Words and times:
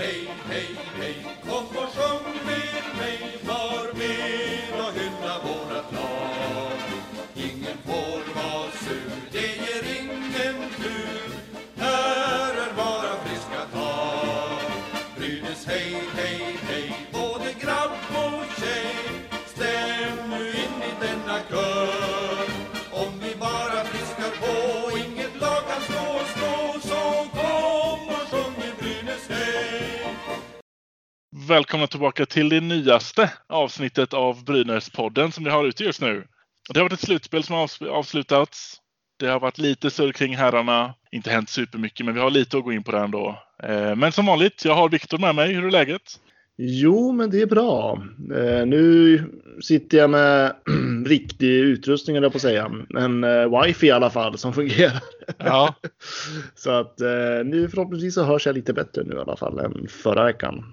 hey, 0.00 0.24
hey, 0.48 0.74
hey, 0.96 1.14
Välkomna 31.50 31.86
tillbaka 31.86 32.26
till 32.26 32.48
det 32.48 32.60
nyaste 32.60 33.30
avsnittet 33.48 34.14
av 34.14 34.44
Brynäs-podden 34.44 35.30
som 35.30 35.44
vi 35.44 35.50
har 35.50 35.64
ute 35.66 35.84
just 35.84 36.00
nu. 36.00 36.24
Det 36.74 36.78
har 36.80 36.84
varit 36.84 36.92
ett 36.92 37.00
slutspel 37.00 37.42
som 37.42 37.54
har 37.56 37.66
avs- 37.66 37.88
avslutats. 37.88 38.76
Det 39.18 39.26
har 39.26 39.40
varit 39.40 39.58
lite 39.58 39.90
surr 39.90 40.12
kring 40.12 40.36
herrarna. 40.36 40.94
Inte 41.12 41.30
hänt 41.30 41.48
supermycket, 41.48 42.06
men 42.06 42.14
vi 42.14 42.20
har 42.20 42.30
lite 42.30 42.58
att 42.58 42.64
gå 42.64 42.72
in 42.72 42.82
på 42.84 42.92
där 42.92 43.04
ändå. 43.04 43.42
Eh, 43.62 43.96
Men 43.96 44.12
som 44.12 44.26
vanligt, 44.26 44.64
jag 44.64 44.74
har 44.74 44.88
Viktor 44.88 45.18
med 45.18 45.34
mig. 45.34 45.52
Hur 45.52 45.66
är 45.66 45.70
läget? 45.70 46.02
Jo, 46.56 47.12
men 47.12 47.30
det 47.30 47.42
är 47.42 47.46
bra. 47.46 48.02
Eh, 48.36 48.66
nu 48.66 49.24
sitter 49.62 49.98
jag 49.98 50.10
med 50.10 50.54
riktig 51.06 51.50
utrustning, 51.50 52.16
jag 52.16 52.32
på 52.32 52.36
att 52.36 52.42
säga. 52.42 52.70
En 52.98 53.24
eh, 53.24 53.62
wifi 53.62 53.86
i 53.86 53.90
alla 53.90 54.10
fall 54.10 54.38
som 54.38 54.52
fungerar. 54.52 55.00
Ja, 55.38 55.74
Så 56.54 56.70
att 56.70 56.98
nu 57.44 57.68
förhoppningsvis 57.70 58.14
så 58.14 58.22
hörs 58.24 58.46
jag 58.46 58.54
lite 58.54 58.72
bättre 58.72 59.02
nu 59.04 59.14
i 59.14 59.18
alla 59.18 59.36
fall 59.36 59.58
än 59.58 59.86
förra 59.88 60.24
veckan. 60.24 60.64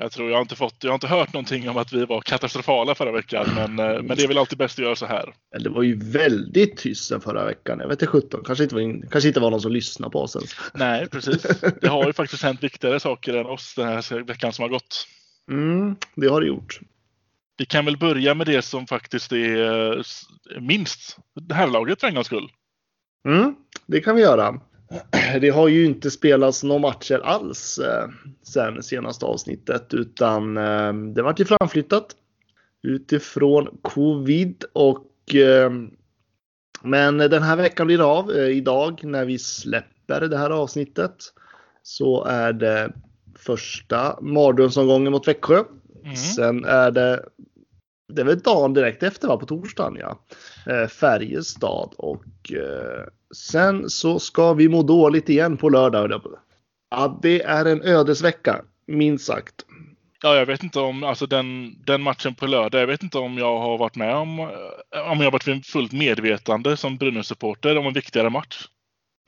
Jag 0.00 0.12
tror 0.12 0.28
jag 0.30 0.36
har 0.36 0.42
inte 0.42 0.56
fått, 0.56 0.84
jag 0.84 0.90
har 0.90 0.94
inte 0.94 1.06
hört 1.06 1.32
någonting 1.32 1.68
om 1.70 1.76
att 1.76 1.92
vi 1.92 2.04
var 2.04 2.20
katastrofala 2.20 2.94
förra 2.94 3.12
veckan, 3.12 3.46
men, 3.54 3.78
eh, 3.78 4.02
men 4.02 4.16
det 4.16 4.22
är 4.22 4.28
väl 4.28 4.38
alltid 4.38 4.58
bäst 4.58 4.78
att 4.78 4.84
göra 4.84 4.96
så 4.96 5.06
här. 5.06 5.34
Det 5.60 5.68
var 5.68 5.82
ju 5.82 5.98
väldigt 5.98 6.76
tyst 6.76 7.04
sen 7.08 7.20
förra 7.20 7.44
veckan. 7.44 7.80
Jag 7.80 7.88
vet 7.88 8.02
inte 8.02 8.06
17. 8.06 8.44
Kanske 8.44 8.64
inte 8.64 8.74
var, 8.74 9.10
kanske 9.10 9.28
inte 9.28 9.40
var 9.40 9.50
någon 9.50 9.60
som 9.60 9.72
lyssnade 9.72 10.10
på 10.10 10.20
oss 10.20 10.36
ens. 10.36 10.56
Nej, 10.74 11.08
precis. 11.08 11.42
Det 11.80 11.88
har 11.88 12.06
ju 12.06 12.12
faktiskt 12.12 12.42
hänt 12.42 12.62
viktigare 12.62 13.00
saker 13.00 13.34
än 13.34 13.46
oss 13.46 13.74
den 13.74 13.88
här 13.88 14.22
veckan 14.22 14.52
som 14.52 14.62
har 14.62 14.68
gått. 14.68 15.06
Mm, 15.50 15.96
det 16.14 16.28
har 16.28 16.40
det 16.40 16.46
gjort. 16.46 16.80
Vi 17.56 17.66
kan 17.66 17.84
väl 17.84 17.96
börja 17.96 18.34
med 18.34 18.46
det 18.46 18.62
som 18.62 18.86
faktiskt 18.86 19.32
är 19.32 19.96
eh, 19.96 20.02
minst 20.60 21.16
herrlaget 21.52 22.00
för 22.00 22.08
en 22.08 22.14
gångs 22.14 22.26
skull. 22.26 22.48
Mm, 23.28 23.54
det 23.86 24.00
kan 24.00 24.16
vi 24.16 24.22
göra. 24.22 24.60
Det 25.40 25.50
har 25.50 25.68
ju 25.68 25.84
inte 25.84 26.10
spelats 26.10 26.62
några 26.62 26.80
matcher 26.80 27.20
alls 27.24 27.78
eh, 27.78 28.08
sen 28.42 28.82
senaste 28.82 29.26
avsnittet 29.26 29.94
utan 29.94 30.56
eh, 30.56 30.92
det 30.92 31.22
vart 31.22 31.40
ju 31.40 31.44
framflyttat 31.44 32.06
utifrån 32.82 33.78
covid 33.82 34.64
och 34.72 35.34
eh, 35.34 35.70
men 36.82 37.18
den 37.18 37.42
här 37.42 37.56
veckan 37.56 37.86
blir 37.86 37.98
det 37.98 38.04
av. 38.04 38.36
Idag 38.36 39.04
när 39.04 39.24
vi 39.24 39.38
släpper 39.38 40.20
det 40.20 40.38
här 40.38 40.50
avsnittet 40.50 41.14
så 41.82 42.24
är 42.24 42.52
det 42.52 42.92
första 43.38 44.18
mardrömsomgången 44.20 45.12
mot 45.12 45.28
Växjö. 45.28 45.64
Mm. 46.04 46.16
Sen 46.16 46.64
är 46.64 46.90
det, 46.90 47.24
det 48.12 48.20
är 48.20 48.24
väl 48.24 48.38
dagen 48.38 48.74
direkt 48.74 49.02
efter 49.02 49.28
va, 49.28 49.36
på 49.36 49.46
torsdagen 49.46 49.96
ja. 50.00 50.18
Färjestad 50.88 51.94
och 51.96 52.52
sen 53.36 53.90
så 53.90 54.18
ska 54.18 54.52
vi 54.52 54.68
må 54.68 54.82
dåligt 54.82 55.28
igen 55.28 55.56
på 55.56 55.68
lördag. 55.68 56.22
Ja, 56.90 57.18
det 57.22 57.42
är 57.42 57.64
en 57.64 57.82
ödesvecka, 57.82 58.64
minst 58.86 59.26
sagt. 59.26 59.54
Ja, 60.22 60.36
jag 60.36 60.46
vet 60.46 60.62
inte 60.62 60.80
om 60.80 61.04
alltså 61.04 61.26
den, 61.26 61.76
den 61.84 62.02
matchen 62.02 62.34
på 62.34 62.46
lördag. 62.46 62.82
Jag 62.82 62.86
vet 62.86 63.02
inte 63.02 63.18
om 63.18 63.38
jag 63.38 63.58
har 63.58 63.78
varit 63.78 63.96
med 63.96 64.14
om, 64.14 64.38
eh, 64.38 65.10
om 65.10 65.18
jag 65.18 65.24
har 65.24 65.30
varit 65.30 65.66
fullt 65.66 65.92
medvetande 65.92 66.76
som 66.76 66.96
Brynäs-supporter 66.96 67.78
om 67.78 67.86
en 67.86 67.92
viktigare 67.92 68.30
match. 68.30 68.68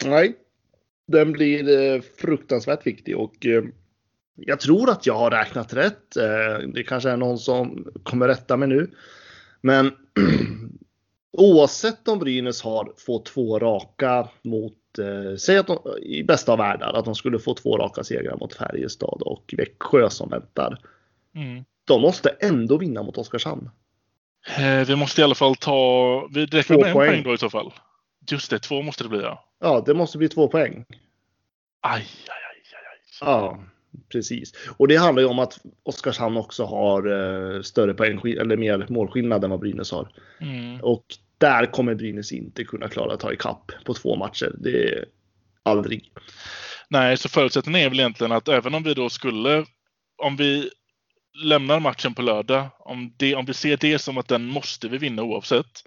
Nej, 0.05 0.37
den 1.07 1.33
blir 1.33 1.95
eh, 1.95 2.01
fruktansvärt 2.21 2.87
viktig 2.87 3.17
och 3.17 3.47
eh, 3.47 3.63
jag 4.35 4.61
tror 4.61 4.91
att 4.91 5.07
jag 5.07 5.15
har 5.15 5.31
räknat 5.31 5.75
rätt. 5.75 6.17
Eh, 6.17 6.69
det 6.75 6.83
kanske 6.83 7.11
är 7.11 7.17
någon 7.17 7.39
som 7.39 7.87
kommer 8.03 8.29
rätta 8.29 8.57
mig 8.57 8.69
nu. 8.69 8.91
Men 9.61 9.87
oavsett 11.33 12.09
om 12.09 12.19
Brynäs 12.19 12.63
har 12.63 12.93
fått 12.97 13.27
två 13.27 13.59
raka 13.59 14.29
mot, 14.43 14.99
eh, 14.99 15.37
säg 15.37 15.59
att 15.59 15.67
de, 15.67 15.79
i 16.03 16.23
bästa 16.25 16.53
av 16.53 16.59
världar, 16.59 16.93
att 16.93 17.05
de 17.05 17.15
skulle 17.15 17.39
få 17.39 17.55
två 17.55 17.79
raka 17.79 18.05
segrar 18.05 18.37
mot 18.37 18.55
Färjestad 18.55 19.23
och 19.23 19.55
Växjö 19.57 20.11
som 20.11 20.29
väntar. 20.29 20.79
Mm. 21.35 21.65
De 21.85 22.01
måste 22.03 22.29
ändå 22.29 22.77
vinna 22.77 23.03
mot 23.03 23.19
Oskarshamn. 23.19 23.71
Eh, 24.59 24.87
Vi 24.87 24.97
måste 24.97 25.21
i 25.21 25.25
alla 25.25 25.35
fall 25.35 25.57
ta, 25.57 26.29
vi 26.35 26.47
räknar 26.47 26.77
Två 26.77 26.81
med 26.81 26.89
en 26.89 26.95
poäng. 26.95 27.09
poäng 27.11 27.23
då 27.23 27.35
i 27.35 27.39
så 27.39 27.51
fall. 27.51 27.73
Just 28.31 28.51
det, 28.51 28.59
två 28.59 28.83
måste 28.83 29.03
det 29.05 29.09
bli 29.09 29.21
ja. 29.21 29.45
Ja, 29.61 29.83
det 29.87 29.95
måste 29.95 30.19
bli 30.19 30.29
två 30.29 30.49
poäng. 30.49 30.85
Aj, 31.81 32.01
aj, 32.01 32.03
aj, 32.29 32.63
aj, 32.73 32.83
aj. 32.93 33.31
Ja, 33.31 33.59
precis. 34.13 34.53
Och 34.77 34.89
det 34.89 34.97
handlar 34.97 35.23
ju 35.23 35.29
om 35.29 35.39
att 35.39 35.59
Oskarshamn 35.83 36.37
också 36.37 36.65
har 36.65 37.07
eh, 37.07 37.63
större 37.63 37.95
poäng 37.95 38.21
eller 38.25 38.57
mer 38.57 38.87
målskillnad 38.89 39.45
än 39.45 39.51
vad 39.51 39.61
Brynäs 39.61 39.93
har. 39.93 40.09
Mm. 40.41 40.81
Och 40.81 41.05
där 41.39 41.67
kommer 41.67 41.95
Brynäs 41.95 42.33
inte 42.33 42.65
kunna 42.65 42.89
klara 42.89 43.13
att 43.13 43.21
ta 43.21 43.33
ikapp 43.33 43.73
på 43.85 43.95
två 43.95 44.17
matcher. 44.17 44.55
Det 44.59 44.71
är 44.71 45.05
aldrig. 45.63 46.13
Nej, 46.89 47.17
så 47.17 47.29
förutsättningen 47.29 47.81
är 47.81 47.89
väl 47.89 48.01
egentligen 48.01 48.33
att 48.33 48.49
även 48.49 48.75
om 48.75 48.83
vi 48.83 48.95
då 48.95 49.11
skulle, 49.11 49.65
om 50.23 50.37
vi 50.37 50.71
lämnar 51.45 51.81
matchen 51.81 52.15
på 52.15 52.23
lördag, 52.23 52.67
om, 52.79 53.15
det, 53.17 53.35
om 53.35 53.45
vi 53.45 53.55
ser 53.55 53.77
det 53.77 53.99
som 53.99 54.19
att 54.19 54.29
den 54.29 54.45
måste 54.45 54.89
vi 54.89 54.99
vinna 54.99 55.23
oavsett, 55.23 55.85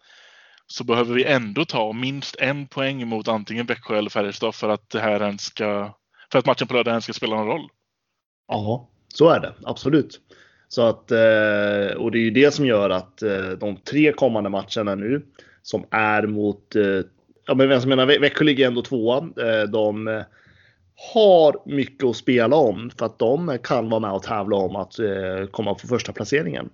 så 0.68 0.84
behöver 0.84 1.16
vi 1.16 1.25
ändå 1.25 1.66
ta 1.66 1.94
minst 1.94 2.35
en 2.35 2.68
poäng 2.68 3.08
mot 3.08 3.28
antingen 3.28 3.66
Växjö 3.66 3.97
eller 3.97 4.09
Färjestad 4.09 4.56
för 4.56 4.70
att 4.70 4.90
det 4.90 5.00
här 5.00 5.38
ska, 5.38 5.97
för 6.31 6.40
att 6.40 6.46
matchen 6.46 6.68
på 6.68 6.74
lördag 6.74 6.91
ens 6.91 7.03
ska 7.03 7.14
spela 7.14 7.35
någon 7.35 7.47
roll. 7.47 7.70
Ja, 8.47 8.87
så 9.13 9.29
är 9.29 9.39
det. 9.39 9.53
Absolut. 9.63 10.19
Så 10.67 10.81
att, 10.81 11.11
eh, 11.11 11.95
och 11.97 12.11
det 12.11 12.17
är 12.17 12.23
ju 12.23 12.31
det 12.31 12.53
som 12.53 12.65
gör 12.65 12.89
att 12.89 13.21
eh, 13.23 13.49
de 13.49 13.77
tre 13.77 14.11
kommande 14.13 14.49
matcherna 14.49 14.95
nu 14.95 15.25
som 15.61 15.85
är 15.91 16.27
mot, 16.27 16.75
eh, 16.75 16.83
ja 17.45 17.53
men 17.55 17.69
vem 17.69 17.81
som 17.81 17.89
menar, 17.89 18.05
Vä- 18.05 18.19
Växjö 18.21 18.45
ligger 18.45 18.67
ändå 18.67 18.81
tvåa. 18.81 19.21
De 19.71 20.23
har 21.13 21.61
mycket 21.65 22.03
att 22.03 22.15
spela 22.15 22.55
om 22.55 22.91
för 22.97 23.05
att 23.05 23.19
de 23.19 23.57
kan 23.63 23.89
vara 23.89 23.99
med 23.99 24.11
och 24.11 24.23
tävla 24.23 24.55
om 24.57 24.75
att 24.75 24.95
komma 25.51 25.73
på 25.73 25.87
första 25.87 26.13
placeringen. 26.13 26.69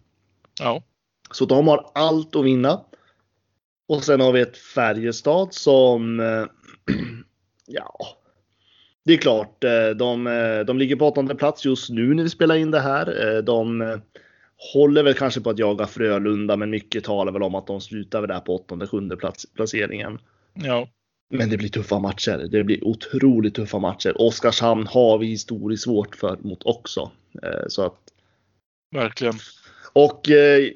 Ja, 0.59 0.83
Så 1.31 1.45
de 1.45 1.67
har 1.67 1.91
allt 1.93 2.35
att 2.35 2.45
vinna. 2.45 2.81
Och 3.87 4.03
sen 4.03 4.21
har 4.21 4.31
vi 4.31 4.41
ett 4.41 4.57
Färjestad 4.57 5.53
som, 5.53 6.19
ja, 7.65 7.95
det 9.05 9.13
är 9.13 9.17
klart, 9.17 9.63
eh, 9.63 9.89
de, 9.89 10.27
eh, 10.27 10.59
de 10.59 10.77
ligger 10.77 10.95
på 10.95 11.07
åttonde 11.07 11.35
plats 11.35 11.65
just 11.65 11.89
nu 11.89 12.13
när 12.13 12.23
vi 12.23 12.29
spelar 12.29 12.55
in 12.55 12.71
det 12.71 12.79
här. 12.79 13.35
Eh, 13.35 13.41
De 13.43 13.99
håller 14.73 15.03
väl 15.03 15.13
kanske 15.13 15.41
på 15.41 15.49
att 15.49 15.59
jaga 15.59 15.87
Frölunda, 15.87 16.57
men 16.57 16.69
mycket 16.69 17.03
talar 17.03 17.31
väl 17.31 17.43
om 17.43 17.55
att 17.55 17.67
de 17.67 17.81
slutar 17.81 18.21
väl 18.21 18.27
där 18.27 18.39
på 18.39 18.55
åttonde, 18.55 18.87
sjunde 18.87 19.17
plats, 19.17 19.45
placeringen. 19.55 20.19
ja, 20.53 20.87
Men 21.29 21.49
det 21.49 21.57
blir 21.57 21.69
tuffa 21.69 21.99
matcher. 21.99 22.47
Det 22.51 22.63
blir 22.63 22.83
otroligt 22.83 23.55
tuffa 23.55 23.79
matcher. 23.79 24.21
Oskarshamn 24.21 24.87
har 24.87 25.17
vi 25.17 25.27
historiskt 25.27 25.83
svårt 25.83 26.15
för 26.15 26.37
mot 26.41 26.63
också. 26.63 27.11
Så 27.67 27.85
att 27.85 27.99
verkligen. 28.95 29.33
och, 29.93 30.29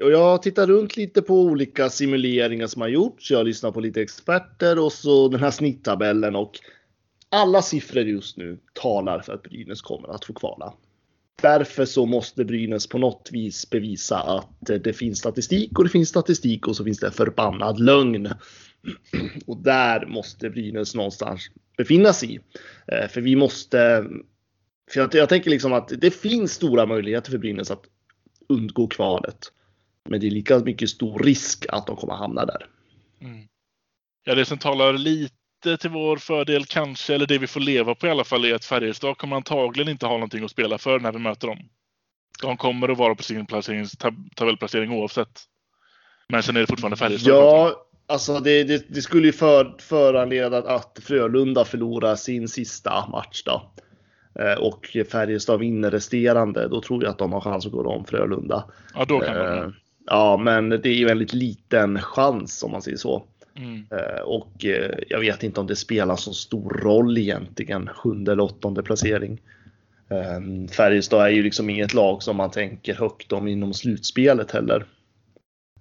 och 0.04 0.12
jag 0.12 0.42
tittar 0.42 0.68
runt 0.68 0.98
lite 0.98 1.22
på 1.22 1.42
olika 1.42 1.90
simuleringar 1.90 2.68
som 2.68 2.82
har 2.82 2.90
gjorts. 2.90 3.32
Jag 3.32 3.46
lyssnar 3.46 3.72
på 3.72 3.80
lite 3.80 4.02
experter 4.02 4.80
och 4.80 4.92
så 4.92 5.28
den 5.28 5.40
här 5.40 5.52
snitttabellen 5.52 6.36
och 6.36 6.60
alla 7.34 7.62
siffror 7.62 8.04
just 8.04 8.38
nu 8.38 8.60
talar 8.74 9.20
för 9.20 9.34
att 9.34 9.44
Brynäs 9.44 9.82
kommer 9.82 10.08
att 10.08 10.26
få 10.26 10.34
kvala. 10.34 10.74
Därför 11.42 11.86
så 11.86 12.06
måste 12.06 12.46
Brynäs 12.46 12.88
på 12.88 12.98
något 12.98 13.30
vis 13.32 13.70
bevisa 13.70 14.20
att 14.20 14.50
det 14.60 14.94
finns 14.94 15.20
statistik 15.20 15.78
och 15.78 15.84
det 15.84 15.90
finns 15.90 16.10
statistik 16.10 16.68
och 16.68 16.76
så 16.76 16.84
finns 16.84 17.00
det 17.00 17.12
förbannad 17.12 17.80
lögn. 17.80 18.30
Och 19.46 19.58
där 19.58 20.06
måste 20.06 20.50
Brynäs 20.50 20.96
någonstans 20.96 21.42
befinna 21.78 22.14
sig. 22.14 22.40
Eh, 22.88 23.08
för 23.08 23.22
vi 23.22 23.36
måste... 23.36 24.06
För 24.92 25.00
jag, 25.00 25.16
jag 25.16 25.30
tänker 25.30 25.50
liksom 25.50 25.74
att 25.74 25.92
det 25.98 26.12
finns 26.12 26.52
stora 26.54 26.86
möjligheter 26.86 27.32
för 27.32 27.38
Brynäs 27.38 27.72
att 27.72 27.84
undgå 28.50 28.88
kvalet. 28.88 29.52
Men 30.10 30.20
det 30.20 30.28
är 30.28 30.32
lika 30.32 30.60
mycket 30.60 30.90
stor 30.90 31.20
risk 31.20 31.66
att 31.70 31.88
de 31.88 31.96
kommer 31.96 32.14
hamna 32.14 32.46
där. 32.46 32.68
Mm. 33.22 33.48
Ja, 34.24 34.36
det 34.36 34.46
som 34.46 34.58
talar 34.58 34.94
lite 34.94 35.43
till 35.64 35.90
vår 35.90 36.18
fördel 36.18 36.66
kanske, 36.66 37.16
eller 37.16 37.26
det 37.28 37.38
vi 37.38 37.48
får 37.48 37.60
leva 37.60 37.96
på 37.96 38.08
i 38.08 38.10
alla 38.10 38.24
fall, 38.24 38.46
är 38.46 38.56
att 38.56 38.66
Färjestad 38.66 39.18
kommer 39.18 39.36
antagligen 39.36 39.90
inte 39.92 40.06
ha 40.06 40.14
någonting 40.14 40.44
att 40.44 40.52
spela 40.52 40.78
för 40.78 41.00
när 41.00 41.12
vi 41.12 41.20
möter 41.20 41.48
dem. 41.48 41.58
De 42.42 42.58
kommer 42.58 42.90
att 42.90 42.98
vara 42.98 43.16
på 43.16 43.24
sin 43.24 43.46
tab 43.46 44.36
tabellplacering 44.36 44.92
oavsett. 44.92 45.42
Men 46.30 46.44
sen 46.44 46.56
är 46.56 46.60
det 46.62 46.68
fortfarande 46.68 46.98
Färjestad. 46.98 47.34
Ja, 47.34 47.74
alltså 48.08 48.40
det, 48.40 48.64
det, 48.64 48.86
det 48.90 49.02
skulle 49.02 49.26
ju 49.28 49.34
för, 49.34 49.76
föranleda 49.80 50.58
att 50.58 51.00
Frölunda 51.04 51.66
förlorar 51.66 52.16
sin 52.16 52.48
sista 52.48 53.08
match 53.10 53.44
då. 53.46 53.72
eh, 54.40 54.58
och 54.60 54.98
Färjestad 55.12 55.60
vinner 55.60 55.92
resterande, 55.92 56.68
då 56.68 56.82
tror 56.82 57.04
jag 57.04 57.12
att 57.12 57.18
de 57.18 57.34
har 57.34 57.42
chans 57.42 57.66
att 57.66 57.72
gå 57.72 57.88
om 57.90 58.06
Frölunda. 58.06 58.64
Ja, 58.96 59.06
då 59.06 59.20
kan 59.20 59.36
Eh, 59.38 59.44
man. 59.62 59.76
Ja, 60.06 60.38
men 60.38 60.70
det 60.70 60.86
är 60.86 60.94
ju 60.94 61.02
en 61.02 61.08
väldigt 61.08 61.34
liten 61.34 62.02
chans 62.02 62.64
om 62.64 62.72
man 62.72 62.82
säger 62.82 62.98
så. 62.98 63.28
Mm. 63.56 63.86
Eh, 63.92 64.22
Och 64.22 64.66
eh, 64.66 64.98
jag 65.10 65.20
vet 65.20 65.44
inte 65.44 65.60
om 65.60 65.68
det 65.68 65.76
spelar 65.76 66.16
så 66.16 66.34
stor 66.34 66.70
roll 66.70 67.18
egentligen, 67.18 67.88
sjunde 67.88 68.32
eller 68.32 68.44
åttonde 68.44 68.84
placering. 68.84 69.42
Eh, 70.10 70.68
Färjestad 70.72 71.26
är 71.26 71.30
ju 71.30 71.44
liksom 71.44 71.70
inget 71.70 71.94
lag 71.94 72.24
som 72.24 72.36
man 72.36 72.52
tänker 72.52 72.94
högt 72.94 73.32
om 73.32 73.48
inom 73.48 73.74
slutspelet 73.74 74.52
heller. 74.52 74.86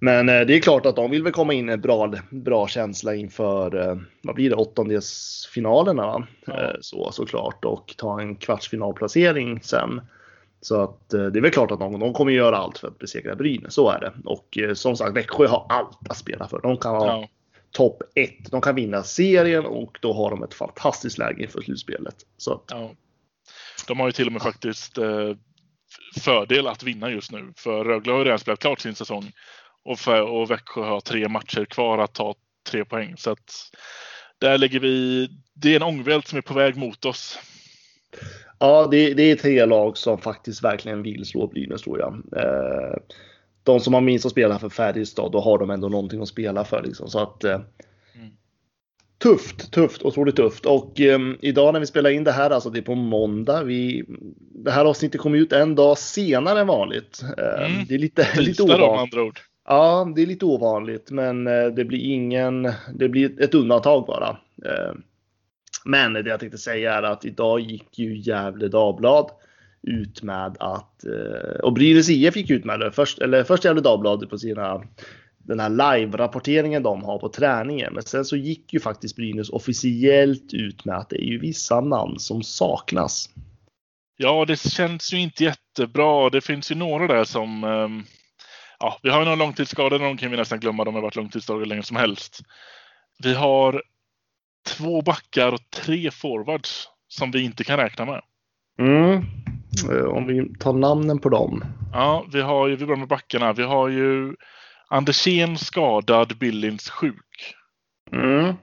Men 0.01 0.29
eh, 0.29 0.41
det 0.41 0.53
är 0.55 0.59
klart 0.59 0.85
att 0.85 0.95
de 0.95 1.11
vill 1.11 1.23
väl 1.23 1.33
komma 1.33 1.53
in 1.53 1.69
en 1.69 1.81
bra, 1.81 2.13
bra 2.29 2.67
känsla 2.67 3.15
inför, 3.15 3.99
vad 4.23 4.35
blir 4.35 4.49
det, 4.49 4.55
åttondelsfinalerna 4.55 6.05
va? 6.05 6.27
Ja. 6.45 6.73
Så, 6.81 7.11
såklart 7.11 7.65
och 7.65 7.93
ta 7.97 8.21
en 8.21 8.35
kvartsfinalplacering 8.35 9.61
sen. 9.61 10.01
Så 10.61 10.81
att 10.81 11.09
det 11.09 11.17
är 11.17 11.41
väl 11.41 11.51
klart 11.51 11.71
att 11.71 11.79
de, 11.79 11.99
de 11.99 12.13
kommer 12.13 12.31
göra 12.31 12.57
allt 12.57 12.77
för 12.77 12.87
att 12.87 12.99
besegra 12.99 13.35
Brynäs, 13.35 13.73
så 13.73 13.89
är 13.89 13.99
det. 13.99 14.11
Och 14.25 14.57
som 14.77 14.95
sagt, 14.95 15.17
Växjö 15.17 15.47
har 15.47 15.65
allt 15.69 16.09
att 16.09 16.17
spela 16.17 16.47
för. 16.47 16.59
De 16.61 16.77
kan 16.77 16.95
ha 16.95 17.07
Ja. 17.07 17.27
Topp 17.73 18.03
1. 18.15 18.31
De 18.51 18.61
kan 18.61 18.75
vinna 18.75 19.03
serien 19.03 19.65
och 19.65 19.97
då 20.01 20.13
har 20.13 20.29
de 20.29 20.43
ett 20.43 20.53
fantastiskt 20.53 21.17
läge 21.17 21.43
inför 21.43 21.61
slutspelet. 21.61 22.15
Så 22.37 22.53
att, 22.53 22.63
Ja. 22.67 22.91
De 23.87 23.99
har 23.99 24.07
ju 24.07 24.11
till 24.11 24.27
och 24.27 24.33
med 24.33 24.41
faktiskt 24.41 24.97
eh, 24.97 25.35
fördel 26.21 26.67
att 26.67 26.83
vinna 26.83 27.11
just 27.11 27.31
nu. 27.31 27.53
För 27.57 27.85
Rögle 27.85 28.11
har 28.11 28.19
ju 28.19 28.25
redan 28.25 28.39
spelat 28.39 28.59
klart 28.59 28.79
sin 28.79 28.95
säsong. 28.95 29.31
Och, 29.85 29.99
för, 29.99 30.21
och 30.21 30.51
Växjö 30.51 30.81
har 30.81 30.99
tre 31.01 31.27
matcher 31.27 31.65
kvar 31.65 31.97
att 31.97 32.13
ta 32.13 32.35
tre 32.69 32.85
poäng. 32.85 33.17
Så 33.17 33.31
att 33.31 33.71
där 34.37 34.57
ligger 34.57 34.79
vi. 34.79 35.29
Det 35.53 35.71
är 35.71 35.75
en 35.75 35.83
ångvält 35.83 36.27
som 36.27 36.37
är 36.37 36.41
på 36.41 36.53
väg 36.53 36.77
mot 36.77 37.05
oss. 37.05 37.39
ja, 38.59 38.87
det, 38.91 39.13
det 39.13 39.31
är 39.31 39.35
tre 39.35 39.65
lag 39.65 39.97
som 39.97 40.17
faktiskt 40.17 40.63
verkligen 40.63 41.03
vill 41.03 41.25
slå 41.25 41.47
Brynäs 41.47 41.81
tror 41.81 41.99
jag. 41.99 42.13
Eh, 42.37 42.97
de 43.63 43.79
som 43.79 43.93
har 43.93 44.01
minst 44.01 44.25
att 44.25 44.31
spela 44.31 44.59
för 44.59 44.69
Färjestad, 44.69 45.31
då 45.31 45.39
har 45.39 45.57
de 45.57 45.69
ändå 45.69 45.89
någonting 45.89 46.21
att 46.21 46.27
spela 46.27 46.63
för. 46.65 46.83
Liksom. 46.83 47.07
Så 47.09 47.19
att, 47.19 47.43
eh, 47.43 47.61
Mm. 48.15 48.29
Tufft, 49.17 49.71
tufft, 49.71 50.01
otroligt 50.03 50.35
tufft. 50.35 50.65
Och 50.65 51.01
eh, 51.01 51.19
idag 51.41 51.73
när 51.73 51.79
vi 51.79 51.85
spelar 51.85 52.09
in 52.09 52.23
det 52.23 52.31
här, 52.31 52.49
alltså 52.49 52.69
det 52.69 52.79
är 52.79 52.83
på 52.83 52.95
måndag. 52.95 53.63
Vi, 53.63 54.03
det 54.55 54.71
här 54.71 54.85
avsnittet 54.85 55.21
kommer 55.21 55.37
ut 55.37 55.53
en 55.53 55.75
dag 55.75 55.97
senare 55.97 56.59
än 56.59 56.67
vanligt. 56.67 57.21
Eh, 57.37 57.65
Mm. 57.65 57.85
Det 57.87 57.93
är 57.95 57.99
lite, 57.99 58.27
lite 58.41 58.63
då 58.63 58.75
ovanligt. 58.75 58.99
andra 59.13 59.23
ord. 59.23 59.39
Ja, 59.67 60.11
det 60.15 60.21
är 60.21 60.25
lite 60.25 60.45
ovanligt, 60.45 61.11
men 61.11 61.47
eh, 61.47 61.65
det 61.65 61.85
blir 61.85 61.99
ingen. 61.99 62.71
Det 62.93 63.09
blir 63.09 63.41
ett 63.41 63.53
undantag 63.55 64.05
bara. 64.05 64.37
Eh, 64.65 64.93
Men 65.85 66.13
det 66.13 66.29
jag 66.29 66.39
tänkte 66.39 66.57
säga 66.57 66.93
är 66.93 67.03
att 67.03 67.25
idag 67.25 67.59
gick 67.59 67.99
ju 67.99 68.17
Gävle 68.17 68.67
Dagblad 68.67 69.29
ut 69.83 70.23
med 70.23 70.57
att 70.59 71.05
eh, 71.05 71.59
och 71.63 71.73
Brynäs 71.73 72.09
IF 72.09 72.35
gick 72.35 72.49
ut 72.49 72.65
med 72.65 72.79
det 72.79 72.91
först, 72.91 73.19
eller 73.19 73.43
först 73.43 73.65
Gävle 73.65 73.81
Dagblad 73.81 74.29
på 74.29 74.37
sina 74.37 74.83
den 75.37 75.59
här 75.59 75.69
live-rapporteringen 75.69 76.83
de 76.83 77.03
har 77.03 77.19
på 77.19 77.29
träningen. 77.29 77.93
Men 77.93 78.03
sen 78.03 78.25
så 78.25 78.35
gick 78.35 78.73
ju 78.73 78.79
faktiskt 78.79 79.15
Brynäs 79.15 79.49
officiellt 79.49 80.53
ut 80.53 80.85
med 80.85 80.97
att 80.97 81.09
det 81.09 81.23
är 81.23 81.25
ju 81.25 81.39
vissa 81.39 81.81
namn 81.81 82.19
som 82.19 82.43
saknas. 82.43 83.29
Ja, 84.17 84.45
det 84.45 84.59
känns 84.59 85.13
ju 85.13 85.19
inte 85.19 85.43
jättebra. 85.43 86.29
Det 86.29 86.41
finns 86.41 86.71
ju 86.71 86.75
några 86.75 87.07
där 87.07 87.23
som... 87.23 87.63
ehm, 87.63 88.03
ja, 88.79 88.99
vi 89.03 89.09
har 89.09 89.19
ju 89.19 89.25
några 89.25 89.35
långtidsskadade, 89.35 90.05
de 90.05 90.17
kan 90.17 90.31
vi 90.31 90.37
nästan 90.37 90.59
glömma. 90.59 90.83
De 90.83 90.95
har 90.95 91.01
varit 91.01 91.15
långtidsskadade 91.15 91.65
länge 91.65 91.83
som 91.83 91.97
helst. 91.97 92.39
Vi 93.23 93.33
har 93.33 93.83
två 94.67 95.01
backar 95.01 95.51
och 95.51 95.69
tre 95.69 96.11
forwards 96.11 96.87
som 97.07 97.31
vi 97.31 97.41
inte 97.41 97.63
kan 97.63 97.77
räkna 97.77 98.05
med. 98.05 98.21
Mm. 98.79 99.25
Eh, 99.91 100.05
Om 100.05 100.27
vi 100.27 100.55
tar 100.59 100.73
namnen 100.73 101.19
på 101.19 101.29
dem. 101.29 101.63
Ja, 101.93 102.25
vi 102.33 102.41
har 102.41 102.67
ju, 102.67 102.75
vi 102.75 102.85
börjar 102.85 102.99
med 102.99 103.07
backarna. 103.07 103.53
Vi 103.53 103.63
har 103.63 103.89
ju 103.89 104.35
Andersén 104.87 105.57
skadad, 105.57 106.37
Billings 106.37 106.89
sjuk. 106.89 107.55
Mm. 108.11 108.53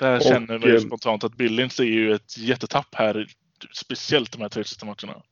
Där 0.00 0.20
känner 0.20 0.58
vi 0.58 0.74
eh, 0.74 0.80
spontant 0.80 1.24
att 1.24 1.36
Billings 1.36 1.80
är 1.80 1.84
ju 1.84 2.12
ett 2.14 2.38
jättetapp 2.38 2.94
här. 2.94 3.26
Speciellt 3.74 4.32
de 4.32 4.42
här 4.42 4.48
tre 4.48 4.64
sista 4.64 4.86
matcherna. 4.86 5.22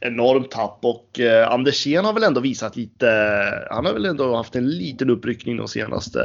enormt 0.00 0.50
tapp 0.50 0.78
och 0.82 1.20
eh, 1.20 1.52
Andersén 1.52 2.04
har 2.04 2.12
väl 2.12 2.22
ändå 2.22 2.40
visat 2.40 2.76
lite. 2.76 3.08
Han 3.70 3.86
har 3.86 3.92
väl 3.92 4.04
ändå 4.04 4.36
haft 4.36 4.56
en 4.56 4.70
liten 4.70 5.10
uppryckning 5.10 5.56
de 5.56 5.68
senaste 5.68 6.24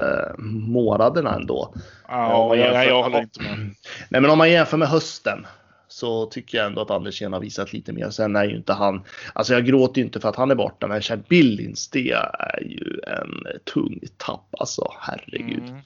månaderna 0.68 1.36
ändå. 1.36 1.74
Ja, 2.08 2.48
man 2.48 2.58
jag, 2.60 2.68
jämför- 2.68 2.90
jag 2.90 3.04
håller 3.04 3.22
inte 3.22 3.42
med. 3.42 3.58
Nej, 4.10 4.22
men 4.22 4.30
om 4.30 4.38
man 4.38 4.52
jämför 4.52 4.78
med 4.78 4.88
hösten 4.88 5.46
så 5.94 6.26
tycker 6.26 6.58
jag 6.58 6.68
ändå 6.68 6.82
att 6.82 6.92
Andersén 6.92 7.34
har 7.34 7.40
visat 7.40 7.74
lite 7.74 7.94
mer. 7.94 8.10
Sen 8.10 8.36
är 8.36 8.44
ju 8.46 8.56
inte 8.56 8.74
han, 8.74 9.04
alltså 9.34 9.54
jag 9.54 9.66
gråter 9.66 10.02
ju 10.02 10.06
inte 10.06 10.20
för 10.20 10.30
att 10.30 10.36
han 10.36 10.52
är 10.52 10.56
borta, 10.56 10.88
men 10.88 11.02
Chad 11.02 11.24
Billings, 11.30 11.90
det 11.90 12.12
är 12.12 12.64
ju 12.64 13.00
en 13.08 13.62
tung 13.74 14.00
tapp 14.18 14.56
alltså, 14.60 14.94
herregud. 15.00 15.64
Mm. 15.64 15.82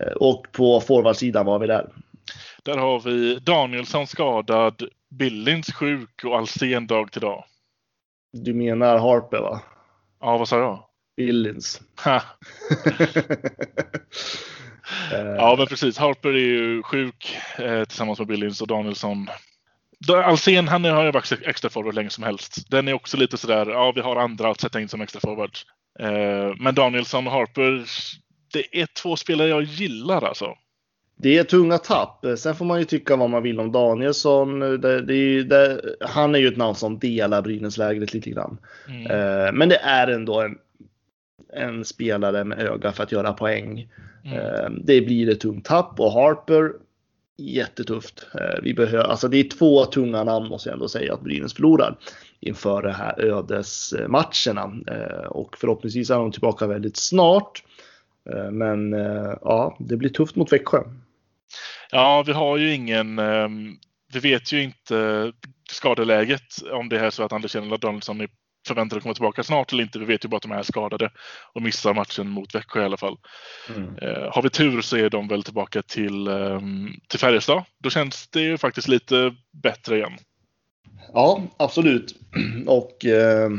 Eh, 0.00 0.12
Och 0.12 0.46
på 0.52 0.80
forwardsidan 0.80 1.46
var 1.46 1.58
vi 1.58 1.66
där. 1.66 1.88
Där 2.62 2.76
har 2.76 3.00
vi 3.00 3.38
Danielsson 3.38 4.06
skadad, 4.06 4.82
Billings 5.08 5.72
sjuk 5.72 6.24
och 6.24 6.36
Alsen 6.36 6.86
dag 6.86 7.12
till 7.12 7.20
dag. 7.20 7.44
Du 8.32 8.54
menar 8.54 8.98
Harper 8.98 9.40
va? 9.40 9.60
Ja, 10.20 10.38
vad 10.38 10.48
sa 10.48 10.58
jag? 10.58 10.84
Billings. 11.26 11.80
Ja, 15.36 15.54
men 15.58 15.66
precis. 15.66 15.98
Harper 15.98 16.28
är 16.28 16.38
ju 16.38 16.82
sjuk 16.82 17.36
eh, 17.58 17.84
tillsammans 17.84 18.18
med 18.18 18.28
Billings 18.28 18.60
och 18.60 18.66
Danielsson. 18.66 19.28
Da- 20.08 20.24
Alsen, 20.24 20.68
han 20.68 20.84
har 20.84 21.04
ju 21.04 21.10
varit 21.10 21.32
extra 21.42 21.70
forward 21.70 21.94
länge 21.94 22.10
som 22.10 22.24
helst. 22.24 22.70
Den 22.70 22.88
är 22.88 22.92
också 22.92 23.16
lite 23.16 23.36
sådär, 23.36 23.66
ja, 23.66 23.92
vi 23.94 24.00
har 24.00 24.16
andra 24.16 24.50
att 24.50 24.60
sätta 24.60 24.80
in 24.80 24.88
som 24.88 25.00
extra 25.00 25.20
forward. 25.20 25.50
Eh, 26.00 26.54
men 26.58 26.74
Danielsson 26.74 27.26
och 27.26 27.32
Harper, 27.32 27.84
det 28.52 28.80
är 28.80 28.86
två 28.86 29.16
spelare 29.16 29.48
jag 29.48 29.62
gillar 29.62 30.22
alltså. 30.24 30.54
Det 31.16 31.38
är 31.38 31.44
tunga 31.44 31.78
tapp. 31.78 32.24
Sen 32.38 32.54
får 32.54 32.64
man 32.64 32.78
ju 32.78 32.84
tycka 32.84 33.16
vad 33.16 33.30
man 33.30 33.42
vill 33.42 33.60
om 33.60 33.72
Danielsson. 33.72 34.60
Det, 34.60 35.00
det 35.02 35.14
är 35.14 35.28
ju, 35.28 35.44
det, 35.44 35.80
han 36.00 36.34
är 36.34 36.38
ju 36.38 36.48
ett 36.48 36.56
namn 36.56 36.74
som 36.74 36.98
delar 36.98 37.42
Brynäslägret 37.42 38.14
lite 38.14 38.30
grann. 38.30 38.58
Mm. 38.88 39.06
Eh, 39.10 39.52
men 39.52 39.68
det 39.68 39.76
är 39.76 40.06
ändå 40.08 40.40
en, 40.40 40.58
en 41.52 41.84
spelare 41.84 42.44
med 42.44 42.58
öga 42.58 42.92
för 42.92 43.02
att 43.02 43.12
göra 43.12 43.32
poäng. 43.32 43.88
Mm. 44.24 44.38
Eh, 44.38 44.70
det 44.84 45.00
blir 45.00 45.30
ett 45.30 45.40
tungt 45.40 45.64
tapp 45.64 46.00
och 46.00 46.12
Harper 46.12 46.72
jättetufft. 47.36 48.26
Eh, 48.34 48.60
vi 48.62 48.74
behöver, 48.74 49.04
alltså 49.04 49.28
det 49.28 49.36
är 49.36 49.48
två 49.48 49.84
tunga 49.84 50.24
namn 50.24 50.48
måste 50.48 50.68
jag 50.68 50.74
ändå 50.74 50.88
säga 50.88 51.14
att 51.14 51.20
Brynäs 51.20 51.54
förlorar 51.54 51.96
inför 52.40 52.82
de 52.82 52.92
här 52.92 53.20
ödesmatcherna. 53.20 54.72
Eh, 54.86 55.26
och 55.26 55.56
förhoppningsvis 55.58 56.10
är 56.10 56.14
de 56.14 56.32
tillbaka 56.32 56.66
väldigt 56.66 56.96
snart. 56.96 57.62
Men 58.50 58.92
eh, 58.92 59.34
ja, 59.40 59.76
det 59.78 59.96
blir 59.96 60.10
tufft 60.10 60.36
mot 60.36 60.52
Växjö. 60.52 60.82
Ja, 61.90 62.24
vi 62.26 62.32
har 62.32 62.56
ju 62.56 62.74
ingen... 62.74 63.18
ehm, 63.18 63.76
vi 64.12 64.20
vet 64.20 64.52
ju 64.52 64.62
inte 64.62 65.32
skadeläget 65.70 66.42
om 66.72 66.88
det 66.88 66.98
är 66.98 67.10
så 67.10 67.22
att 67.22 67.32
Andersén 67.32 67.64
eller 67.64 67.78
Danielsson 67.78 68.20
är 68.20 68.28
förväntade 68.74 68.96
att 68.98 69.02
komma 69.02 69.14
tillbaka 69.14 69.42
snart 69.42 69.72
eller 69.72 69.82
inte. 69.82 69.98
Vi 69.98 70.04
vet 70.04 70.24
ju 70.24 70.28
bara 70.28 70.36
att 70.36 70.42
de 70.42 70.52
är 70.52 70.62
skadade 70.62 71.10
och 71.52 71.62
missar 71.62 71.94
matchen 71.94 72.28
mot 72.28 72.54
Växjö 72.54 72.82
i 72.82 72.84
alla 72.84 72.96
fall. 72.96 73.16
Eh, 74.02 74.32
har 74.32 74.42
vi 74.42 74.50
tur 74.50 74.80
så 74.80 74.96
är 74.96 75.10
de 75.10 75.28
väl 75.28 75.42
tillbaka 75.42 75.82
till, 75.82 76.26
ehm, 76.28 76.88
till 77.08 77.18
Färjestad. 77.18 77.64
Då 77.78 77.90
känns 77.90 78.28
det 78.28 78.40
ju 78.40 78.58
faktiskt 78.58 78.88
lite 78.88 79.34
bättre 79.62 79.96
igen. 79.96 80.12
Ja, 81.12 81.42
absolut. 81.56 82.14
Och, 82.66 83.04
eh, 83.04 83.50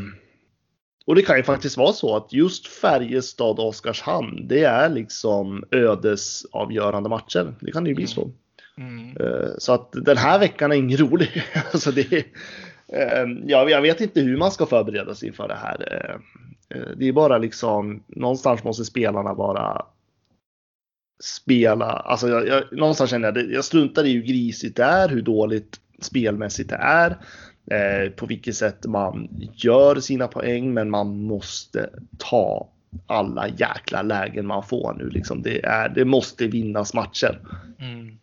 och 1.06 1.16
det 1.16 1.22
kan 1.22 1.38
ju 1.38 1.44
faktiskt 1.44 1.78
vara 1.78 1.94
så 1.94 2.16
att 2.16 2.34
just 2.34 2.68
Färjestad 2.68 3.60
och 3.60 3.68
Oskarshamn, 3.68 4.48
det 4.48 4.64
är 4.64 4.90
liksom 4.90 5.64
ödesavgörande 5.72 7.10
matcher. 7.10 7.54
Det 7.62 7.72
kan 7.72 7.84
det 7.84 7.90
ju 7.90 7.96
bli 7.96 8.04
Mm. 8.04 8.14
så. 8.16 8.32
Mm. 8.78 9.18
Eh, 9.18 9.50
Så 9.58 9.74
att 9.74 9.90
den 9.92 10.18
här 10.18 10.40
veckan 10.40 10.72
är 10.72 10.76
ingen 10.76 10.98
rolig. 10.98 11.44
alltså 11.74 11.92
det, 11.92 12.14
eh, 12.14 12.24
Ehm, 12.92 13.44
ja, 13.50 13.70
jag 13.70 13.82
vet 13.82 14.02
inte 14.02 14.22
hur 14.22 14.38
man 14.38 14.52
ska 14.52 14.66
förbereda 14.66 15.16
sig 15.16 15.28
inför 15.28 15.48
det 15.48 15.56
här. 15.56 15.94
Ehm, 15.94 16.22
eh, 16.70 16.90
Det 16.98 17.08
är 17.08 17.12
bara 17.14 17.38
liksom, 17.38 18.04
någonstans 18.08 18.64
måste 18.64 18.86
spelarna 18.86 19.36
bara 19.36 19.86
spela. 21.24 21.86
Alltså 21.86 22.28
jag, 22.30 22.48
jag, 22.48 22.64
någonstans 22.72 23.10
känner 23.10 23.28
jag, 23.28 23.36
det- 23.36 23.54
jag 23.54 23.66
struntar 23.66 24.06
i 24.06 24.14
hur 24.14 24.22
grisigt 24.22 24.76
det 24.78 24.84
är, 24.84 25.10
hur 25.10 25.22
dåligt 25.22 25.80
spelmässigt 26.02 26.70
det 26.70 26.76
är. 26.76 27.18
Eh, 27.72 28.10
på 28.12 28.26
vilket 28.26 28.56
sätt 28.56 28.86
man 28.86 29.28
gör 29.56 29.96
sina 29.96 30.28
poäng, 30.28 30.74
men 30.74 30.90
man 30.90 31.24
måste 31.24 31.90
ta 32.18 32.70
alla 33.08 33.48
jäkla 33.48 34.02
lägen 34.02 34.48
man 34.48 34.64
får 34.64 34.94
nu. 34.94 35.10
Liksom. 35.10 35.42
Det, 35.42 35.66
är, 35.66 35.90
det 35.90 36.06
måste 36.06 36.48
vinnas 36.48 36.94
matcher. 36.94 37.40
Mm. 37.80 38.18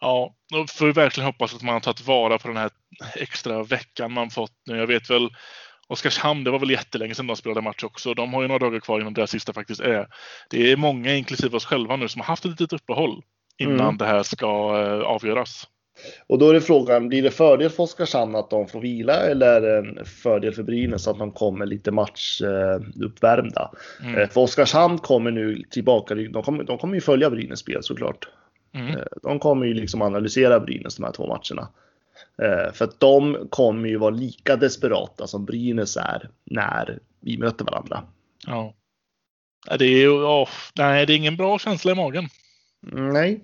Ja, 0.00 0.34
då 0.52 0.66
får 0.66 0.86
vi 0.86 0.92
verkligen 0.92 1.26
hoppas 1.26 1.54
att 1.54 1.62
man 1.62 1.72
har 1.72 1.80
tagit 1.80 2.06
vara 2.06 2.38
på 2.38 2.48
den 2.48 2.56
här 2.56 2.70
extra 3.16 3.62
veckan 3.62 4.12
man 4.12 4.30
fått 4.30 4.52
nu. 4.66 4.76
Jag 4.76 4.86
vet 4.86 5.10
väl 5.10 5.28
Oskarshamn, 5.88 6.44
det 6.44 6.50
var 6.50 6.58
väl 6.58 6.70
jättelänge 6.70 7.14
sedan 7.14 7.26
de 7.26 7.36
spelade 7.36 7.60
match 7.60 7.84
också. 7.84 8.14
De 8.14 8.34
har 8.34 8.42
ju 8.42 8.48
några 8.48 8.58
dagar 8.66 8.80
kvar 8.80 9.00
innan 9.00 9.14
det 9.14 9.20
här 9.22 9.26
sista 9.26 9.52
faktiskt 9.52 9.80
är. 9.80 10.06
Det 10.50 10.72
är 10.72 10.76
många, 10.76 11.14
inklusive 11.14 11.56
oss 11.56 11.64
själva 11.64 11.96
nu, 11.96 12.08
som 12.08 12.20
har 12.20 12.26
haft 12.26 12.44
ett 12.44 12.50
litet 12.50 12.72
uppehåll 12.72 13.22
innan 13.58 13.80
Mm. 13.80 13.96
det 13.96 14.06
här 14.06 14.22
ska 14.22 14.46
eh, 14.46 15.00
avgöras. 15.06 15.68
Och 16.26 16.38
då 16.38 16.48
är 16.50 16.54
det 16.54 16.60
frågan, 16.60 17.08
blir 17.08 17.22
det 17.22 17.30
fördel 17.30 17.70
för 17.70 17.82
Oskarshamn 17.82 18.36
att 18.36 18.50
de 18.50 18.68
får 18.68 18.80
vila 18.80 19.14
eller 19.14 19.62
en 19.62 20.04
fördel 20.04 20.52
för 20.54 20.62
Brynäs 20.62 21.08
att 21.08 21.18
de 21.18 21.32
kommer 21.32 21.66
lite 21.66 21.90
matchuppvärmda? 21.90 23.70
Mm. 24.02 24.14
Eh, 24.18 24.28
För 24.28 24.40
Oskarshamn 24.40 24.98
kommer 24.98 25.30
nu 25.30 25.62
tillbaka, 25.70 26.14
de 26.14 26.42
kommer, 26.42 26.64
de 26.64 26.78
kommer 26.78 26.94
ju 26.94 27.00
följa 27.00 27.30
Brynäs 27.30 27.58
spel 27.58 27.82
såklart. 27.82 28.28
Mm. 28.76 28.96
Eh, 28.96 29.02
De 29.22 29.38
kommer 29.38 29.66
ju 29.66 29.74
liksom 29.74 30.02
analysera 30.02 30.60
Brynäs 30.60 30.96
de 30.96 31.04
här 31.04 31.12
två 31.12 31.26
matcherna. 31.26 31.68
Eh, 32.42 32.72
För 32.72 32.84
att 32.84 33.00
de 33.00 33.46
kommer 33.50 33.88
ju 33.88 33.96
vara 33.96 34.10
lika 34.10 34.56
desperata 34.56 35.26
som 35.26 35.44
Brynäs 35.44 35.96
är 35.96 36.28
när 36.44 36.98
vi 37.20 37.38
möter 37.38 37.64
varandra. 37.64 38.02
Ja. 38.46 38.74
Det 39.78 39.84
är 39.84 39.98
ju, 39.98 40.10
åh, 40.24 40.48
nej, 40.74 41.06
det 41.06 41.12
är 41.12 41.16
ingen 41.16 41.36
bra 41.36 41.58
känsla 41.58 41.92
i 41.92 41.94
magen. 41.94 42.28
Mm, 42.92 43.08
Nej. 43.12 43.40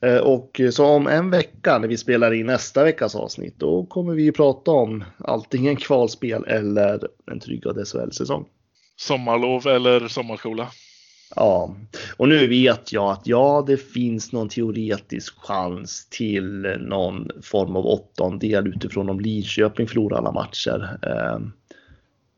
Eh, 0.00 0.16
Och 0.18 0.60
så 0.72 0.86
om 0.86 1.06
en 1.06 1.30
vecka 1.30 1.78
när 1.78 1.88
vi 1.88 1.96
spelar 1.96 2.32
in 2.32 2.46
nästa 2.46 2.84
veckas 2.84 3.14
avsnitt 3.14 3.54
då 3.58 3.86
kommer 3.86 4.14
vi 4.14 4.22
ju 4.22 4.32
prata 4.32 4.70
om 4.70 5.04
antingen 5.18 5.76
kvalspel 5.76 6.44
eller 6.44 7.08
en 7.32 7.40
tryggad 7.40 7.88
SHL-säsong. 7.88 8.44
Sommarlov 8.96 9.66
eller 9.66 10.08
sommarskola. 10.08 10.68
Ja, 11.36 11.76
och 12.16 12.28
nu 12.28 12.46
vet 12.46 12.92
jag 12.92 13.10
att 13.10 13.26
ja, 13.26 13.64
det 13.66 13.76
finns 13.76 14.32
någon 14.32 14.48
teoretisk 14.48 15.38
chans 15.38 16.08
till 16.10 16.76
någon 16.80 17.30
form 17.42 17.76
av 17.76 17.86
åttondel 17.86 18.66
utifrån 18.66 19.10
om 19.10 19.20
Linköping 19.20 19.86
förlorar 19.86 20.18
alla 20.18 20.32
matcher. 20.32 20.98
Eh, 21.02 21.38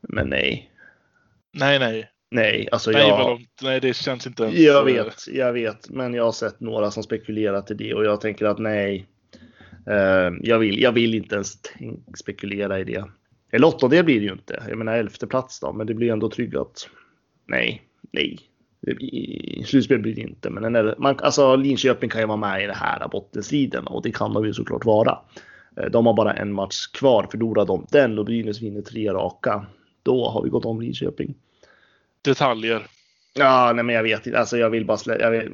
Men 0.01 0.27
nej, 0.29 0.69
Nej, 1.53 1.79
nej. 1.79 2.09
nej, 2.31 2.69
alltså 2.71 2.91
Nej, 2.91 3.07
jag, 3.07 3.19
långt. 3.19 3.59
nej 3.61 3.79
det 3.79 3.95
känns 3.95 4.27
inte 4.27 4.43
ens... 4.43 4.57
jag 4.59 4.89
eh, 4.89 5.03
vet, 5.05 5.27
jag 5.27 5.53
vet, 5.53 5.89
men 5.89 6.13
jag 6.13 6.23
har 6.23 6.31
sett 6.31 6.59
några 6.59 6.91
som 6.91 7.03
spekulerat 7.03 7.71
i 7.71 7.73
det 7.73 7.93
och 7.93 8.05
jag 8.05 8.21
tänker 8.21 8.45
att 8.45 8.59
nej, 8.59 9.07
eh, 9.87 10.31
jag 10.41 10.59
vill, 10.59 10.81
jag 10.81 10.91
vill 10.91 11.15
inte 11.15 11.35
ens 11.35 11.57
spekulera 12.17 12.79
i 12.79 12.83
det. 12.83 13.05
Eller 13.51 13.67
åttondel 13.67 14.05
blir 14.05 14.19
det 14.19 14.25
ju 14.25 14.31
inte, 14.33 14.63
jag 14.69 14.77
menar 14.77 14.93
elfte 14.93 15.27
plats 15.27 15.59
då, 15.59 15.73
men 15.73 15.87
det 15.87 15.93
blir 15.93 16.11
ändå 16.11 16.29
tryggat. 16.29 16.89
Nej, 17.47 17.81
nej. 18.11 18.39
Slutspel 19.65 19.99
blir 19.99 20.15
det 20.15 20.21
inte, 20.21 20.49
men 20.49 20.75
en, 20.75 20.93
man, 20.97 21.19
alltså 21.19 21.55
Linköping 21.55 22.09
kan 22.09 22.21
ju 22.21 22.27
vara 22.27 22.37
med 22.37 22.63
i 22.63 22.67
det 22.67 22.73
här 22.73 23.07
bottenstriden 23.07 23.87
och 23.87 24.01
det 24.03 24.11
kan 24.11 24.33
de 24.33 24.45
ju 24.45 24.53
såklart 24.53 24.85
vara. 24.85 25.19
Eh, 25.77 25.85
De 25.85 26.05
har 26.05 26.13
bara 26.13 26.33
en 26.33 26.53
match 26.53 26.87
kvar, 26.87 27.27
förlorar 27.31 27.65
de 27.65 27.85
den 27.91 28.19
och 28.19 28.25
Brynäs 28.25 28.61
vinner 28.61 28.81
tre 28.81 29.13
raka, 29.13 29.65
då 30.03 30.29
har 30.29 30.43
vi 30.43 30.49
gått 30.49 30.65
om 30.65 30.81
Linköping. 30.81 31.33
Detaljer. 32.21 32.81
Ja, 33.33 33.71
nej 33.75 33.83
men 33.85 33.95
jag 33.95 34.03
vet 34.03 34.27
inte, 34.27 34.39
alltså 34.39 34.57
jag 34.57 34.69
vill 34.69 34.85
bara 34.85 34.97
slä, 34.97 35.17
jag 35.19 35.31
vill, 35.31 35.53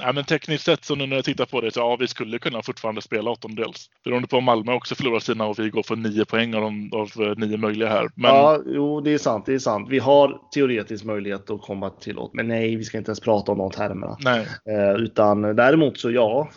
Ja, 0.00 0.12
men 0.12 0.24
tekniskt 0.24 0.64
sett 0.64 0.84
så 0.84 0.94
nu 0.94 1.06
när 1.06 1.16
jag 1.16 1.24
tittar 1.24 1.46
på 1.46 1.60
det 1.60 1.70
så 1.74 1.80
ja, 1.80 1.96
vi 2.00 2.06
skulle 2.08 2.38
kunna 2.38 2.62
fortfarande 2.62 3.02
spela 3.02 3.30
åttondels. 3.30 3.90
Beroende 4.04 4.28
på 4.28 4.36
om 4.36 4.44
Malmö 4.44 4.72
också 4.72 4.94
förlorar 4.94 5.20
sina 5.20 5.46
och 5.46 5.58
vi 5.58 5.70
går 5.70 5.82
för 5.82 5.96
nio 5.96 6.24
poäng 6.24 6.54
av, 6.54 6.60
de, 6.62 6.90
av 6.92 7.10
eh, 7.26 7.34
nio 7.36 7.56
möjliga 7.56 7.88
här. 7.88 8.08
Men 8.14 8.30
Ja, 8.34 8.60
jo, 8.66 9.00
det 9.00 9.14
är 9.14 9.18
sant. 9.18 9.46
Det 9.46 9.54
är 9.54 9.58
sant. 9.58 9.88
Vi 9.90 9.98
har 9.98 10.40
teoretisk 10.54 11.04
möjlighet 11.04 11.50
att 11.50 11.60
komma 11.62 11.90
till 11.90 12.18
åt, 12.18 12.34
men 12.34 12.48
nej, 12.48 12.76
vi 12.76 12.84
ska 12.84 12.98
inte 12.98 13.08
ens 13.10 13.20
prata 13.20 13.52
om 13.52 13.58
de 13.58 13.70
termerna. 13.70 14.16
nej, 14.20 14.46
Eh, 14.66 14.94
utan 14.94 15.42
däremot 15.42 15.98
så 15.98 16.10
ja, 16.10 16.48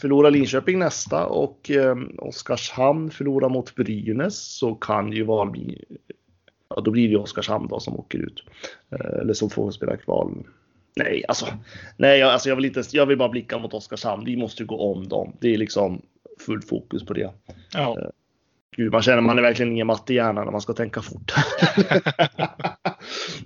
förlorar 0.00 0.30
Linköping 0.30 0.78
nästa 0.78 1.26
och 1.26 1.70
eh, 1.70 1.96
Oskarshamn 2.18 3.10
förlorar 3.10 3.48
mot 3.48 3.74
Brynäs 3.74 4.56
så 4.58 4.74
kan 4.74 5.12
ju 5.12 5.24
Valby, 5.24 5.78
ja 6.74 6.80
då 6.80 6.90
blir 6.90 7.02
det 7.02 7.10
ju 7.12 7.18
Oskarshamn 7.18 7.68
då 7.68 7.80
som 7.80 7.96
åker 7.96 8.18
ut. 8.18 8.44
Eh, 8.92 9.20
eller 9.20 9.32
som 9.34 9.50
får 9.50 9.70
spela 9.70 9.96
kval. 9.96 10.44
Nej, 10.96 11.24
alltså, 11.28 11.46
nej, 11.96 12.18
jag, 12.18 12.30
alltså 12.30 12.48
jag 12.48 12.56
vill 12.56 12.64
inte, 12.64 12.82
jag 12.92 13.06
vill 13.06 13.18
bara 13.18 13.28
blicka 13.28 13.58
mot 13.58 13.74
Oskarshamn. 13.74 14.24
Vi 14.24 14.36
måste 14.36 14.64
gå 14.64 14.92
om 14.92 15.08
dem. 15.08 15.36
Det 15.40 15.54
är 15.54 15.58
liksom 15.58 16.02
fullt 16.46 16.68
fokus 16.68 17.04
på 17.04 17.12
det. 17.12 17.30
ja. 17.74 18.12
Gud, 18.76 18.92
man 18.92 19.02
känner 19.02 19.20
man 19.20 19.38
är 19.38 19.42
verkligen 19.42 19.72
ingen 19.72 19.86
matte 19.86 20.12
i 20.12 20.16
hjärnan 20.16 20.44
när 20.44 20.52
man 20.52 20.60
ska 20.60 20.72
tänka 20.72 21.02
fort. 21.02 21.32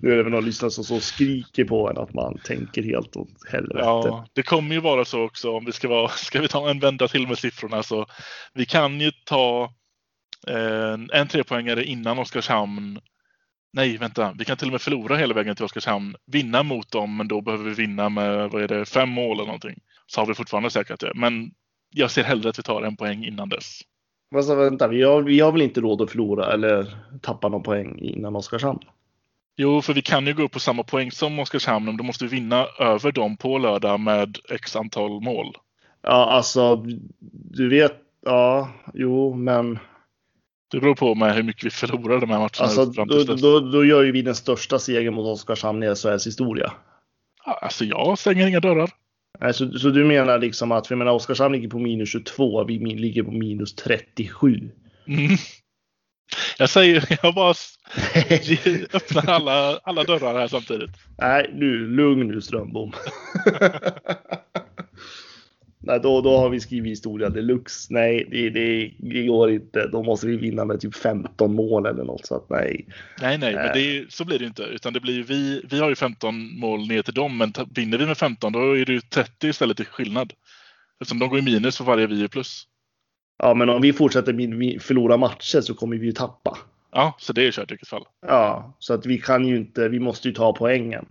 nu 0.01 0.13
är 0.13 0.17
det 0.17 0.23
väl 0.23 0.33
någon 0.33 0.45
lyssnare 0.45 0.71
som 0.71 0.85
så 0.85 1.01
skriker 1.01 1.65
på 1.65 1.91
en 1.91 1.99
att 1.99 2.15
man 2.15 2.39
tänker 2.45 2.83
helt 2.83 3.17
åt 3.17 3.29
helvete. 3.51 3.79
Ja, 3.79 4.27
det 4.33 4.43
kommer 4.43 4.75
ju 4.75 4.81
vara 4.81 5.05
så 5.05 5.23
också 5.25 5.53
om 5.53 5.65
vi 5.65 5.73
ska 5.73 5.89
vara, 5.89 6.09
ska 6.09 6.41
vi 6.41 6.49
ta 6.49 6.71
en 6.71 6.81
vända 6.81 7.09
till 7.09 7.29
med 7.29 7.39
siffrorna 7.39 7.83
så 7.83 8.07
vi 8.55 8.67
kan 8.67 9.01
ju 9.01 9.11
ta 9.25 9.73
eh, 10.47 10.99
en 11.13 11.29
trepoängare 11.29 11.85
innan 11.85 12.19
Oskarshamn. 12.19 13.01
Nej, 13.77 13.97
vänta, 13.97 14.35
vi 14.39 14.45
kan 14.45 14.57
till 14.57 14.69
och 14.69 14.73
med 14.73 14.81
förlora 14.81 15.17
hela 15.17 15.35
vägen 15.35 15.57
till 15.57 15.65
Oskarshamn, 15.65 16.17
vinna 16.27 16.63
mot 16.63 16.91
dem, 16.91 17.17
men 17.17 17.29
då 17.29 17.41
behöver 17.41 17.65
vi 17.65 17.75
vinna 17.75 18.09
med, 18.09 18.51
vad 18.51 18.63
är 18.63 18.69
det, 18.69 18.85
fem 18.85 19.09
mål 19.09 19.37
eller 19.37 19.47
någonting. 19.47 19.79
Så 20.07 20.21
har 20.21 20.27
vi 20.27 20.35
fortfarande 20.35 20.71
säkrat 20.71 21.01
det. 21.01 21.13
Men 21.15 21.51
jag 21.91 22.11
ser 22.11 22.25
hellre 22.25 22.49
att 22.49 22.59
vi 22.59 22.63
tar 22.63 22.83
en 22.83 22.97
poäng 22.97 23.25
innan 23.25 23.49
dess. 23.49 23.81
Alltså, 24.35 24.55
vänta, 24.55 24.89
vi 24.89 25.03
har, 25.03 25.23
vi 25.23 25.41
har 25.41 25.53
väl 25.53 25.63
inte 25.63 25.81
råd 25.81 26.03
att 26.03 26.11
förlora 26.11 26.53
eller 26.53 26.97
tappa 27.23 27.49
någon 27.49 27.63
poäng 27.63 27.99
innan 27.99 28.37
Oskarshamn? 28.37 28.81
Jo, 29.57 29.83
för 29.83 29.95
vi 29.95 30.03
kan 30.03 30.27
ju 30.27 30.35
gå 30.35 30.43
upp 30.43 30.53
på 30.53 30.61
samma 30.61 30.83
poäng 30.83 31.11
som 31.11 31.39
Oskarshamn, 31.39 31.85
men 31.87 31.97
då 31.97 32.05
måste 32.05 32.25
vi 32.25 32.31
vinna 32.31 32.67
över 32.79 33.13
dem 33.13 33.37
på 33.37 33.59
lördag 33.59 34.01
med 34.01 34.39
x 34.51 34.77
antal 34.77 35.21
mål. 35.21 35.57
Ja, 36.03 36.31
alltså, 36.31 36.85
du 37.51 37.69
vet, 37.69 37.97
ja, 38.25 38.71
jo, 38.95 39.35
men 39.35 39.79
Det 40.71 40.81
beror 40.81 40.95
på 40.95 41.15
med 41.15 41.35
hur 41.35 41.43
mycket 41.43 41.65
vi 41.65 41.71
förlorar 41.71 42.21
de 42.21 42.31
här 42.31 42.39
matcherna. 42.39 42.51
alltså, 42.59 42.85
då, 42.85 43.35
då, 43.35 43.61
då 43.61 43.85
gör 43.85 44.03
ju 44.03 44.13
vi 44.13 44.23
den 44.23 44.35
största 44.35 44.79
segern 44.79 45.15
mot 45.15 45.27
Oskarshamn 45.27 45.83
i 45.83 45.95
SHLs 45.95 46.27
historia. 46.27 46.73
Alltså 47.45 47.85
jag 47.85 48.19
stänger 48.19 48.47
inga 48.47 48.61
dörrar. 48.61 48.91
Nej, 49.41 49.55
Så, 49.55 49.79
så 49.79 49.89
du 49.89 50.05
menar 50.05 50.39
liksom 50.39 50.73
att, 50.73 50.87
för 50.87 50.95
jag 50.95 50.99
menar 50.99 51.13
Oskarshamn 51.13 51.55
ligger 51.55 51.69
på 51.69 51.79
minus 51.79 52.09
22, 52.09 52.65
vi 52.65 52.79
ligger 52.79 53.23
på 53.23 53.31
minus 53.31 53.75
37. 53.75 54.71
Mm. 55.07 55.37
Jag 56.59 56.71
säger, 56.71 57.19
jag 57.23 57.35
bara 57.35 57.51
öppnar 58.93 59.29
alla, 59.29 59.79
alla 59.83 60.05
dörrar 60.05 60.39
här 60.39 60.49
samtidigt. 60.49 60.91
Nej, 61.19 61.51
nu, 61.55 61.87
lugn 61.89 62.29
nu 62.29 62.41
Strömbom. 62.41 62.93
Nej, 65.87 66.01
då, 66.03 66.21
då 66.21 66.37
har 66.39 66.51
vi 66.51 66.61
skrivit 66.61 66.93
historia 66.93 67.29
deluxe. 67.29 67.87
Nej, 67.91 68.29
det, 68.31 68.51
det, 68.51 68.93
det 68.99 69.23
går 69.23 69.51
inte. 69.51 69.87
Då 69.87 70.03
måste 70.03 70.27
vi 70.27 70.37
vinna 70.37 70.65
med 70.65 70.81
typ 70.81 70.95
15 70.95 71.55
mål 71.55 71.87
eller 71.87 72.05
något. 72.05 72.27
Så 72.27 72.37
att 72.37 72.51
nej. 72.51 72.87
Nej, 73.21 73.39
nej, 73.39 73.55
men 73.55 73.65
är, 73.65 74.07
så 74.09 74.25
blir 74.25 74.39
det 74.39 74.45
inte. 74.45 74.63
Utan 74.63 74.93
det 74.93 75.01
blir 75.01 75.23
vi, 75.23 75.63
vi 75.71 75.79
har 75.81 75.89
ju 75.89 75.95
15 75.95 76.59
mål 76.59 76.89
ner 76.89 77.03
till 77.03 77.15
dem, 77.15 77.39
men 77.39 77.53
vinner 77.75 77.99
vi 77.99 78.07
med 78.07 78.19
15 78.19 78.53
då 78.53 78.77
är 78.77 78.85
det 78.85 78.93
ju 78.93 79.01
30 79.01 79.49
istället 79.49 79.77
till 79.77 79.87
skillnad. 79.87 80.33
Eftersom 81.01 81.19
de 81.19 81.29
går 81.29 81.39
i 81.39 81.43
minus 81.43 81.77
för 81.77 81.85
varje 81.85 82.07
vi 82.07 82.25
är 82.25 82.29
plus. 82.29 82.65
Ja, 83.39 83.55
men 83.55 83.69
om 83.69 83.83
vi 83.83 83.93
fortsätter 83.93 84.79
förlora 84.79 85.17
matcher 85.17 85.61
så 85.61 85.75
kommer 85.75 85.97
vi 85.97 86.07
ju 86.07 86.13
tappa. 86.13 86.59
Ja, 86.93 87.17
så 87.19 87.33
det 87.33 87.47
är 87.47 87.53
kört 87.53 87.71
i 87.71 87.75
vilket 87.75 87.89
fall. 87.89 88.05
Ja, 88.27 88.77
så 88.79 88.95
att 88.95 89.07
vi 89.07 89.19
kan 89.19 89.47
ju 89.47 89.57
inte. 89.57 89.89
Vi 89.89 90.01
måste 90.01 90.29
ju 90.29 90.35
ta 90.35 90.53
poängen. 90.53 91.07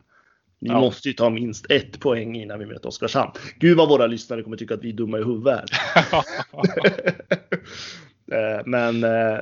Vi 0.59 0.69
Ja. 0.69 0.79
måste 0.79 1.07
ju 1.07 1.13
ta 1.13 1.29
minst 1.29 1.71
ett 1.71 1.99
poäng 1.99 2.35
innan 2.35 2.59
vi 2.59 2.65
möter 2.65 2.87
Oskarshamn. 2.87 3.31
Gud 3.59 3.77
vad 3.77 3.89
våra 3.89 4.07
lyssnare 4.07 4.43
kommer 4.43 4.57
tycka 4.57 4.73
att 4.73 4.83
vi 4.83 4.89
är 4.89 4.93
dumma 4.93 5.19
i 5.19 5.23
huvudet. 5.23 5.65
Eh, 8.31 8.61
Men 8.65 9.03
eh, 9.03 9.39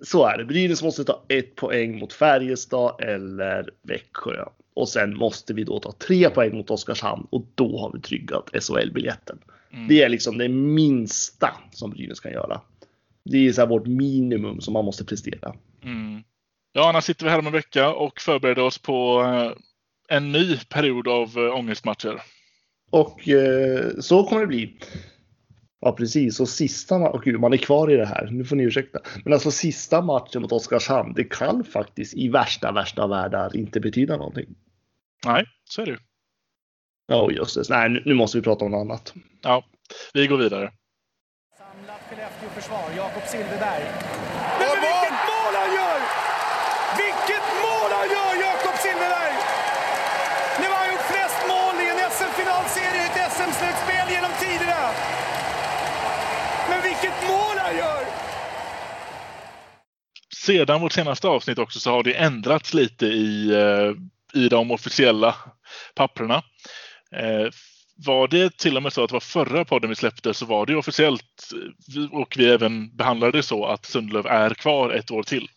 så 0.00 0.26
är 0.26 0.38
det. 0.38 0.44
Brynäs 0.44 0.82
måste 0.82 1.04
ta 1.04 1.24
ett 1.28 1.54
poäng 1.56 1.98
mot 1.98 2.12
Färjestad 2.12 3.00
eller 3.00 3.70
Växjö. 3.82 4.44
Och 4.74 4.88
sen 4.88 5.16
måste 5.16 5.54
vi 5.54 5.64
då 5.64 5.78
ta 5.80 5.92
tre 5.92 6.30
poäng 6.30 6.56
mot 6.56 6.70
Oskarshamn 6.70 7.26
och 7.30 7.46
då 7.54 7.78
har 7.78 7.92
vi 7.92 8.00
tryggat 8.00 8.50
SHL-biljetten. 8.62 9.38
Mm. 9.72 9.88
Det 9.88 10.02
är 10.02 10.08
liksom 10.08 10.38
det 10.38 10.48
minsta 10.48 11.50
som 11.72 11.90
Brynäs 11.90 12.20
kan 12.20 12.32
göra. 12.32 12.60
Det 13.24 13.48
är 13.48 13.52
så 13.52 13.66
vårt 13.66 13.86
minimum 13.86 14.60
som 14.60 14.72
man 14.72 14.84
måste 14.84 15.04
prestera. 15.04 15.54
Mm. 15.82 16.22
Ja, 16.72 16.88
annars 16.88 17.04
sitter 17.04 17.24
vi 17.24 17.30
här 17.30 17.38
om 17.38 17.46
en 17.46 17.52
vecka 17.52 17.92
och 17.94 18.20
förbereder 18.20 18.62
oss 18.62 18.78
på 18.78 19.22
eh, 19.22 19.52
en 20.08 20.32
ny 20.32 20.56
period 20.58 21.08
av 21.08 21.38
eh, 21.38 21.54
ångestmatcher. 21.56 22.22
Och 22.90 23.28
eh, 23.28 23.90
så 24.00 24.24
kommer 24.24 24.40
det 24.40 24.46
bli. 24.46 24.78
Ja, 25.80 25.92
precis. 25.92 26.40
Och 26.40 26.48
sista 26.48 26.98
matchen, 26.98 27.20
gud, 27.24 27.40
man 27.40 27.52
är 27.52 27.56
kvar 27.56 27.90
i 27.90 27.96
det 27.96 28.06
här. 28.06 28.28
Nu 28.30 28.44
får 28.44 28.56
ni 28.56 28.62
ursäkta. 28.62 28.98
Men 29.24 29.32
alltså 29.32 29.50
sista 29.50 30.02
matchen 30.02 30.42
mot 30.42 30.52
Oskarshamn, 30.52 31.14
det 31.14 31.24
kan 31.24 31.64
faktiskt 31.64 32.14
i 32.14 32.28
värsta, 32.28 32.72
värsta 32.72 33.06
världar 33.06 33.56
inte 33.56 33.80
betyda 33.80 34.16
någonting. 34.16 34.46
Nej, 35.26 35.44
så 35.64 35.82
är 35.82 35.86
det 35.86 35.92
ju. 35.92 35.98
Ja, 37.06 37.30
just 37.30 37.54
det. 37.54 37.64
Nej, 37.68 37.88
nu, 37.88 38.02
nu 38.04 38.14
måste 38.14 38.38
vi 38.38 38.42
prata 38.42 38.64
om 38.64 38.70
något 38.70 38.80
annat. 38.80 39.14
Ja, 39.42 39.64
vi 40.14 40.26
går 40.26 40.36
vidare. 40.36 40.72
Samlat 41.58 42.00
Skellefteå-försvar, 42.08 42.84
Jakob 42.96 43.22
Silfverberg. 43.32 43.84
Men 44.60 44.74
vilket 44.86 45.16
mål 45.30 45.54
han 45.60 45.70
gör! 45.78 45.98
Vilket 47.02 47.46
mål 47.64 47.90
han 47.98 48.08
gör, 48.16 48.32
Jakob 48.46 48.76
Silfverberg! 48.84 49.34
Nu 50.60 50.66
har 50.72 50.78
han 50.82 50.88
gjort 50.92 51.06
flest 51.14 51.40
mål 51.52 51.74
i 51.84 51.86
en 51.92 52.00
SM-finalserie 52.16 53.00
i 53.02 53.06
ett 53.08 53.18
SM-slutspel 53.36 54.06
genom 54.14 54.32
tiderna. 54.44 54.82
Men 56.70 56.80
vilket 56.88 57.18
mål 57.30 57.56
han 57.64 57.74
gör! 57.82 58.02
Sedan 60.46 60.80
vårt 60.80 60.92
senaste 60.92 61.28
avsnitt 61.28 61.58
också 61.58 61.80
så 61.80 61.90
har 61.90 62.02
det 62.02 62.12
ändrats 62.12 62.74
lite 62.74 63.06
i, 63.06 63.50
eh, 63.50 64.40
i 64.42 64.48
de 64.48 64.70
officiella 64.70 65.34
papperna. 65.94 66.34
Eh, 67.16 67.48
var 68.06 68.28
det 68.28 68.56
till 68.58 68.76
och 68.76 68.82
med 68.82 68.92
så 68.92 69.04
att 69.04 69.08
det 69.08 69.12
var 69.12 69.20
förra 69.20 69.64
podden 69.64 69.90
vi 69.90 69.96
släppte 69.96 70.34
så 70.34 70.46
var 70.46 70.66
det 70.66 70.76
officiellt 70.76 71.52
eh, 71.96 72.18
och 72.20 72.34
vi 72.38 72.50
även 72.50 72.96
behandlade 72.96 73.38
det 73.38 73.42
så 73.42 73.66
att 73.66 73.84
Sundlöv 73.86 74.26
är 74.26 74.54
kvar 74.54 74.90
ett 74.90 75.10
år 75.10 75.22
till. 75.22 75.48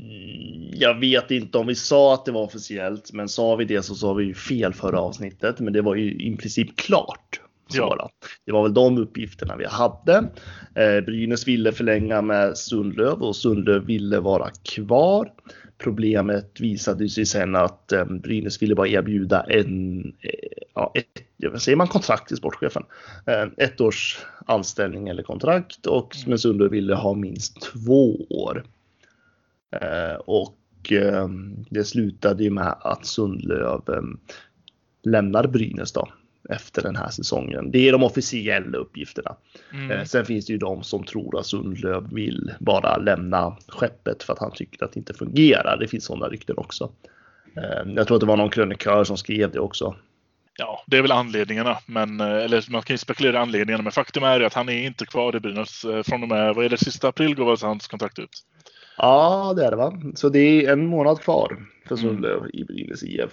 Mm, 0.00 0.70
jag 0.72 1.00
vet 1.00 1.30
inte 1.30 1.58
om 1.58 1.66
vi 1.66 1.74
sa 1.74 2.14
att 2.14 2.24
det 2.24 2.32
var 2.32 2.42
officiellt, 2.42 3.12
men 3.12 3.28
sa 3.28 3.56
vi 3.56 3.64
det 3.64 3.82
så 3.82 3.94
sa 3.94 4.12
vi 4.12 4.34
fel 4.34 4.74
förra 4.74 5.00
avsnittet. 5.00 5.60
Men 5.60 5.72
det 5.72 5.82
var 5.82 5.94
ju 5.94 6.12
i 6.12 6.36
princip 6.36 6.76
klart. 6.76 7.40
Ja. 7.72 8.10
Det 8.46 8.52
var 8.52 8.62
väl 8.62 8.74
de 8.74 8.98
uppgifterna 8.98 9.56
vi 9.56 9.66
hade. 9.66 10.16
Eh, 10.74 11.04
Brynäs 11.04 11.48
ville 11.48 11.72
förlänga 11.72 12.22
med 12.22 12.58
Sundlöv 12.58 13.22
och 13.22 13.36
Sundlöv 13.36 13.84
ville 13.84 14.20
vara 14.20 14.50
kvar. 14.74 15.32
Problemet 15.78 16.60
visade 16.60 17.08
sig 17.08 17.26
sen 17.26 17.56
att 17.56 17.92
eh, 17.92 18.04
Brynäs 18.04 18.62
ville 18.62 18.74
bara 18.74 18.88
erbjuda 18.88 19.42
en, 19.42 20.00
eh, 20.20 20.64
ja, 20.74 20.92
ett, 20.94 21.60
säger 21.62 21.76
man, 21.76 21.86
kontrakt 21.86 22.28
till 22.28 22.36
sportchefen. 22.36 22.82
Eh, 23.26 23.46
ett 23.56 23.80
års 23.80 24.18
anställning 24.46 25.08
eller 25.08 25.22
kontrakt 25.22 25.86
och 25.86 26.16
mm. 26.26 26.38
Sundlöv 26.38 26.70
ville 26.70 26.94
ha 26.94 27.14
minst 27.14 27.60
två 27.60 28.16
år. 28.30 28.64
Eh, 29.72 30.14
och 30.14 30.92
eh, 30.92 31.28
det 31.70 31.84
slutade 31.84 32.44
ju 32.44 32.50
med 32.50 32.76
att 32.80 33.06
Sundlöv 33.06 33.82
eh, 33.88 34.02
lämnar 35.02 35.46
Brynäs 35.46 35.92
då 35.92 36.08
efter 36.48 36.82
den 36.82 36.96
här 36.96 37.08
säsongen. 37.08 37.70
Det 37.70 37.88
är 37.88 37.92
de 37.92 38.02
officiella 38.02 38.78
uppgifterna. 38.78 39.36
Mm. 39.72 40.06
Sen 40.06 40.24
finns 40.24 40.46
det 40.46 40.52
ju 40.52 40.58
de 40.58 40.82
som 40.82 41.04
tror 41.04 41.38
att 41.38 41.46
Sundlöv 41.46 42.14
vill 42.14 42.52
bara 42.60 42.96
lämna 42.96 43.56
skeppet 43.68 44.22
för 44.22 44.32
att 44.32 44.38
han 44.38 44.52
tycker 44.52 44.84
att 44.84 44.92
det 44.92 44.98
inte 44.98 45.14
fungerar. 45.14 45.76
Det 45.80 45.88
finns 45.88 46.04
sådana 46.04 46.28
rykten 46.28 46.58
också. 46.58 46.90
Jag 47.96 48.06
tror 48.06 48.16
att 48.16 48.20
det 48.20 48.26
var 48.26 48.36
någon 48.36 48.50
krönikör 48.50 49.04
som 49.04 49.16
skrev 49.16 49.50
det 49.50 49.60
också. 49.60 49.96
Ja, 50.58 50.84
det 50.86 50.96
är 50.96 51.02
väl 51.02 51.12
anledningarna, 51.12 51.78
men, 51.86 52.20
eller 52.20 52.70
man 52.70 52.82
kan 52.82 52.94
ju 52.94 52.98
spekulera 52.98 53.36
i 53.36 53.40
anledningarna, 53.40 53.82
men 53.82 53.92
faktum 53.92 54.22
är 54.22 54.40
att 54.40 54.54
han 54.54 54.68
är 54.68 54.82
inte 54.82 55.06
kvar 55.06 55.36
i 55.36 55.40
Brynäs 55.40 55.86
från 56.04 56.22
och 56.22 56.28
med, 56.28 56.54
vad 56.54 56.64
är 56.64 56.68
det, 56.68 56.78
sista 56.78 57.08
april 57.08 57.34
går 57.34 57.50
alltså 57.50 57.66
hans 57.66 57.88
kontrakt 57.88 58.18
ut. 58.18 58.44
Ja, 58.96 59.52
det 59.56 59.64
är 59.64 59.70
det 59.70 59.76
va. 59.76 60.00
Så 60.14 60.28
det 60.28 60.66
är 60.66 60.72
en 60.72 60.86
månad 60.86 61.20
kvar 61.20 61.66
för 61.88 61.94
mm. 61.94 62.08
Sundlöv 62.08 62.38
mm. 62.38 62.50
i 62.52 62.64
Brynäs 62.64 63.02
IF. 63.02 63.30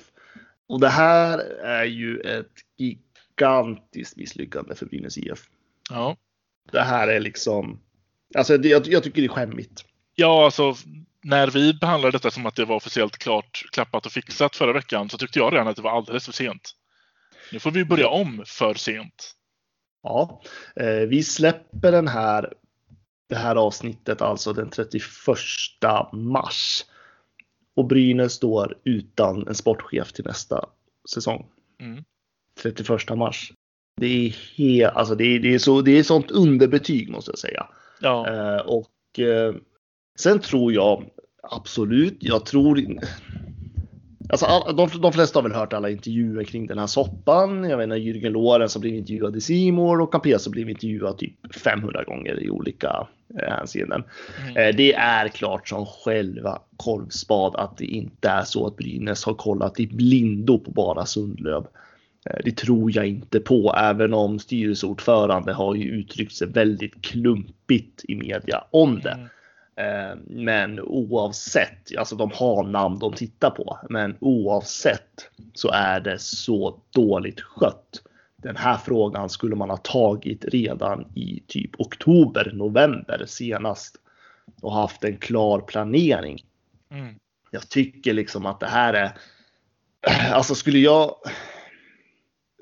Och 0.68 0.80
det 0.80 0.90
här 0.90 1.40
är 1.64 1.86
ju 1.86 2.20
ett 2.20 2.54
gigantiskt 2.78 4.18
misslyckande 4.18 4.76
för 4.76 4.86
Brynäs 4.86 5.18
IF. 5.18 5.40
Ja. 5.90 6.18
Det 6.72 6.82
här 6.82 7.08
är 7.08 7.20
liksom, 7.20 7.80
alltså 8.36 8.56
jag, 8.56 8.88
jag 8.88 9.04
tycker 9.04 9.22
det 9.22 9.28
är 9.28 9.30
skämmigt. 9.30 9.86
Ja, 10.16 10.46
alltså 10.46 10.76
när 11.24 11.48
vi 11.48 11.74
behandlade 11.74 12.18
detta 12.18 12.32
som 12.32 12.46
att 12.46 12.56
det 12.56 12.66
var 12.66 12.76
officiellt 12.76 13.18
klart, 13.18 13.66
klappat 13.72 14.06
och 14.06 14.12
fixat 14.12 14.56
förra 14.56 14.74
veckan 14.74 15.10
så 15.10 15.18
tyckte 15.18 15.40
jag 15.40 15.54
redan 15.54 15.68
att 15.68 15.76
det 15.76 15.82
var 15.82 15.98
alldeles 15.98 16.26
för 16.26 16.34
sent. 16.34 16.72
Nu 17.52 17.60
får 17.60 17.72
vi 17.72 17.86
börja 17.86 18.08
om 18.08 18.44
för 18.46 18.74
sent. 18.74 19.34
Ja, 20.04 20.42
eh, 20.76 20.88
vi 20.88 21.24
släpper 21.24 21.92
den 21.92 22.08
här 22.08 22.54
det 23.30 23.36
här 23.36 23.56
avsnittet, 23.56 24.22
alltså 24.22 24.54
den 24.54 24.70
31 24.70 25.04
mars. 26.14 26.86
Och 27.78 27.86
Brynäs 27.86 28.34
står 28.34 28.78
utan 28.84 29.48
en 29.48 29.56
sportchef 29.56 30.14
till 30.14 30.26
nästa 30.26 30.66
säsong. 31.14 31.46
Mm. 31.80 32.04
31 32.64 33.18
mars. 33.18 33.54
Det 34.02 34.08
är, 34.08 34.36
helt, 34.56 34.96
alltså 34.96 35.16
det 35.16 35.24
är, 35.24 35.40
det 35.40 35.54
är, 35.54 35.60
så, 35.60 35.82
det 35.82 35.92
är 35.92 36.04
sånt 36.04 36.32
underbetyg 36.32 37.10
måste 37.10 37.32
jag 37.32 37.40
säga. 37.40 37.68
Ja. 38.02 38.28
Eh, 38.28 38.62
och 38.62 39.20
eh, 39.20 39.56
sen 40.20 40.40
tror 40.40 40.74
jag 40.74 41.06
absolut, 41.44 42.18
jag 42.20 42.46
tror 42.46 43.00
Alltså, 44.30 44.74
de, 44.78 45.02
de 45.02 45.14
flesta 45.14 45.40
har 45.40 45.44
väl 45.44 45.58
hört 45.58 45.74
alla 45.74 45.90
intervjuer 45.90 46.44
kring 46.44 46.68
den 46.68 46.80
här 46.80 46.88
soppan. 46.88 47.64
Jag 47.64 47.78
menar 47.78 47.96
Jürgen 47.96 48.30
Lorenz 48.30 48.76
har 48.76 48.82
blivit 48.82 49.00
intervjuad 49.00 49.36
i 49.36 49.42
Simor 49.42 50.02
och 50.02 50.12
Campesa 50.12 50.50
blivit 50.50 50.74
intervjuad 50.84 51.18
typ 51.18 51.56
500 51.56 52.04
gånger 52.04 52.44
i 52.44 52.50
olika 52.50 53.08
eh, 53.40 53.50
hänseenden. 53.50 54.04
Mm. 54.42 54.58
Eh, 54.58 54.76
det 54.76 54.94
är 54.94 55.28
klart 55.28 55.68
som 55.68 55.86
själva 55.86 56.62
korvspad 56.78 57.56
att 57.56 57.78
det 57.78 57.86
inte 57.86 58.30
är 58.30 58.44
så 58.44 58.68
att 58.68 58.78
Brynäs 58.78 59.24
har 59.24 59.34
kollat 59.34 59.80
i 59.80 59.88
blindo 59.88 60.60
på 60.60 60.72
bara 60.72 61.06
Sundlöv. 61.06 61.68
Eh, 62.30 62.38
det 62.44 62.58
tror 62.58 62.96
jag 62.96 63.08
inte 63.08 63.40
på, 63.40 63.76
även 63.78 64.14
om 64.14 64.40
styrelseordförande 64.40 65.54
har 65.54 65.76
ju 65.76 65.84
uttryckt 65.84 66.36
sig 66.36 66.48
väldigt 66.48 67.02
klumpigt 67.02 68.06
i 68.08 68.16
media 68.16 68.64
om 68.72 69.00
det. 69.00 69.12
Mm. 69.12 69.28
Men 70.28 70.80
oavsett, 70.80 71.98
alltså 71.98 72.16
de 72.16 72.32
har 72.34 72.64
namn 72.64 73.00
de 73.00 73.14
tittar 73.14 73.50
på, 73.50 73.80
men 73.90 74.16
oavsett 74.20 75.30
så 75.54 75.70
är 75.72 76.00
det 76.00 76.20
så 76.20 76.80
dåligt 76.94 77.42
skött. 77.42 78.02
Den 78.44 78.56
här 78.56 78.78
frågan 78.78 79.30
skulle 79.30 79.56
man 79.56 79.70
ha 79.70 79.78
tagit 79.78 80.46
redan 80.46 81.12
i 81.16 81.44
typ 81.48 81.80
oktober, 81.80 82.52
november 82.54 83.26
senast 83.28 83.96
och 84.62 84.74
haft 84.74 85.04
en 85.04 85.18
klar 85.18 85.60
planering. 85.60 86.46
Mm. 86.92 87.16
Jag 87.52 87.70
tycker 87.70 88.14
liksom 88.14 88.46
att 88.46 88.60
det 88.60 88.68
här 88.68 88.94
är, 88.94 89.18
alltså 90.34 90.56
skulle 90.56 90.80
jag, 90.80 91.16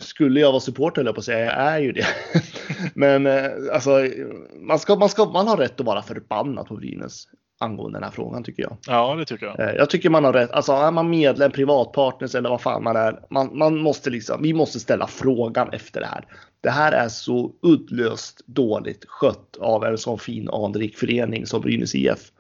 skulle 0.02 0.40
jag 0.40 0.52
vara 0.52 0.60
supporter 0.60 1.02
eller 1.02 1.14
på 1.14 1.20
att 1.20 1.26
säga, 1.26 1.46
jag 1.46 1.56
är 1.56 1.80
ju 1.80 1.92
det. 1.92 2.08
Men 2.94 3.26
eh, 3.26 3.52
alltså, 3.72 4.10
man, 4.56 4.80
ska, 4.80 4.96
man, 4.96 5.10
ska, 5.10 5.26
man 5.26 5.48
har 5.48 5.58
rätt 5.58 5.80
att 5.80 5.86
vara 5.86 6.02
förbannad 6.02 6.68
på 6.68 6.76
Brynäs 6.76 7.28
angående 7.60 7.98
den 8.00 8.04
här 8.04 8.12
frågan 8.12 8.44
tycker 8.44 8.64
jag. 8.64 8.78
Ja, 8.88 9.16
det 9.16 9.26
tycker 9.26 9.46
jag. 9.46 9.60
Eh, 9.60 9.76
jag 9.76 9.90
tycker 9.90 10.10
man 10.10 10.24
har 10.24 10.34
rätt. 10.34 10.52
Alltså 10.52 10.72
är 10.72 10.92
man 10.92 11.10
medlem, 11.10 11.52
privatpartners 11.52 12.36
eller 12.36 12.50
vad 12.50 12.62
fan 12.62 12.84
man 12.84 12.96
är. 12.96 13.20
Man, 13.30 13.58
man 13.58 13.78
måste 13.78 14.10
liksom, 14.10 14.42
vi 14.42 14.54
måste 14.54 14.80
ställa 14.80 15.08
frågan 15.08 15.70
efter 15.74 16.00
det 16.00 16.08
här. 16.08 16.26
Det 16.62 16.70
här 16.70 16.92
är 16.92 17.10
så 17.10 17.52
uddlöst 17.62 18.42
dåligt 18.46 19.06
skött 19.08 19.58
av 19.60 19.86
en 19.86 19.98
sån 19.98 20.20
fin 20.20 20.50
anrik 20.50 20.98
förening 20.98 21.46
som 21.46 21.62
Brynäs 21.62 21.96
IF. 21.96 22.32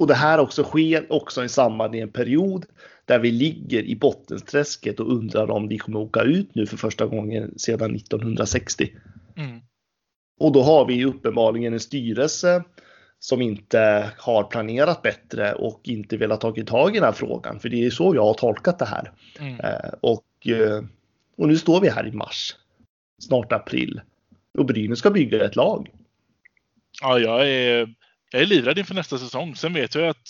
Och 0.00 0.06
det 0.06 0.14
här 0.14 0.38
också 0.38 0.64
sker 0.64 1.12
också 1.12 1.44
i 1.44 1.48
samband 1.48 1.90
med 1.90 2.02
en 2.02 2.12
period 2.12 2.66
där 3.04 3.18
vi 3.18 3.30
ligger 3.30 3.82
i 3.82 3.96
bottenträsket 3.96 5.00
och 5.00 5.12
undrar 5.12 5.50
om 5.50 5.68
vi 5.68 5.78
kommer 5.78 5.98
åka 5.98 6.22
ut 6.22 6.54
nu 6.54 6.66
för 6.66 6.76
första 6.76 7.06
gången 7.06 7.58
sedan 7.58 7.94
1960. 7.94 8.88
Mm. 9.36 9.60
Och 10.40 10.52
då 10.52 10.62
har 10.62 10.86
vi 10.86 11.04
uppenbarligen 11.04 11.72
en 11.72 11.80
styrelse 11.80 12.64
som 13.20 13.42
inte 13.42 14.12
har 14.18 14.44
planerat 14.44 15.02
bättre 15.02 15.54
och 15.54 15.80
inte 15.84 16.16
velat 16.16 16.40
ta 16.40 16.52
tag 16.66 16.90
i 16.90 16.94
den 16.94 17.04
här 17.04 17.12
frågan. 17.12 17.60
För 17.60 17.68
det 17.68 17.86
är 17.86 17.90
så 17.90 18.14
jag 18.14 18.24
har 18.24 18.34
tolkat 18.34 18.78
det 18.78 18.84
här. 18.84 19.12
Mm. 19.38 19.60
Eh, 19.60 19.90
och, 20.00 20.46
eh, 20.46 20.84
och 21.36 21.48
nu 21.48 21.58
står 21.58 21.80
vi 21.80 21.90
här 21.90 22.06
i 22.06 22.12
mars, 22.12 22.56
snart 23.18 23.52
april. 23.52 24.00
Och 24.58 24.66
Brynäs 24.66 24.98
ska 24.98 25.10
bygga 25.10 25.44
ett 25.44 25.56
lag. 25.56 25.90
Ja, 27.02 27.18
jag 27.18 27.48
är, 27.48 27.94
jag 28.30 28.42
är 28.42 28.46
livrädd 28.46 28.78
inför 28.78 28.94
nästa 28.94 29.18
säsong. 29.18 29.56
Sen 29.56 29.72
vet 29.72 29.94
jag 29.94 30.08
att 30.08 30.28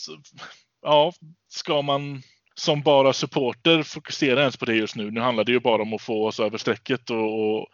ja, 0.83 1.13
ska 1.49 1.83
man 1.83 2.23
som 2.55 2.83
bara 2.83 3.13
supporter 3.13 3.83
fokusera 3.83 4.41
ens 4.41 4.57
på 4.57 4.65
det 4.65 4.75
just 4.75 4.97
nu. 4.97 5.11
Nu 5.11 5.21
handlar 5.21 5.45
det 5.45 5.53
ju 5.53 5.61
bara 5.61 5.83
om 5.83 5.95
att 5.95 6.03
få 6.03 6.27
oss 6.27 6.41
över 6.41 6.59
strecket 6.59 7.11
och, 7.11 7.57
och 7.57 7.67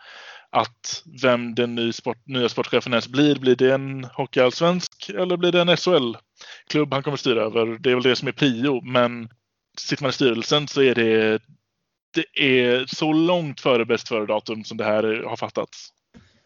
att 0.51 1.03
vem 1.23 1.55
den 1.55 1.75
nya, 1.75 1.93
sport, 1.93 2.19
nya 2.27 2.49
sportchefen 2.49 2.93
ens 2.93 3.09
blir. 3.09 3.35
Blir 3.35 3.57
det 3.57 3.75
en 3.75 4.05
hockeyallsvensk 4.05 5.11
eller 5.11 5.37
blir 5.37 5.53
det 5.53 5.61
en 5.61 5.77
SHL-klubb 5.77 6.93
han 6.93 7.03
kommer 7.03 7.17
styra 7.17 7.43
över? 7.43 7.79
Det 7.81 7.91
är 7.91 7.95
väl 7.95 8.03
det 8.03 8.17
som 8.17 8.29
är 8.29 8.33
prio, 8.33 8.81
men 8.81 9.29
sitter 9.79 10.03
man 10.03 10.11
i 10.11 10.13
styrelsen 10.13 10.69
så 10.69 10.83
är 10.83 10.95
det, 10.95 11.43
det 12.15 12.43
är 12.43 12.85
så 12.87 13.13
långt 13.13 13.61
före 13.61 13.85
bäst 13.85 14.09
före-datum 14.09 14.65
som 14.65 14.77
det 14.77 14.85
här 14.85 15.25
har 15.27 15.37
fattats. 15.37 15.93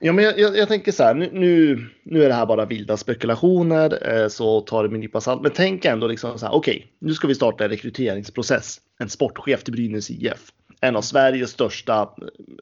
Ja, 0.02 0.12
men 0.12 0.24
jag, 0.24 0.38
jag, 0.38 0.56
jag, 0.56 0.68
tänker 0.68 0.92
så 0.92 1.02
här, 1.02 1.14
nu, 1.14 1.86
nu 2.02 2.24
är 2.24 2.28
det 2.28 2.34
här 2.34 2.46
bara 2.46 2.64
vilda 2.64 2.96
spekulationer, 2.96 4.08
eh, 4.12 4.28
så 4.28 4.60
ta 4.60 4.82
det 4.82 4.88
med 4.88 4.94
en 4.94 5.00
nypa 5.00 5.20
salt. 5.20 5.42
Men 5.42 5.50
tänk 5.54 5.84
ändå 5.84 6.06
liksom 6.06 6.38
så 6.38 6.46
här, 6.46 6.54
okej, 6.54 6.76
okay, 6.76 6.88
nu 6.98 7.14
ska 7.14 7.28
vi 7.28 7.34
starta 7.34 7.64
en 7.64 7.70
rekryteringsprocess. 7.70 8.80
En 8.98 9.08
sportchef 9.08 9.64
till 9.64 9.72
Brynäs 9.72 10.10
IF. 10.10 10.52
En 10.80 10.96
av 10.96 11.02
Sveriges 11.02 11.50
största 11.50 12.10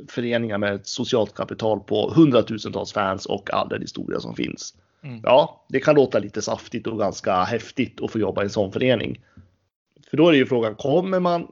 föreningar 0.09 0.59
med 0.59 0.75
ett 0.75 0.87
socialt 0.87 1.35
kapital 1.35 1.81
på 1.81 2.13
hundratusentals 2.17 2.93
fans 2.93 3.27
och 3.27 3.55
all 3.55 3.69
den 3.69 3.81
historia 3.81 4.21
som 4.21 4.35
finns. 4.35 4.75
Mm. 5.03 5.21
Ja, 5.23 5.67
det 5.69 5.81
kan 5.81 5.95
låta 5.95 6.19
lite 6.19 6.43
saftigt 6.43 6.87
och 6.87 6.99
ganska 6.99 7.43
häftigt 7.43 8.03
att 8.03 8.11
få 8.13 8.19
jobba 8.19 8.43
i 8.43 8.45
en 8.45 8.51
sån 8.51 8.73
förening. 8.73 9.21
För 10.11 10.17
då 10.17 10.29
är 10.29 10.33
det 10.33 10.39
ju 10.39 10.47
frågan, 10.47 10.75
kommer 10.75 11.21
man, 11.21 11.49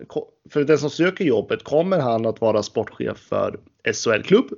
för 0.51 0.65
den 0.65 0.79
som 0.79 0.91
söker 0.91 1.25
jobbet, 1.25 1.65
kommer 1.65 1.99
han 1.99 2.27
att 2.27 2.41
vara 2.41 2.63
sportchef 2.63 3.19
för 3.19 3.61
SHL-klubb 3.93 4.51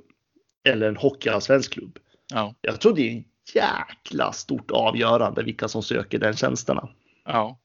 eller 0.63 0.87
en 0.87 0.97
hockeyallsvensk 0.97 1.73
klubb. 1.73 1.99
Ja. 2.33 2.55
Jag 2.61 2.81
tror 2.81 2.95
det 2.95 3.09
är 3.09 3.23
jäkla 3.53 4.31
stort 4.31 4.71
avgörande 4.71 5.43
vilka 5.43 5.67
som 5.67 5.83
söker 5.83 6.19
den 6.19 6.35
tjänsterna. 6.35 6.89
Ja. 7.25 7.59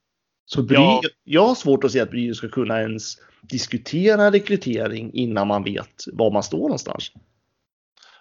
Så 0.46 0.62
Bry, 0.62 0.76
ja. 0.76 1.00
jag 1.24 1.46
har 1.46 1.54
svårt 1.54 1.84
att 1.84 1.92
se 1.92 2.00
att 2.00 2.10
Brynäs 2.10 2.36
ska 2.36 2.48
kunna 2.48 2.80
ens 2.80 3.16
diskutera 3.48 4.30
rekrytering 4.30 5.10
innan 5.14 5.48
man 5.48 5.64
vet 5.64 6.04
var 6.12 6.30
man 6.30 6.42
står 6.42 6.58
någonstans. 6.58 7.12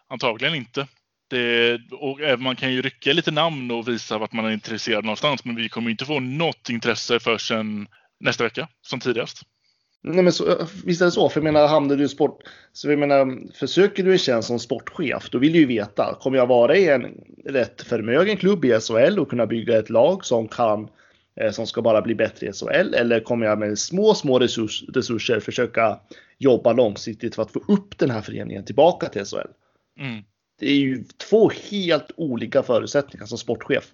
Antagligen 0.10 0.56
inte. 0.56 0.88
Det, 1.30 1.80
och 1.92 2.40
man 2.40 2.56
kan 2.56 2.74
ju 2.74 2.82
rycka 2.82 3.14
lite 3.14 3.32
namn 3.32 3.72
och 3.72 3.88
visa 3.88 4.18
vart 4.18 4.34
man 4.34 4.46
är 4.46 4.52
intresserad 4.52 5.06
någonstans, 5.06 5.46
men 5.46 5.56
vi 5.56 5.70
kommer 5.70 5.92
inte 5.92 6.06
få 6.06 6.20
något 6.20 6.70
intresse 6.70 7.20
förrän 7.20 7.88
nästa 8.20 8.44
vecka 8.44 8.68
som 8.82 9.00
tidigast. 9.00 9.44
Nej, 10.04 10.24
men 10.24 10.34
så, 10.34 10.68
visst 10.86 11.02
är 11.02 11.06
det 11.06 11.12
så. 11.12 11.30
För 11.30 11.40
jag 11.40 11.44
menar, 11.44 11.68
hamnar 11.68 11.96
du 11.96 12.04
i 12.04 12.10
sport... 12.10 12.40
Så 12.74 12.90
jag 12.90 13.00
menar, 13.00 13.54
försöker 13.60 14.04
du 14.04 14.12
en 14.12 14.18
tjänst 14.18 14.48
som 14.48 14.60
sportchef, 14.60 15.30
då 15.30 15.38
vill 15.38 15.54
du 15.54 15.60
ju 15.60 15.66
veta. 15.66 16.18
Kommer 16.22 16.38
jag 16.38 16.48
vara 16.48 16.76
i 16.76 16.90
en 16.90 17.06
rätt 17.46 17.82
förmögen 17.82 18.38
klubb 18.38 18.66
i 18.66 18.80
SHL 18.80 19.20
och 19.20 19.30
kunna 19.30 19.48
bygga 19.48 19.80
ett 19.80 19.90
lag 19.90 20.26
som 20.26 20.48
kan 20.48 20.84
eh, 20.84 20.90
som 21.52 21.68
ska 21.68 21.82
bara 21.82 22.02
bli 22.02 22.16
bättre 22.16 22.48
i 22.48 22.54
SHL? 22.54 22.94
Eller 22.94 23.20
kommer 23.20 23.46
jag 23.46 23.60
med 23.60 23.80
små, 23.80 24.14
små 24.14 24.40
resurs, 24.40 24.84
resurser 24.94 25.40
försöka 25.40 26.00
jobba 26.38 26.74
långsiktigt 26.74 27.36
för 27.36 27.42
att 27.42 27.52
få 27.52 27.60
upp 27.68 27.98
den 27.98 28.10
här 28.10 28.22
föreningen 28.22 28.66
tillbaka 28.66 29.10
till 29.10 29.26
SHL? 29.26 29.50
Mm. 30.00 30.24
Det 30.60 30.70
är 30.70 30.78
ju 30.78 31.04
två 31.30 31.52
helt 31.72 32.12
olika 32.18 32.64
förutsättningar 32.64 33.26
som 33.26 33.38
sportchef. 33.38 33.92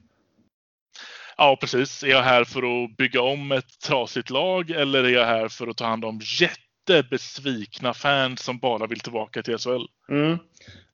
Ja, 1.38 1.58
precis. 1.62 2.04
Är 2.04 2.08
jag 2.08 2.24
här 2.24 2.44
för 2.44 2.84
att 2.84 2.98
bygga 2.98 3.22
om 3.22 3.52
ett 3.52 3.80
trasigt 3.80 4.30
lag 4.30 4.70
eller 4.70 5.04
är 5.04 5.10
jag 5.10 5.26
här 5.26 5.48
för 5.48 5.68
att 5.68 5.78
ta 5.78 5.86
hand 5.86 6.06
om 6.06 6.22
jättebesvikna 6.40 7.94
fans 7.94 8.42
som 8.42 8.60
bara 8.60 8.88
vill 8.88 9.00
tillbaka 9.00 9.44
till 9.44 9.58
SHL? 9.58 9.86
Mm. 10.10 10.38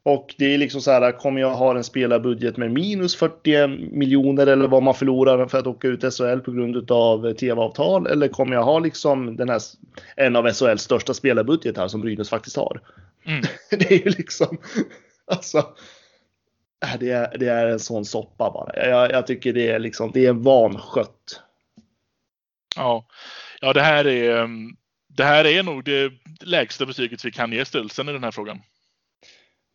Och 0.06 0.36
det 0.38 0.54
är 0.54 0.58
liksom 0.58 0.82
så 0.82 0.92
här, 0.92 1.12
kommer 1.12 1.42
jag 1.42 1.56
ha 1.56 1.78
en 1.78 1.84
spelarbudget 1.84 2.58
med 2.58 2.72
minus 2.72 3.16
40 3.16 3.68
miljoner 3.68 4.48
eller 4.48 4.68
vad 4.68 4.84
man 4.84 4.94
förlorar 4.94 5.48
för 5.48 5.58
att 5.58 5.68
åka 5.68 5.88
ut 5.88 6.02
SHL 6.02 6.40
på 6.40 6.52
grund 6.52 6.92
av 6.92 7.34
tv-avtal? 7.34 8.08
Eller 8.08 8.28
kommer 8.28 8.56
jag 8.56 8.64
ha 8.64 8.80
liksom 8.80 9.36
den 9.36 9.50
här, 9.50 9.62
en 10.16 10.36
av 10.36 10.52
SHLs 10.52 10.82
största 10.82 11.14
spelarbudgetar 11.14 11.88
som 11.88 12.02
Brynäs 12.02 12.30
faktiskt 12.30 12.56
har? 12.56 12.82
Mm. 13.26 13.42
Det 13.70 13.92
är 13.92 14.06
ju 14.06 14.10
liksom, 14.10 14.58
alltså, 15.32 15.58
äh, 16.84 17.00
det 17.00 17.12
är, 17.12 17.38
det 17.38 17.48
är 17.48 17.68
en 17.68 17.80
sån 17.80 18.06
soppa 18.06 18.52
bara. 18.52 18.88
Jag, 18.88 19.12
jag 19.12 19.28
tycker 19.28 19.54
det 19.54 19.70
är 19.70 19.80
liksom, 19.80 20.12
det 20.14 20.26
är 20.26 20.34
vanskött. 20.34 21.42
Ja, 22.76 23.08
ja 23.62 23.74
det, 23.74 23.82
här 23.82 24.08
är, 24.08 24.42
mm, 24.42 24.76
det 25.08 25.24
här 25.24 25.46
är 25.46 25.64
nog 25.64 25.84
det 25.84 26.12
lägsta 26.42 26.86
betyget 26.86 27.26
vi 27.26 27.32
kan 27.32 27.52
ge 27.52 27.66
styrelsen 27.66 28.10
i 28.10 28.14
den 28.14 28.24
här 28.24 28.32
frågan. 28.32 28.62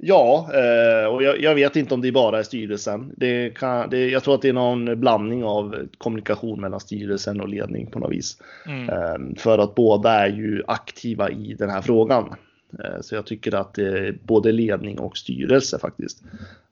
Ja, 0.02 0.50
eh, 0.54 1.06
och 1.06 1.22
jag, 1.22 1.54
vet 1.54 1.76
inte 1.76 1.94
om 1.94 2.00
det 2.00 2.12
bara 2.12 2.38
är 2.38 2.42
styrelsen. 2.42 3.12
Det 3.16 3.50
kan, 3.50 3.90
det, 3.90 4.10
jag 4.10 4.24
tror 4.24 4.34
att 4.34 4.42
det 4.42 4.48
är 4.48 4.52
någon 4.52 5.00
blandning 5.00 5.44
av 5.44 5.88
kommunikation 5.98 6.60
mellan 6.60 6.80
styrelsen 6.80 7.40
och 7.40 7.48
ledning 7.48 7.86
på 7.86 7.98
något 7.98 8.12
vis. 8.12 8.38
Mm. 8.66 8.88
Eh, 8.88 9.36
för 9.38 9.58
att 9.58 9.74
båda 9.74 10.12
är 10.12 10.28
ju 10.28 10.62
aktiva 10.66 11.30
i 11.30 11.54
den 11.58 11.70
här 11.70 11.82
frågan. 11.82 12.34
Eh, 12.78 13.00
så 13.00 13.14
jag 13.14 13.26
tycker 13.26 13.54
att 13.54 13.74
det 13.74 13.88
är 13.88 14.18
både 14.22 14.52
ledning 14.52 14.98
och 14.98 15.16
styrelse 15.16 15.78
faktiskt. 15.78 16.22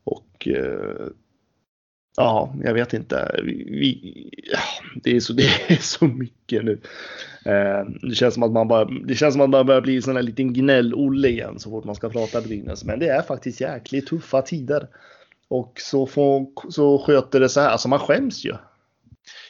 Och 0.04 0.48
ja, 2.18 2.54
jag 2.64 2.74
vet 2.74 2.92
inte. 2.92 3.40
Vi, 3.44 3.52
vi, 3.52 4.30
det, 5.02 5.16
är 5.16 5.20
så, 5.20 5.32
det 5.36 5.44
är 5.68 5.82
så 5.82 6.04
mycket 6.04 6.64
nu. 6.64 6.80
Det 8.02 8.14
känns 8.14 8.34
som 8.34 8.42
att 8.42 8.52
man 8.52 8.68
bara, 8.68 8.84
det 8.84 9.14
känns 9.14 9.34
som 9.34 9.40
att 9.40 9.50
man 9.50 9.66
börjar 9.66 9.80
bli 9.80 9.96
en 9.96 10.02
sån 10.02 10.16
här 10.16 10.22
liten 10.22 10.52
gnäll-Olle 10.52 11.28
igen 11.28 11.58
så 11.58 11.70
fort 11.70 11.84
man 11.84 11.94
ska 11.94 12.08
prata 12.08 12.40
Brynäs. 12.40 12.84
Men 12.84 12.98
det 12.98 13.08
är 13.08 13.22
faktiskt 13.22 13.60
jäkligt 13.60 14.06
tuffa 14.06 14.42
tider. 14.42 14.88
Och 15.48 15.72
så, 15.80 16.06
får, 16.06 16.46
så 16.70 16.98
sköter 16.98 17.40
det 17.40 17.48
så 17.48 17.60
här. 17.60 17.68
Alltså 17.68 17.88
man 17.88 17.98
skäms 17.98 18.44
ju. 18.44 18.54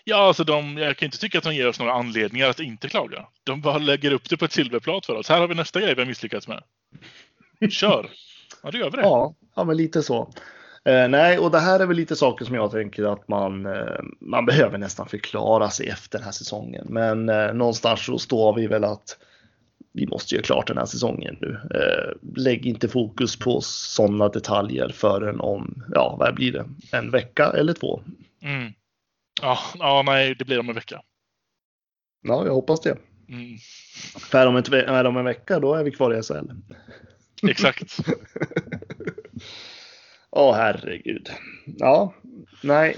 Ja, 0.05 0.17
alltså 0.17 0.45
de, 0.45 0.79
jag 0.79 0.97
kan 0.97 1.07
inte 1.07 1.19
tycka 1.19 1.39
att 1.39 1.45
de 1.45 1.55
ger 1.55 1.69
oss 1.69 1.79
några 1.79 1.93
anledningar 1.93 2.49
att 2.49 2.61
inte 2.61 2.89
klaga. 2.89 3.27
De 3.45 3.61
bara 3.61 3.79
lägger 3.79 4.13
upp 4.13 4.29
det 4.29 4.37
på 4.37 4.45
ett 4.45 4.53
silverplat 4.53 5.07
för 5.07 5.15
oss. 5.15 5.29
Här 5.29 5.41
har 5.41 5.49
vi 5.49 5.55
nästa 5.55 5.81
grej 5.81 5.95
vi 5.95 6.01
har 6.01 6.09
misslyckats 6.09 6.49
med. 6.49 6.63
Kör! 7.71 8.11
Ja, 8.63 8.71
då 8.71 8.79
gör 8.79 8.91
vi 8.91 8.97
det. 8.97 9.03
Ja, 9.03 9.35
ja 9.57 9.65
men 9.65 9.77
lite 9.77 10.03
så. 10.03 10.33
Eh, 10.85 11.09
nej, 11.09 11.39
och 11.39 11.51
det 11.51 11.59
här 11.59 11.81
är 11.81 11.87
väl 11.87 11.97
lite 11.97 12.17
saker 12.17 12.45
som 12.45 12.55
jag 12.55 12.71
tänker 12.71 13.13
att 13.13 13.29
man, 13.29 13.67
eh, 13.67 14.01
man 14.21 14.47
behöver 14.47 14.79
nästan 14.79 15.09
förklara 15.09 15.71
sig 15.71 15.89
efter 15.89 16.19
den 16.19 16.25
här 16.25 16.33
säsongen. 16.33 16.87
Men 16.89 17.29
eh, 17.29 17.53
någonstans 17.55 18.05
så 18.05 18.19
står 18.19 18.55
vi 18.55 18.67
väl 18.67 18.85
att 18.85 19.19
vi 19.93 20.07
måste 20.07 20.35
göra 20.35 20.45
klart 20.45 20.67
den 20.67 20.79
här 20.79 20.87
säsongen 20.87 21.37
nu. 21.41 21.61
Eh, 21.75 22.13
lägg 22.37 22.67
inte 22.67 22.89
fokus 22.89 23.39
på 23.39 23.61
sådana 23.61 24.29
detaljer 24.29 24.89
förrän 24.89 25.41
om, 25.41 25.85
ja, 25.95 26.17
vad 26.19 26.35
blir 26.35 26.53
det? 26.53 26.65
En 26.93 27.11
vecka 27.11 27.53
eller 27.57 27.73
två? 27.73 28.03
Mm. 28.43 28.73
Ja, 29.43 29.59
ja, 29.79 30.03
nej, 30.07 30.35
det 30.35 30.45
blir 30.45 30.61
om 30.61 30.69
en 30.69 30.75
vecka. 30.75 31.03
Ja, 32.23 32.47
jag 32.47 32.55
hoppas 32.55 32.81
det. 32.81 32.97
Mm. 33.29 33.57
För 34.19 34.47
om 34.47 34.57
en, 34.57 35.07
om 35.07 35.17
en 35.17 35.25
vecka, 35.25 35.61
då 35.61 35.75
är 35.75 35.85
vi 35.85 35.91
kvar 35.91 36.15
i 36.19 36.23
SHL. 36.23 36.51
Exakt. 37.49 37.97
Åh 40.39 40.51
oh, 40.51 40.55
herregud. 40.55 41.31
Ja, 41.65 42.15
nej. 42.63 42.97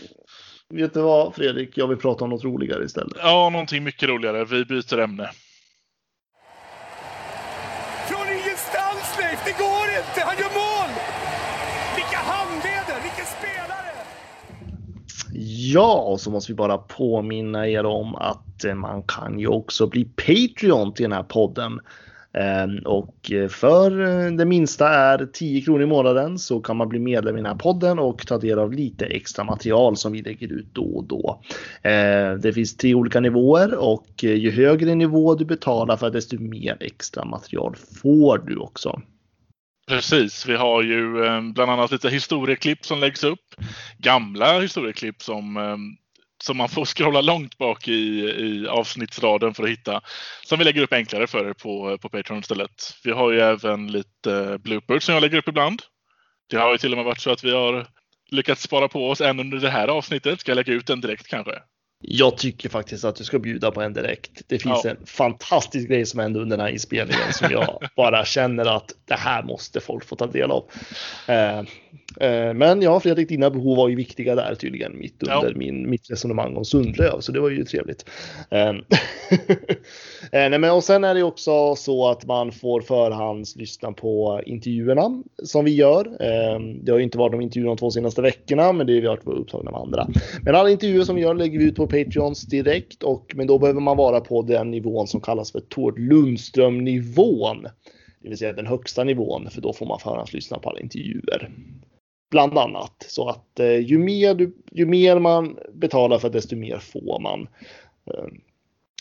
Vet 0.68 0.94
du 0.94 1.00
vad 1.00 1.34
Fredrik, 1.34 1.78
jag 1.78 1.88
vill 1.88 1.96
prata 1.96 2.24
om 2.24 2.30
något 2.30 2.44
roligare 2.44 2.84
istället. 2.84 3.16
Ja, 3.18 3.50
någonting 3.50 3.84
mycket 3.84 4.08
roligare. 4.08 4.44
Vi 4.44 4.64
byter 4.64 4.98
ämne. 4.98 5.30
Från 8.08 8.26
ingenstans 8.28 9.18
Leif, 9.18 9.44
det 9.44 9.58
går 9.58 9.86
inte! 9.98 10.20
Han 10.24 10.36
gör 10.38 10.54
mål! 10.54 10.90
Vilka 11.96 12.18
handleder, 12.18 13.02
vilken 13.02 13.26
spelare! 13.26 13.92
Ja, 15.72 15.94
och 15.94 16.20
så 16.20 16.30
måste 16.30 16.52
vi 16.52 16.56
bara 16.56 16.78
påminna 16.78 17.68
er 17.68 17.86
om 17.86 18.14
att 18.14 18.64
man 18.74 19.02
kan 19.02 19.38
ju 19.38 19.46
också 19.46 19.86
bli 19.86 20.04
Patreon 20.04 20.94
till 20.94 21.02
den 21.02 21.12
här 21.12 21.22
podden. 21.22 21.80
Ehm, 22.32 22.78
och 22.78 23.32
eh, 23.32 23.48
för 23.48 24.00
eh, 24.00 24.32
det 24.32 24.44
minsta 24.44 24.88
är 24.88 25.26
10 25.32 25.60
kronor 25.60 25.82
i 25.82 25.86
månaden 25.86 26.38
så 26.38 26.60
kan 26.60 26.76
man 26.76 26.88
bli 26.88 26.98
medlem 26.98 27.36
i 27.36 27.38
den 27.38 27.46
här 27.46 27.54
podden 27.54 27.98
och 27.98 28.26
ta 28.26 28.38
del 28.38 28.58
av 28.58 28.72
lite 28.72 29.06
extra 29.06 29.44
material 29.44 29.96
som 29.96 30.12
vi 30.12 30.22
lägger 30.22 30.52
ut 30.52 30.74
då 30.74 30.84
och 30.84 31.04
då. 31.04 31.42
Ehm, 31.82 32.40
det 32.40 32.52
finns 32.52 32.76
tre 32.76 32.94
olika 32.94 33.20
nivåer 33.20 33.74
och 33.74 34.24
eh, 34.24 34.34
ju 34.34 34.50
högre 34.50 34.94
nivå 34.94 35.34
du 35.34 35.44
betalar 35.44 35.96
för 35.96 36.10
desto 36.10 36.38
mer 36.38 36.76
extra 36.80 37.24
material 37.24 37.76
får 38.02 38.38
du 38.38 38.56
också. 38.56 39.00
Precis, 39.88 40.46
vi 40.46 40.56
har 40.56 40.82
ju 40.82 41.24
ehm, 41.24 41.52
bland 41.52 41.70
annat 41.70 41.92
lite 41.92 42.08
historieklipp 42.08 42.84
som 42.86 43.00
läggs 43.00 43.24
upp. 43.24 43.54
Gamla 43.98 44.60
historieklipp 44.60 45.22
som 45.22 45.56
som 46.42 46.56
man 46.56 46.68
får 46.68 46.84
scrolla 46.84 47.20
långt 47.20 47.58
bak 47.58 47.88
i, 47.88 48.20
i 48.20 48.66
avsnittsraden 48.68 49.54
för 49.54 49.62
att 49.62 49.68
hitta. 49.68 50.00
Som 50.42 50.58
vi 50.58 50.64
lägger 50.64 50.82
upp 50.82 50.92
enklare 50.92 51.26
för 51.26 51.48
er 51.48 51.52
på, 51.52 51.98
på 51.98 52.08
Patreon 52.08 52.40
istället. 52.40 52.70
Vi 53.04 53.10
har 53.10 53.30
ju 53.30 53.40
även 53.40 53.92
lite 53.92 54.34
eh, 54.34 54.56
bloopers 54.56 55.02
som 55.02 55.14
jag 55.14 55.20
lägger 55.20 55.38
upp 55.38 55.48
ibland. 55.48 55.82
Det 56.50 56.56
har 56.56 56.72
ju 56.72 56.78
till 56.78 56.92
och 56.92 56.98
med 56.98 57.04
varit 57.04 57.20
så 57.20 57.30
att 57.30 57.44
vi 57.44 57.52
har 57.52 57.86
lyckats 58.30 58.62
spara 58.62 58.88
på 58.88 59.10
oss 59.10 59.20
en 59.20 59.40
under 59.40 59.58
det 59.58 59.70
här 59.70 59.88
avsnittet. 59.88 60.40
Ska 60.40 60.50
jag 60.50 60.56
lägga 60.56 60.72
ut 60.72 60.86
den 60.86 61.00
direkt 61.00 61.26
kanske? 61.26 61.52
Jag 62.02 62.36
tycker 62.36 62.68
faktiskt 62.68 63.04
att 63.04 63.16
du 63.16 63.24
ska 63.24 63.38
bjuda 63.38 63.70
på 63.70 63.82
en 63.82 63.92
direkt. 63.92 64.42
Det 64.46 64.58
finns 64.58 64.80
ja. 64.84 64.90
en 64.90 65.06
fantastisk 65.06 65.88
grej 65.88 66.06
som 66.06 66.20
hände 66.20 66.40
under 66.40 66.56
den 66.56 66.66
här 66.66 66.72
inspelningen 66.72 67.32
som 67.32 67.50
jag 67.50 67.82
bara 67.96 68.24
känner 68.24 68.76
att 68.76 68.92
det 69.04 69.14
här 69.14 69.42
måste 69.42 69.80
folk 69.80 70.04
få 70.04 70.16
ta 70.16 70.26
del 70.26 70.50
av. 70.50 70.64
Eh, 71.28 71.58
eh, 71.58 72.54
men 72.54 72.82
ja, 72.82 73.00
Fredrik, 73.00 73.28
dina 73.28 73.50
behov 73.50 73.76
var 73.76 73.88
ju 73.88 73.96
viktiga 73.96 74.34
där 74.34 74.54
tydligen 74.54 74.98
mitt 74.98 75.22
under 75.22 75.50
ja. 75.50 75.56
min, 75.56 75.90
mitt 75.90 76.10
resonemang 76.10 76.56
om 76.56 76.64
Sundlöv, 76.64 77.20
så 77.20 77.32
det 77.32 77.40
var 77.40 77.50
ju 77.50 77.64
trevligt. 77.64 78.04
Eh, 80.32 80.50
nej, 80.50 80.58
men 80.58 80.70
och 80.70 80.84
sen 80.84 81.04
är 81.04 81.14
det 81.14 81.22
också 81.22 81.76
så 81.76 82.08
att 82.08 82.26
man 82.26 82.52
får 82.52 82.80
förhandslyssna 82.80 83.92
på 83.92 84.42
intervjuerna 84.46 85.22
som 85.42 85.64
vi 85.64 85.74
gör. 85.74 86.04
det 86.84 86.92
har 86.92 86.98
ju 86.98 87.04
inte 87.04 87.18
varit 87.18 87.32
de 87.32 87.40
intervjuer 87.40 87.68
de 87.68 87.76
två 87.76 87.90
senaste 87.90 88.22
veckorna, 88.22 88.72
men 88.72 88.86
det 88.86 88.94
har 88.94 89.08
varit 89.24 89.26
upptagna 89.26 89.70
med 89.70 89.80
andra. 89.80 90.08
Men 90.42 90.54
alla 90.54 90.70
intervjuer 90.70 91.04
som 91.04 91.16
vi 91.16 91.22
gör 91.22 91.34
lägger 91.34 91.58
vi 91.58 91.64
ut 91.64 91.76
på 91.76 91.86
Patreons 91.90 92.42
direkt 92.42 93.02
och 93.02 93.32
men 93.34 93.46
då 93.46 93.58
behöver 93.58 93.80
man 93.80 93.96
vara 93.96 94.20
på 94.20 94.42
den 94.42 94.70
nivån 94.70 95.06
som 95.06 95.20
kallas 95.20 95.52
för 95.52 95.60
Tord 95.60 95.98
Lundström 95.98 96.84
nivån. 96.84 97.62
Det 98.22 98.28
vill 98.28 98.38
säga 98.38 98.52
den 98.52 98.66
högsta 98.66 99.04
nivån 99.04 99.50
för 99.50 99.60
då 99.60 99.72
får 99.72 99.86
man 99.86 99.98
förhandslyssna 99.98 100.58
på 100.58 100.70
alla 100.70 100.80
intervjuer. 100.80 101.50
Bland 102.30 102.58
annat 102.58 103.06
så 103.08 103.28
att 103.28 103.60
eh, 103.60 103.78
ju, 103.78 103.98
mer 103.98 104.34
du, 104.34 104.56
ju 104.70 104.86
mer 104.86 105.18
man 105.18 105.58
betalar 105.72 106.18
för 106.18 106.30
desto 106.30 106.56
mer 106.56 106.78
får 106.78 107.20
man. 107.20 107.48
Eh, 108.06 108.24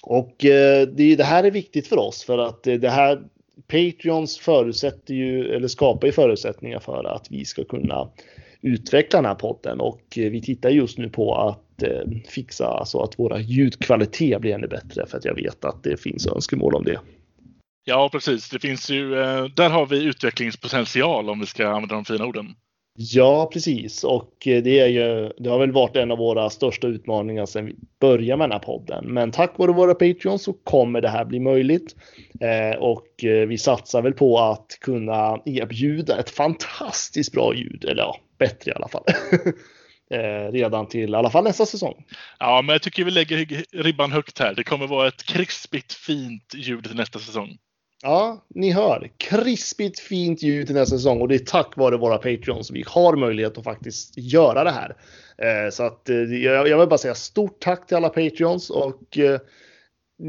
och 0.04 0.46
eh, 0.46 0.88
det, 0.88 1.16
det, 1.16 1.24
här 1.24 1.44
är 1.44 1.52
viktigt 1.52 1.88
för 1.88 1.98
oss 1.98 2.24
för 2.24 2.38
att 2.38 2.68
eh, 2.68 2.76
det 2.76 2.90
här 2.90 3.22
Patreons 3.68 4.38
förutsätter 4.38 5.14
ju 5.14 5.56
eller 5.56 5.68
skapar 5.68 6.08
ju 6.08 6.14
förutsättningar 6.14 6.80
för 6.80 7.04
att 7.04 7.32
vi 7.32 7.46
ska 7.46 7.64
kunna 7.64 8.10
utveckla 8.62 9.18
den 9.18 9.26
här 9.26 9.36
podden 9.36 9.80
och 9.80 10.18
eh, 10.18 10.32
vi 10.32 10.42
tittar 10.42 10.70
just 10.70 10.98
nu 10.98 11.10
på 11.10 11.36
att 11.36 11.69
fixa 12.28 12.86
så 12.86 13.04
att 13.04 13.20
våra 13.20 13.40
ljudkvalitet 13.40 14.42
blir 14.42 14.54
ännu 14.54 14.68
bättre 14.68 15.06
för 15.06 15.18
att 15.18 15.26
jag 15.26 15.36
vet 15.36 15.66
att 15.66 15.84
det 15.84 16.02
finns 16.02 16.28
önskemål 16.28 16.76
om 16.76 16.84
det. 16.84 17.00
Ja, 17.84 18.10
precis. 18.12 18.50
Det 18.50 18.60
finns 18.60 18.90
ju, 18.90 19.20
eh, 19.20 19.46
där 19.46 19.70
har 19.70 19.86
vi 19.86 20.04
utvecklingspotential 20.04 21.30
om 21.30 21.40
vi 21.40 21.46
ska 21.46 21.68
använda 21.68 21.96
de 21.96 22.06
fina 22.06 22.26
orden. 22.26 22.56
Ja, 23.02 23.50
precis. 23.54 24.04
Och 24.04 24.34
det, 24.44 24.80
är 24.80 24.88
ju, 24.88 25.32
det 25.38 25.50
har 25.50 25.60
väl 25.60 25.72
varit 25.72 25.96
en 25.96 26.12
av 26.12 26.18
våra 26.18 26.50
största 26.50 26.88
utmaningar 26.88 27.46
sedan 27.46 27.66
vi 27.66 27.76
började 28.02 28.38
med 28.38 28.50
den 28.50 28.52
här 28.52 28.60
podden. 28.60 29.06
Men 29.14 29.32
tack 29.32 29.58
vare 29.58 29.72
våra 29.72 29.94
Patreons 29.94 30.44
så 30.44 30.54
kommer 30.54 31.02
det 31.02 31.10
här 31.10 31.26
bli 31.26 31.40
möjligt. 31.40 31.96
Eh, 32.40 32.80
och 32.80 33.08
vi 33.22 33.58
satsar 33.58 34.02
väl 34.02 34.14
på 34.14 34.40
att 34.40 34.78
kunna 34.82 35.42
erbjuda 35.46 36.20
ett 36.20 36.30
fantastiskt 36.30 37.32
bra 37.32 37.56
ljud. 37.56 37.86
Eller 37.86 38.02
ja, 38.02 38.18
bättre 38.38 38.72
i 38.72 38.74
alla 38.74 38.88
fall. 38.88 39.04
eh, 40.10 40.52
redan 40.52 40.88
till 40.88 41.10
i 41.10 41.16
alla 41.16 41.30
fall 41.30 41.44
nästa 41.44 41.66
säsong. 41.66 42.06
Ja, 42.40 42.62
men 42.62 42.74
jag 42.74 42.82
tycker 42.82 43.04
vi 43.04 43.12
lägger 43.12 43.66
ribban 43.84 44.12
högt 44.12 44.40
här. 44.40 44.54
Det 44.54 44.64
kommer 44.64 44.88
vara 44.88 45.08
ett 45.08 45.24
krispigt 45.24 45.94
fint 45.94 46.54
ljud 46.56 46.84
till 46.84 46.96
nästa 46.96 47.20
säsong. 47.20 47.58
Ja, 48.02 48.46
ni 48.50 48.72
hör. 48.72 49.12
Krispigt 49.18 50.00
fint 50.00 50.44
ljud 50.44 50.66
till 50.66 50.76
nästa 50.76 50.98
säsong 50.98 51.22
och 51.22 51.28
det 51.28 51.36
är 51.36 51.40
tack 51.40 51.78
vare 51.78 51.98
våra 51.98 52.18
Patreons 52.18 52.72
vi 52.72 52.84
har 52.88 53.16
möjlighet 53.16 53.58
att 53.58 53.64
faktiskt 53.64 54.18
göra 54.18 54.64
det 54.64 54.72
här. 54.72 54.96
Eh, 55.38 55.70
så 55.72 55.84
att 55.84 56.10
eh, 56.10 56.16
jag, 56.16 56.68
jag 56.68 56.78
vill 56.80 56.90
bara 56.90 56.98
säga 56.98 57.16
stort 57.16 57.60
tack 57.60 57.88
till 57.88 57.98
alla 57.98 58.10
Patreons 58.10 58.70
och 58.70 59.18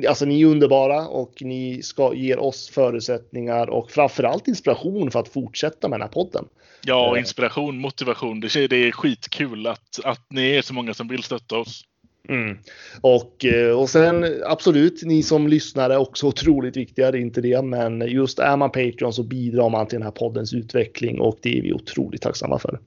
Alltså 0.09 0.25
ni 0.25 0.43
är 0.43 0.47
underbara 0.47 1.09
och 1.09 1.33
ni 1.41 1.83
ska 1.83 2.15
ge 2.15 2.35
oss 2.35 2.71
förutsättningar 2.71 3.71
och 3.71 3.91
framförallt 3.91 4.49
inspiration 4.49 5.11
för 5.11 5.21
att 5.21 5.29
fortsätta 5.29 5.89
med 5.89 6.01
den 6.01 6.03
här 6.03 6.13
podden. 6.13 6.45
Ja, 6.83 7.19
inspiration, 7.19 7.79
motivation. 7.79 8.41
Det 8.41 8.57
är, 8.57 8.69
det 8.69 8.77
är 8.77 8.93
skitkul 8.93 9.67
att, 9.67 10.01
att 10.05 10.27
ni 10.31 10.51
är 10.51 10.63
så 10.63 10.75
många 10.75 10.95
som 10.95 11.09
vill 11.09 11.23
stötta 11.23 11.57
oss. 11.57 11.85
Mm. 12.29 12.59
Och, 13.01 13.45
och 13.77 13.91
sen 13.91 14.43
absolut, 14.47 15.03
ni 15.03 15.23
som 15.23 15.49
lyssnar 15.49 15.91
är 15.91 15.97
också 15.97 16.27
otroligt 16.29 16.77
viktiga, 16.77 17.11
det 17.11 17.19
är 17.19 17.23
inte 17.23 17.41
det, 17.41 17.63
men 17.63 18.01
just 18.01 18.39
är 18.39 18.57
man 18.57 18.71
Patreon 18.71 19.13
så 19.13 19.23
bidrar 19.23 19.71
man 19.71 19.87
till 19.87 19.99
den 19.99 20.07
här 20.07 20.13
poddens 20.13 20.55
utveckling 20.55 21.21
och 21.21 21.39
det 21.43 21.59
är 21.59 21.63
vi 21.63 21.73
otroligt 21.73 22.23
tacksamma 22.23 22.59
för. 22.59 22.81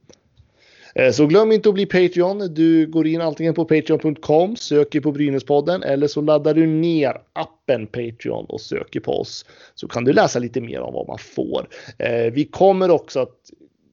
Eh, 0.94 1.10
så 1.10 1.26
glöm 1.26 1.52
inte 1.52 1.68
att 1.68 1.74
bli 1.74 1.86
Patreon. 1.86 2.54
Du 2.54 2.86
går 2.86 3.06
in 3.06 3.20
antingen 3.20 3.54
på 3.54 3.64
patreon.com, 3.64 4.56
söker 4.56 5.00
på 5.00 5.12
Brynäspodden 5.12 5.82
eller 5.82 6.06
så 6.06 6.20
laddar 6.20 6.54
du 6.54 6.66
ner 6.66 7.16
appen 7.32 7.86
Patreon 7.86 8.44
och 8.44 8.60
söker 8.60 9.00
på 9.00 9.20
oss. 9.20 9.46
Så 9.74 9.88
kan 9.88 10.04
du 10.04 10.12
läsa 10.12 10.38
lite 10.38 10.60
mer 10.60 10.80
om 10.80 10.94
vad 10.94 11.08
man 11.08 11.18
får. 11.18 11.68
Eh, 11.98 12.32
vi 12.32 12.44
kommer 12.44 12.90
också 12.90 13.20
att 13.20 13.38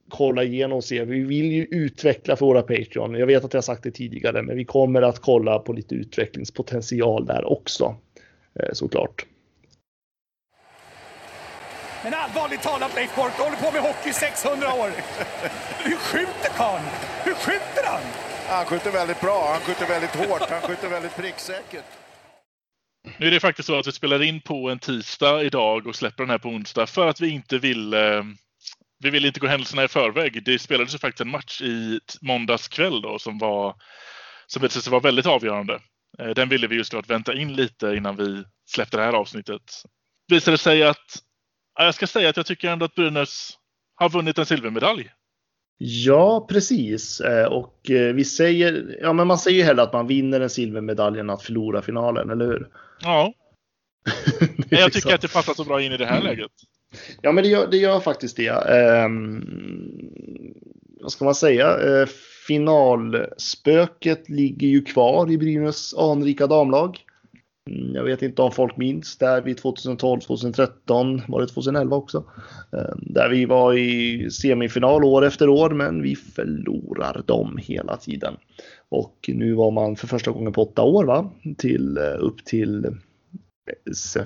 kolla 0.08 0.44
igenom 0.44 0.76
och 0.76 0.84
se. 0.84 1.04
Vi 1.04 1.20
vill 1.20 1.52
ju 1.52 1.66
utveckla 1.70 2.36
för 2.36 2.46
våra 2.46 2.62
Patreon. 2.62 3.14
Jag 3.14 3.26
vet 3.26 3.44
att 3.44 3.54
jag 3.54 3.64
sagt 3.64 3.82
det 3.82 3.90
tidigare, 3.90 4.42
men 4.42 4.56
vi 4.56 4.64
kommer 4.64 5.02
att 5.02 5.18
kolla 5.18 5.58
på 5.58 5.72
lite 5.72 5.94
utvecklingspotential 5.94 7.26
där 7.26 7.52
också. 7.52 7.96
Eh, 8.60 8.72
såklart. 8.72 9.26
Men 12.02 12.14
allvarligt 12.14 12.62
talat 12.62 12.94
Leif 12.94 13.16
Boork, 13.16 13.32
du 13.36 13.42
håller 13.42 13.56
på 13.56 13.70
med 13.70 13.82
hockey 13.82 14.10
i 14.10 14.12
600 14.12 14.74
år. 14.74 14.90
Hur 15.84 15.96
skjuter 15.96 16.50
karln? 16.56 16.84
Hur 17.24 17.34
skjuter 17.34 17.84
han? 17.86 18.02
Han 18.48 18.66
skjuter 18.66 18.90
väldigt 18.92 19.20
bra, 19.20 19.52
han 19.52 19.60
skjuter 19.60 19.86
väldigt 19.86 20.14
hårt, 20.14 20.50
han 20.50 20.60
skjuter 20.60 20.88
väldigt 20.88 21.16
pricksäkert. 21.16 21.84
Nu 23.18 23.26
är 23.26 23.30
det 23.30 23.40
faktiskt 23.40 23.66
så 23.66 23.78
att 23.78 23.86
vi 23.86 23.92
spelar 23.92 24.22
in 24.22 24.40
på 24.40 24.70
en 24.70 24.78
tisdag 24.78 25.42
idag 25.42 25.86
och 25.86 25.96
släpper 25.96 26.22
den 26.22 26.30
här 26.30 26.38
på 26.38 26.48
onsdag 26.48 26.86
för 26.86 27.08
att 27.08 27.20
vi 27.20 27.28
inte 27.28 27.58
vill 27.58 27.94
eh, 27.94 28.22
vi 29.02 29.10
vill 29.10 29.24
inte 29.24 29.40
gå 29.40 29.46
händelserna 29.46 29.84
i 29.84 29.88
förväg. 29.88 30.44
Det 30.44 30.58
spelades 30.58 30.94
ju 30.94 30.98
faktiskt 30.98 31.20
en 31.20 31.30
match 31.30 31.60
i 31.60 32.00
måndags 32.20 32.68
kväll 32.68 33.02
då 33.02 33.18
som 33.18 33.38
var 33.38 33.74
som 34.46 34.62
visade 34.62 34.82
sig 34.82 34.90
vara 34.90 35.00
väldigt 35.00 35.26
avgörande. 35.26 35.80
Eh, 36.18 36.28
den 36.28 36.48
ville 36.48 36.66
vi 36.66 36.76
just 36.76 36.92
då 36.92 36.98
att 36.98 37.10
vänta 37.10 37.34
in 37.34 37.52
lite 37.52 37.86
innan 37.86 38.16
vi 38.16 38.44
släppte 38.66 38.96
det 38.96 39.02
här 39.02 39.12
avsnittet. 39.12 39.62
Visade 40.28 40.58
sig 40.58 40.82
att 40.82 41.22
jag 41.76 41.94
ska 41.94 42.06
säga 42.06 42.28
att 42.28 42.36
jag 42.36 42.46
tycker 42.46 42.68
ändå 42.68 42.84
att 42.84 42.94
Brynäs 42.94 43.58
har 43.94 44.08
vunnit 44.08 44.38
en 44.38 44.46
silvermedalj. 44.46 45.10
Ja, 45.78 46.46
precis. 46.50 47.20
Eh, 47.20 47.46
och 47.46 47.80
vi 48.14 48.24
säger, 48.24 48.98
ja 49.00 49.12
men 49.12 49.26
man 49.26 49.38
säger 49.38 49.58
ju 49.58 49.64
hellre 49.64 49.82
att 49.82 49.92
man 49.92 50.06
vinner 50.06 50.40
en 50.40 50.50
silvermedalj 50.50 51.20
än 51.20 51.30
att 51.30 51.42
förlora 51.42 51.82
finalen, 51.82 52.30
eller 52.30 52.46
hur? 52.46 52.68
Ja. 53.02 53.34
jag 54.70 54.92
tycker 54.92 55.14
att 55.14 55.20
det 55.20 55.32
passar 55.32 55.54
så 55.54 55.64
bra 55.64 55.82
in 55.82 55.92
i 55.92 55.96
det 55.96 56.06
här 56.06 56.20
mm. 56.20 56.26
läget. 56.26 56.50
Ja, 57.20 57.32
men 57.32 57.44
det 57.44 57.50
gör, 57.50 57.66
det 57.70 57.76
gör 57.76 58.00
faktiskt 58.00 58.36
det. 58.36 58.50
Um, 59.04 59.44
vad 61.00 61.12
ska 61.12 61.24
man 61.24 61.34
säga? 61.34 61.78
Uh, 61.78 62.06
finalspöket 62.46 64.28
ligger 64.28 64.68
ju 64.68 64.84
kvar 64.84 65.30
i 65.30 65.38
Brynäs 65.38 65.94
anrika 65.94 66.46
damlag. 66.46 67.00
Mm, 67.70 67.94
jag 67.94 68.04
vet 68.04 68.22
inte 68.22 68.42
om 68.42 68.52
folk 68.52 68.76
minns 68.76 69.16
där 69.18 69.42
vid 69.42 69.58
2012, 69.58 70.20
2013, 70.20 71.22
var 71.28 71.40
det 71.40 71.46
2011 71.46 71.96
också? 71.96 72.18
Uh, 72.74 72.96
där 72.96 73.28
vi 73.28 73.44
var 73.44 73.74
i 73.74 74.30
semifinal 74.30 75.04
år 75.04 75.24
efter 75.24 75.48
år, 75.48 75.70
men 75.70 76.02
vi 76.02 76.16
förlorar 76.16 77.22
dem 77.26 77.58
hela 77.62 77.96
tiden. 77.96 78.36
Och 78.88 79.30
nu 79.32 79.54
var 79.54 79.70
man 79.70 79.96
för 79.96 80.06
första 80.06 80.30
gången 80.30 80.52
på 80.52 80.62
åtta 80.62 80.82
år, 80.82 81.04
va? 81.04 81.30
Till, 81.58 81.98
uh, 81.98 82.24
upp 82.26 82.44
till 82.44 82.96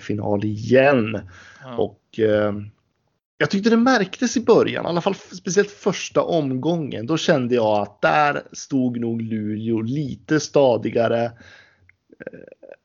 final 0.01 0.45
igen. 0.45 1.21
Ja. 1.63 1.77
Och 1.77 2.19
eh, 2.19 2.53
jag 3.39 3.51
tyckte 3.51 3.71
det 3.71 3.77
märktes 3.77 4.37
i 4.37 4.45
början, 4.45 4.85
i 4.85 4.89
alla 4.89 5.01
fall 5.01 5.15
speciellt 5.15 5.71
första 5.71 6.23
omgången. 6.23 7.07
Då 7.07 7.17
kände 7.17 7.55
jag 7.55 7.83
att 7.83 8.03
där 8.03 8.43
stod 8.53 9.01
nog 9.01 9.23
Luleå 9.23 9.81
lite 9.81 10.41
stadigare. 10.41 11.33
Eh, 12.21 12.39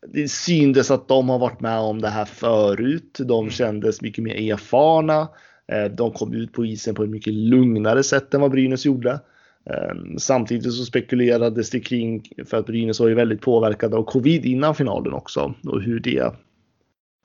det 0.08 0.32
syntes 0.32 0.92
att 0.92 1.08
de 1.08 1.30
har 1.30 1.40
varit 1.40 1.60
med 1.60 1.80
om 1.80 2.02
det 2.02 2.10
här 2.10 2.26
förut. 2.26 3.18
De 3.20 3.40
mm. 3.40 3.52
kändes 3.52 4.02
mycket 4.02 4.24
mer 4.24 4.52
erfarna. 4.52 5.28
Eh, 5.68 5.86
de 5.86 6.12
kom 6.12 6.34
ut 6.34 6.54
på 6.54 6.66
isen 6.66 6.96
på 6.96 7.04
ett 7.04 7.10
mycket 7.10 7.34
lugnare 7.34 8.04
sätt 8.04 8.34
än 8.34 8.42
vad 8.42 8.52
Brynäs 8.52 8.86
gjorde. 8.86 9.20
Eh, 9.66 9.96
samtidigt 10.18 10.74
så 10.74 10.86
spekulerades 10.86 11.70
det 11.70 11.80
kring, 11.80 12.24
för 12.46 12.58
att 12.58 12.66
Brynäs 12.66 13.00
var 13.00 13.08
ju 13.08 13.16
väldigt 13.16 13.42
påverkade 13.42 13.98
av 13.98 14.04
covid 14.04 14.46
innan 14.46 14.76
finalen 14.76 15.14
också 15.14 15.54
och 15.64 15.82
hur 15.82 16.00
det 16.00 16.34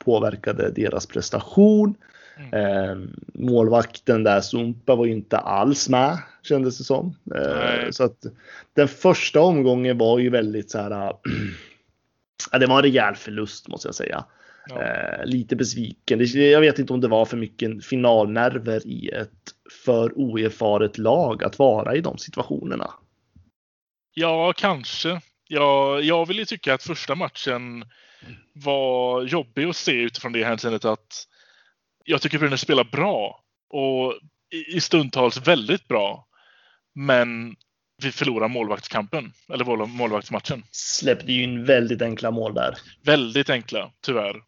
påverkade 0.05 0.71
deras 0.71 1.07
prestation. 1.07 1.95
Mm. 2.53 3.11
Målvakten 3.35 4.23
där, 4.23 4.40
Sumpa, 4.40 4.95
var 4.95 5.07
ju 5.07 5.12
inte 5.12 5.38
alls 5.38 5.88
med 5.88 6.19
kändes 6.47 6.79
det 6.79 6.85
som. 6.85 7.14
Eh, 7.35 7.90
så 7.90 8.05
att 8.05 8.27
den 8.75 8.88
första 8.88 9.40
omgången 9.40 9.99
var 9.99 10.19
ju 10.19 10.31
väldigt 10.31 10.71
så 10.71 10.79
här. 10.79 11.12
Äh, 12.53 12.59
det 12.59 12.66
var 12.66 12.77
en 12.77 12.83
rejäl 12.83 13.14
förlust 13.14 13.68
måste 13.68 13.88
jag 13.88 13.94
säga. 13.94 14.25
Ja. 14.68 14.83
Eh, 14.83 15.27
lite 15.27 15.57
besviken. 15.57 16.27
Jag 16.35 16.61
vet 16.61 16.79
inte 16.79 16.92
om 16.92 17.01
det 17.01 17.09
var 17.09 17.25
för 17.25 17.37
mycket 17.37 17.85
finalnerver 17.85 18.87
i 18.87 19.09
ett 19.09 19.31
för 19.85 20.18
oerfaret 20.18 20.99
lag 20.99 21.44
att 21.44 21.59
vara 21.59 21.96
i 21.96 22.01
de 22.01 22.18
situationerna. 22.18 22.90
Ja, 24.14 24.53
kanske. 24.57 25.20
Ja, 25.49 26.01
jag 26.01 26.27
vill 26.27 26.38
ju 26.38 26.44
tycka 26.44 26.75
att 26.75 26.83
första 26.83 27.14
matchen 27.14 27.85
var 28.53 29.22
jobbig 29.22 29.64
att 29.64 29.77
se 29.77 29.92
utifrån 29.92 30.33
det 30.33 30.44
hänseendet 30.44 30.85
att 30.85 31.27
jag 32.05 32.22
tycker 32.22 32.38
Brynäs 32.38 32.61
spelar 32.61 32.85
bra 32.85 33.44
och 33.68 34.14
i 34.75 34.81
stundtals 34.81 35.46
väldigt 35.46 35.88
bra. 35.88 36.27
Men 36.94 37.57
vi 38.03 38.13
förlorar 38.13 38.49
målvaktskampen, 38.49 39.33
eller 39.53 39.87
målvaktsmatchen. 39.87 40.63
Släppte 40.71 41.33
ju 41.33 41.43
in 41.43 41.65
väldigt 41.65 42.03
enkla 42.03 42.31
mål 42.31 42.55
där. 42.55 42.79
Väldigt 43.03 43.51
enkla, 43.51 43.93
tyvärr. 44.01 44.43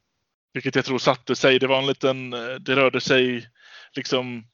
Vilket 0.52 0.74
jag 0.74 0.84
tror 0.84 0.98
satte 0.98 1.36
sig. 1.36 1.58
Det 1.58 1.66
var 1.66 1.78
en 1.78 1.86
liten, 1.86 2.30
det 2.60 2.76
rörde 2.76 3.00
sig 3.00 3.48
liksom, 3.92 4.44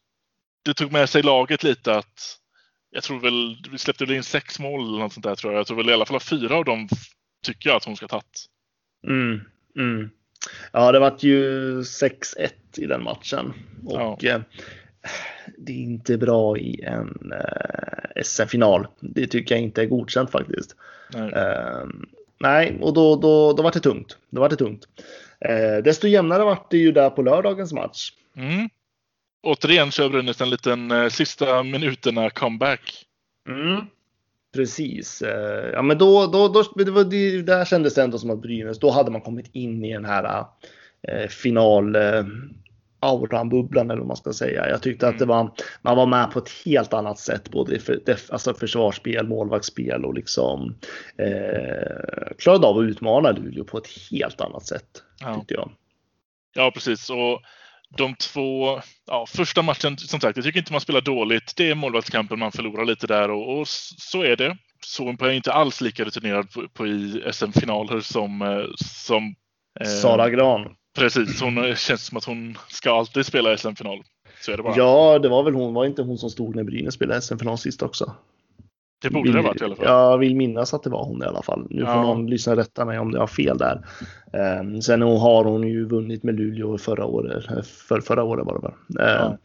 det 0.64 0.74
tog 0.74 0.92
med 0.92 1.08
sig 1.08 1.22
laget 1.22 1.62
lite 1.62 1.96
att 1.96 2.38
jag 2.90 3.02
tror 3.02 3.20
väl, 3.20 3.56
vi 3.70 3.78
släppte 3.78 4.04
väl 4.04 4.16
in 4.16 4.22
sex 4.22 4.58
mål 4.58 4.88
eller 4.88 4.98
något 4.98 5.12
sånt 5.12 5.24
där 5.24 5.34
tror 5.34 5.52
jag. 5.52 5.60
Jag 5.60 5.66
tror 5.66 5.76
väl 5.76 5.90
i 5.90 5.92
alla 5.92 6.06
fall 6.06 6.20
fyra 6.20 6.56
av 6.56 6.64
dem 6.64 6.88
tycker 7.42 7.68
jag 7.68 7.76
att 7.76 7.84
hon 7.84 7.96
ska 7.96 8.08
tagit. 8.08 8.46
Mm, 9.06 9.40
mm. 9.76 10.10
Ja, 10.72 10.92
det 10.92 10.98
vart 10.98 11.22
ju 11.22 11.80
6-1 11.82 12.50
i 12.76 12.86
den 12.86 13.02
matchen. 13.02 13.52
Och 13.86 14.24
ja. 14.24 14.42
Eh, 15.04 15.52
det 15.58 15.72
är 15.72 15.82
inte 15.82 16.18
bra 16.18 16.58
i 16.58 16.82
en 16.82 17.32
eh, 17.32 18.22
SM-final. 18.22 18.86
Det 19.00 19.26
tycker 19.26 19.54
jag 19.54 19.62
inte 19.62 19.82
är 19.82 19.86
godkänt 19.86 20.30
faktiskt. 20.30 20.76
Nej, 21.14 21.32
eh, 21.32 21.86
nej 22.40 22.78
och 22.80 22.94
då, 22.94 23.16
då, 23.16 23.52
då 23.52 23.62
var 23.62 23.72
det 23.72 23.80
tungt. 23.80 24.18
Då 24.30 24.40
var 24.40 24.48
det 24.48 24.56
tungt. 24.56 24.88
Eh, 25.40 25.82
desto 25.84 26.06
jämnare 26.06 26.44
vart 26.44 26.70
det 26.70 26.78
ju 26.78 26.92
där 26.92 27.10
på 27.10 27.22
lördagens 27.22 27.72
match. 27.72 28.12
Mm. 28.36 28.68
Återigen 29.42 29.90
kör 29.90 30.08
Brynäs 30.08 30.40
en 30.40 30.50
liten 30.50 30.90
eh, 30.90 31.08
sista 31.08 31.62
minuterna 31.62 32.30
comeback. 32.30 33.06
Mm. 33.48 33.80
Precis. 34.54 35.22
Eh, 35.22 35.70
ja, 35.72 35.82
men 35.82 35.98
då, 35.98 36.26
då, 36.26 36.48
då 36.48 36.62
det 36.84 36.90
var, 36.90 37.04
det, 37.04 37.42
där 37.42 37.64
kändes 37.64 37.94
det 37.94 38.02
ändå 38.02 38.18
som 38.18 38.30
att 38.30 38.42
Brynäs, 38.42 38.78
då 38.78 38.90
hade 38.90 39.10
man 39.10 39.20
kommit 39.20 39.50
in 39.52 39.84
i 39.84 39.92
den 39.92 40.04
här 40.04 40.44
eh, 41.08 41.28
final 41.28 41.96
eh, 43.04 43.10
auran-bubblan 43.10 43.90
eller 43.90 44.00
vad 44.00 44.08
man 44.08 44.16
ska 44.16 44.32
säga. 44.32 44.68
Jag 44.68 44.82
tyckte 44.82 45.06
mm. 45.06 45.14
att 45.14 45.18
det 45.18 45.26
var, 45.26 45.50
man 45.82 45.96
var 45.96 46.06
med 46.06 46.30
på 46.30 46.38
ett 46.38 46.50
helt 46.64 46.92
annat 46.92 47.18
sätt, 47.18 47.50
både 47.50 47.78
för, 47.78 48.00
alltså 48.28 48.54
försvarsspel, 48.54 49.28
målvaktsspel 49.28 50.04
och 50.04 50.14
liksom 50.14 50.74
eh, 51.18 52.34
klarade 52.38 52.66
av 52.66 52.78
att 52.78 52.84
utmana 52.84 53.30
Luleå 53.30 53.64
på 53.64 53.78
ett 53.78 53.88
helt 54.10 54.40
annat 54.40 54.66
sätt. 54.66 55.02
Ja. 55.20 55.34
Tyckte 55.34 55.54
jag. 55.54 55.70
Ja, 56.54 56.70
precis. 56.74 57.10
Och 57.10 57.42
de 57.96 58.14
två, 58.14 58.80
ja, 59.06 59.26
första 59.28 59.62
matchen, 59.62 59.98
som 59.98 60.20
sagt, 60.20 60.36
jag 60.36 60.44
tycker 60.44 60.58
inte 60.58 60.72
man 60.72 60.80
spelar 60.80 61.00
dåligt. 61.00 61.52
Det 61.56 61.70
är 61.70 61.74
målvaktskampen 61.74 62.38
man 62.38 62.52
förlorar 62.52 62.84
lite 62.84 63.06
där 63.06 63.30
och, 63.30 63.58
och 63.58 63.68
så 63.68 64.22
är 64.22 64.36
det. 64.36 64.56
Sonpa 64.84 65.26
är 65.26 65.32
inte 65.32 65.52
alls 65.52 65.80
lika 65.80 66.04
rutinerad 66.04 66.50
på, 66.50 66.68
på 66.68 66.86
i 66.86 67.24
SM-finaler 67.32 68.00
som, 68.00 68.42
eh, 68.42 68.64
som 68.76 69.34
eh, 69.80 69.86
Sara 69.86 70.30
Gran. 70.30 70.76
Precis, 70.94 71.40
hon 71.40 71.76
känns 71.76 72.06
som 72.06 72.18
att 72.18 72.24
hon 72.24 72.58
ska 72.68 72.98
alltid 72.98 73.26
spela 73.26 73.56
SM-final. 73.56 74.02
Så 74.40 74.52
är 74.52 74.56
det 74.56 74.62
bara. 74.62 74.76
Ja, 74.76 75.18
det 75.18 75.28
var 75.28 75.42
väl 75.42 75.54
hon, 75.54 75.74
var 75.74 75.86
inte 75.86 76.02
hon 76.02 76.18
som 76.18 76.30
stod 76.30 76.56
när 76.56 76.64
Brynäs 76.64 76.94
spelade 76.94 77.22
SM-final 77.22 77.58
sist 77.58 77.82
också? 77.82 78.14
Det 79.08 79.14
borde 79.14 79.32
det 79.32 79.38
ha 79.38 79.48
varit 79.48 79.60
i 79.60 79.64
alla 79.64 79.76
fall. 79.76 79.86
Jag 79.86 80.18
vill 80.18 80.36
minnas 80.36 80.74
att 80.74 80.82
det 80.82 80.90
var 80.90 81.04
hon 81.04 81.22
i 81.22 81.26
alla 81.26 81.42
fall. 81.42 81.66
Nu 81.70 81.80
får 81.80 81.94
Ja. 81.94 82.02
någon 82.02 82.26
lyssna 82.26 82.56
rätta 82.56 82.84
mig 82.84 82.98
om 82.98 83.12
det 83.12 83.18
har 83.18 83.26
fel 83.26 83.58
där. 83.58 83.86
Eh, 84.32 84.80
sen 84.80 85.02
har 85.02 85.44
hon 85.44 85.68
ju 85.68 85.84
vunnit 85.84 86.22
med 86.22 86.34
Luleå 86.34 86.78
förra 86.78 87.04
året. 87.04 87.44
eh, 87.50 87.62
För, 87.62 88.00
förra 88.00 88.22
året 88.22 88.46
var 88.46 88.54
det 88.54 88.60
väl. 88.98 89.06
Eh, 89.08 89.14
Ja. 89.14 89.38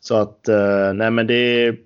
Så 0.00 0.14
att, 0.16 0.48
eh, 0.48 0.92
nej 0.94 1.10
men 1.10 1.26
det 1.26 1.34
är 1.34 1.76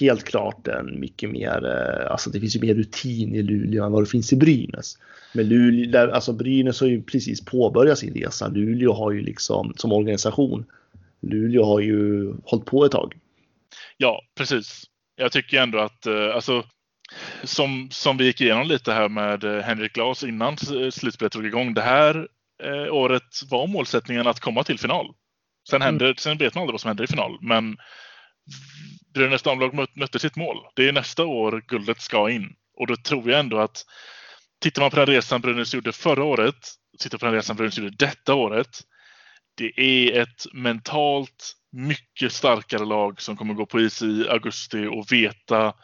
helt 0.00 0.24
klart 0.24 0.68
en 0.68 1.00
mycket 1.00 1.30
mer, 1.30 1.64
eh, 1.66 2.10
alltså 2.12 2.30
det 2.30 2.40
finns 2.40 2.56
ju 2.56 2.60
mer 2.60 2.74
rutin 2.74 3.34
i 3.34 3.42
Luleå 3.42 3.84
än 3.84 3.92
vad 3.92 4.02
det 4.02 4.06
finns 4.06 4.32
i 4.32 4.36
Brynäs. 4.36 4.98
Men 5.34 5.48
Luleå, 5.48 5.90
där, 5.90 6.08
alltså 6.08 6.32
Brynäs 6.32 6.80
har 6.80 6.88
ju 6.88 7.02
precis 7.02 7.44
påbörjat 7.44 7.98
sin 7.98 8.14
resa. 8.14 8.48
Luleå 8.48 8.92
har 8.92 9.10
ju 9.12 9.20
liksom 9.22 9.72
som 9.76 9.92
organisation. 9.92 10.64
Luleå 11.20 11.64
har 11.64 11.80
ju 11.80 12.32
hållit 12.44 12.64
på 12.66 12.84
ett 12.84 12.92
tag. 12.92 13.14
Ja, 13.96 14.20
precis. 14.38 14.82
Jag 15.16 15.32
tycker 15.32 15.62
ändå 15.62 15.78
att, 15.78 16.06
eh, 16.06 16.34
alltså, 16.34 16.64
som, 17.42 17.88
som 17.90 18.16
vi 18.16 18.24
gick 18.24 18.40
igenom 18.40 18.66
lite 18.66 18.92
här 18.92 19.08
med 19.08 19.44
eh, 19.44 19.62
Henrik 19.62 19.92
Glas 19.92 20.24
innan 20.24 20.56
slutspelet 20.92 21.32
drog 21.32 21.46
igång. 21.46 21.74
Det 21.74 21.82
här 21.82 22.28
eh, 22.62 22.94
året 22.94 23.40
var 23.50 23.66
målsättningen 23.66 24.26
att 24.26 24.40
komma 24.40 24.64
till 24.64 24.78
final. 24.78 25.06
Sen, 25.70 25.82
händer, 25.82 26.14
sen 26.18 26.38
vet 26.38 26.54
man 26.54 26.62
aldrig 26.62 26.72
vad 26.72 26.80
som 26.80 26.88
händer 26.88 27.04
i 27.04 27.06
final, 27.06 27.38
men 27.40 27.76
Brynäs 29.14 29.42
damlag 29.42 29.74
mött, 29.74 29.96
mötte 29.96 30.18
sitt 30.18 30.36
mål. 30.36 30.56
Det 30.74 30.88
är 30.88 30.92
nästa 30.92 31.24
år 31.24 31.64
guldet 31.68 32.00
ska 32.00 32.30
in. 32.30 32.54
Och 32.78 32.86
då 32.86 32.96
tror 32.96 33.30
jag 33.30 33.40
ändå 33.40 33.58
att 33.58 33.84
tittar 34.60 34.82
man 34.82 34.90
på 34.90 34.96
den 34.96 35.06
resan 35.06 35.40
Brynäs 35.40 35.74
gjorde 35.74 35.92
förra 35.92 36.24
året, 36.24 36.68
tittar 36.98 37.18
på 37.18 37.24
den 37.24 37.34
resan 37.34 37.56
Brynäs 37.56 37.78
gjorde 37.78 37.96
detta 37.98 38.34
året. 38.34 38.80
Det 39.56 39.80
är 39.80 40.20
ett 40.22 40.46
mentalt 40.52 41.54
mycket 41.72 42.32
starkare 42.32 42.84
lag 42.84 43.20
som 43.20 43.36
kommer 43.36 43.54
gå 43.54 43.66
på 43.66 43.80
is 43.80 44.02
i 44.02 44.28
augusti 44.28 44.86
och 44.86 45.12
veta 45.12 45.74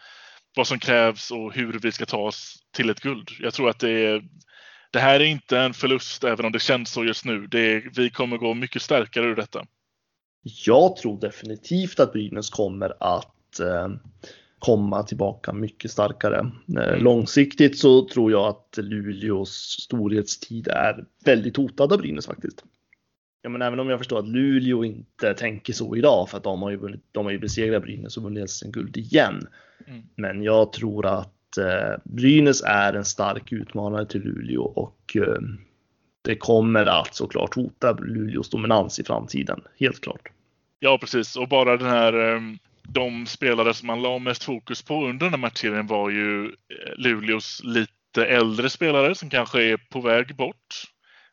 vad 0.56 0.66
som 0.66 0.78
krävs 0.78 1.30
och 1.30 1.54
hur 1.54 1.78
vi 1.82 1.92
ska 1.92 2.06
ta 2.06 2.18
oss 2.18 2.56
till 2.76 2.90
ett 2.90 3.00
guld. 3.00 3.30
Jag 3.40 3.54
tror 3.54 3.70
att 3.70 3.78
det 3.78 3.90
är 3.90 4.22
det 4.90 4.98
här 4.98 5.20
är 5.20 5.24
inte 5.24 5.58
en 5.58 5.74
förlust 5.74 6.24
även 6.24 6.46
om 6.46 6.52
det 6.52 6.62
känns 6.62 6.90
så 6.90 7.04
just 7.04 7.24
nu. 7.24 7.44
Är, 7.44 7.96
vi 7.96 8.10
kommer 8.10 8.36
gå 8.36 8.54
mycket 8.54 8.82
starkare 8.82 9.26
ur 9.26 9.36
detta. 9.36 9.66
Jag 10.42 10.96
tror 10.96 11.20
definitivt 11.20 12.00
att 12.00 12.12
Brynäs 12.12 12.50
kommer 12.50 12.94
att 13.00 13.60
eh, 13.60 13.88
komma 14.58 15.02
tillbaka 15.02 15.52
mycket 15.52 15.90
starkare. 15.90 16.50
Eh, 16.78 16.98
långsiktigt 16.98 17.78
så 17.78 18.08
tror 18.08 18.30
jag 18.32 18.46
att 18.46 18.76
Luleås 18.76 19.76
storhetstid 19.80 20.68
är 20.68 21.04
väldigt 21.24 21.56
hotad 21.56 21.92
av 21.92 21.98
Brynäs 21.98 22.26
faktiskt. 22.26 22.64
Ja, 23.42 23.48
men 23.48 23.62
även 23.62 23.80
om 23.80 23.90
jag 23.90 24.00
förstår 24.00 24.18
att 24.18 24.28
Luleå 24.28 24.84
inte 24.84 25.34
tänker 25.34 25.72
så 25.72 25.96
idag 25.96 26.28
för 26.30 26.36
att 26.36 26.44
de 26.44 26.62
har 26.62 26.70
ju, 26.70 26.76
vunnit, 26.76 27.00
de 27.12 27.24
har 27.24 27.32
ju 27.32 27.38
besegrat 27.38 27.82
Brynäs 27.82 28.16
och 28.16 28.22
vunnit 28.22 28.50
SM-guld 28.50 28.96
igen. 28.96 29.46
Mm. 29.86 30.02
Men 30.14 30.42
jag 30.42 30.72
tror 30.72 31.06
att 31.06 31.58
eh, 31.58 32.00
Brynäs 32.04 32.62
är 32.62 32.92
en 32.92 33.04
stark 33.04 33.52
utmanare 33.52 34.06
till 34.06 34.20
Luleå 34.20 34.62
och 34.62 35.16
eh, 35.16 35.40
det 36.22 36.36
kommer 36.36 36.86
att 36.86 37.14
såklart 37.14 37.54
hota 37.54 37.92
Luleås 37.92 38.50
dominans 38.50 39.00
i 39.00 39.04
framtiden. 39.04 39.60
Helt 39.78 40.00
klart. 40.00 40.28
Ja, 40.80 40.98
precis. 40.98 41.36
Och 41.36 41.48
bara 41.48 41.76
den 41.76 41.88
här 41.88 42.34
eh, 42.34 42.40
de 42.82 43.26
spelare 43.26 43.74
som 43.74 43.86
man 43.86 44.02
la 44.02 44.18
mest 44.18 44.44
fokus 44.44 44.82
på 44.82 45.06
under 45.06 45.26
den 45.26 45.32
här 45.32 45.38
matchserien 45.38 45.86
var 45.86 46.10
ju 46.10 46.44
eh, 46.44 46.96
Luleås 46.96 47.60
lite 47.64 48.26
äldre 48.26 48.70
spelare 48.70 49.14
som 49.14 49.30
kanske 49.30 49.62
är 49.62 49.76
på 49.76 50.00
väg 50.00 50.36
bort 50.36 50.84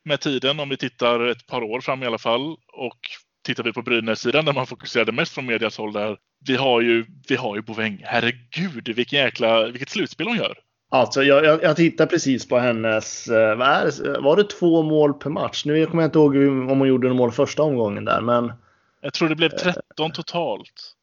med 0.06 0.20
tiden 0.20 0.60
om 0.60 0.70
vi 0.70 0.78
tittar 0.78 1.20
ett 1.28 1.48
par 1.48 1.62
år 1.64 1.82
fram 1.82 2.04
i 2.04 2.06
alla 2.06 2.18
fall. 2.18 2.52
Och 2.74 3.00
tittar 3.46 3.64
vi 3.64 3.74
på 3.74 3.82
Brynäs-sidan 3.82 4.46
där 4.46 4.54
man 4.54 4.68
fokuserade 4.68 5.12
mest 5.12 5.34
från 5.34 5.46
medias 5.46 5.78
håll 5.78 5.94
där. 5.94 6.18
Vi 6.48 6.56
har 6.56 6.82
ju, 6.82 7.06
vi 7.30 7.36
har 7.36 7.56
ju 7.56 7.62
Boväng. 7.62 8.02
Herregud, 8.04 8.90
vilken 8.96 9.20
jäkla, 9.20 9.66
vilket 9.66 9.90
slutspel 9.90 10.28
hon 10.28 10.38
gör. 10.38 10.58
Alltså, 10.90 11.24
jag, 11.24 11.46
jag, 11.46 11.64
jag 11.64 11.76
tittar 11.76 12.06
precis 12.06 12.48
på 12.48 12.58
hennes, 12.58 13.28
eh, 13.28 13.62
är 13.62 14.22
var 14.22 14.36
det 14.38 14.44
två 14.44 14.84
mål 14.84 15.14
per 15.14 15.30
match? 15.30 15.66
Nu 15.66 15.86
kommer 15.86 16.04
jag 16.04 16.08
inte 16.08 16.20
ihåg 16.20 16.36
om 16.36 16.80
hon 16.80 16.88
gjorde 16.88 17.14
mål 17.14 17.32
första 17.32 17.64
omgången 17.64 18.06
där, 18.06 18.22
men 18.22 18.54
Jag 19.02 19.14
tror 19.14 19.30
det 19.30 19.36
blev 19.36 19.50
13 19.50 20.12
totalt. 20.12 20.94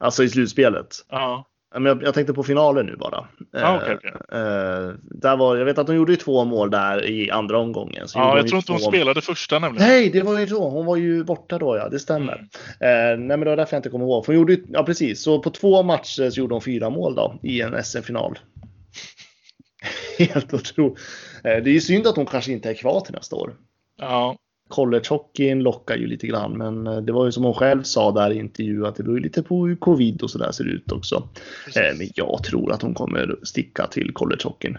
alltså 0.00 0.22
i 0.24 0.28
slutspelet. 0.28 0.96
Ja, 1.08 1.44
Jag, 1.74 2.02
jag 2.02 2.14
tänkte 2.14 2.34
på 2.34 2.42
finalen 2.42 2.86
nu 2.86 2.96
bara. 2.96 3.16
Ah, 3.52 3.58
Eh, 3.58 3.76
okej, 3.76 3.96
okej. 3.96 4.10
eh, 4.32 4.90
där 5.00 5.36
var, 5.36 5.56
jag 5.56 5.64
vet 5.64 5.78
att 5.78 5.86
hon 5.86 5.96
gjorde 5.96 6.12
ju 6.12 6.16
två 6.16 6.44
mål 6.44 6.70
där 6.70 7.04
i 7.06 7.30
andra 7.30 7.58
omgången. 7.58 8.06
Ja 8.14 8.28
hon 8.28 8.36
jag 8.36 8.48
tror 8.48 8.56
inte 8.58 8.72
hon 8.72 8.80
spelade 8.80 9.20
första 9.20 9.58
nämligen. 9.58 9.88
Nej, 9.88 10.10
det 10.10 10.22
var 10.22 10.38
ju 10.38 10.46
då. 10.46 10.68
Hon 10.68 10.86
var 10.86 10.96
ju 10.96 11.24
borta 11.24 11.58
då, 11.58 11.76
ja. 11.76 11.88
Det 11.88 11.98
stämmer. 11.98 12.34
Eh, 12.80 12.88
nej, 13.18 13.18
men 13.18 13.40
det 13.40 13.46
var 13.50 13.56
därför 13.56 13.76
jag 13.76 13.78
inte 13.78 13.88
kommer 13.90 14.04
ihåg. 14.04 14.24
För 14.26 14.32
hon 14.32 14.40
gjorde 14.40 14.52
ju, 14.52 14.64
ja 14.68 14.82
precis. 14.84 15.22
Så 15.22 15.42
på 15.42 15.50
två 15.50 15.82
matcher 15.82 16.30
så 16.30 16.40
gjorde 16.40 16.54
hon 16.54 16.62
fyra 16.62 16.90
mål 16.90 17.14
då 17.14 17.38
i 17.42 17.60
en 17.60 17.84
SM-final. 17.84 18.38
Helt 20.18 20.54
otroligt. 20.54 20.98
Det 21.42 21.50
är 21.50 21.68
ju 21.68 21.80
synd 21.80 22.06
att 22.06 22.16
hon 22.16 22.26
kanske 22.26 22.52
inte 22.52 22.70
är 22.70 22.74
kvar 22.74 23.00
till 23.00 23.14
nästa 23.14 23.36
år. 23.36 23.54
Ja, 24.00 24.36
Collegehockeyn 24.72 25.62
lockar 25.62 25.96
ju 25.96 26.06
lite 26.06 26.26
grann, 26.26 26.58
men 26.58 26.86
eh, 26.86 26.96
det 26.96 27.12
var 27.12 27.24
ju 27.24 27.32
som 27.32 27.44
hon 27.44 27.54
själv 27.54 27.82
sa 27.82 28.12
där 28.12 28.30
i 28.30 28.38
intervju 28.38 28.86
att 28.86 28.96
det 28.96 29.02
beror 29.02 29.16
ju 29.16 29.22
lite 29.22 29.42
på 29.42 29.66
hur 29.66 29.76
covid 29.76 30.22
och 30.22 30.30
sådär 30.30 30.52
ser 30.52 30.64
ut 30.64 30.92
också. 30.92 31.28
Eh, 31.76 31.98
men 31.98 32.08
jag 32.14 32.44
tror 32.44 32.72
att 32.72 32.82
hon 32.82 32.94
kommer 32.94 33.36
sticka 33.42 33.86
till 33.86 34.12
collegehockeyn. 34.12 34.78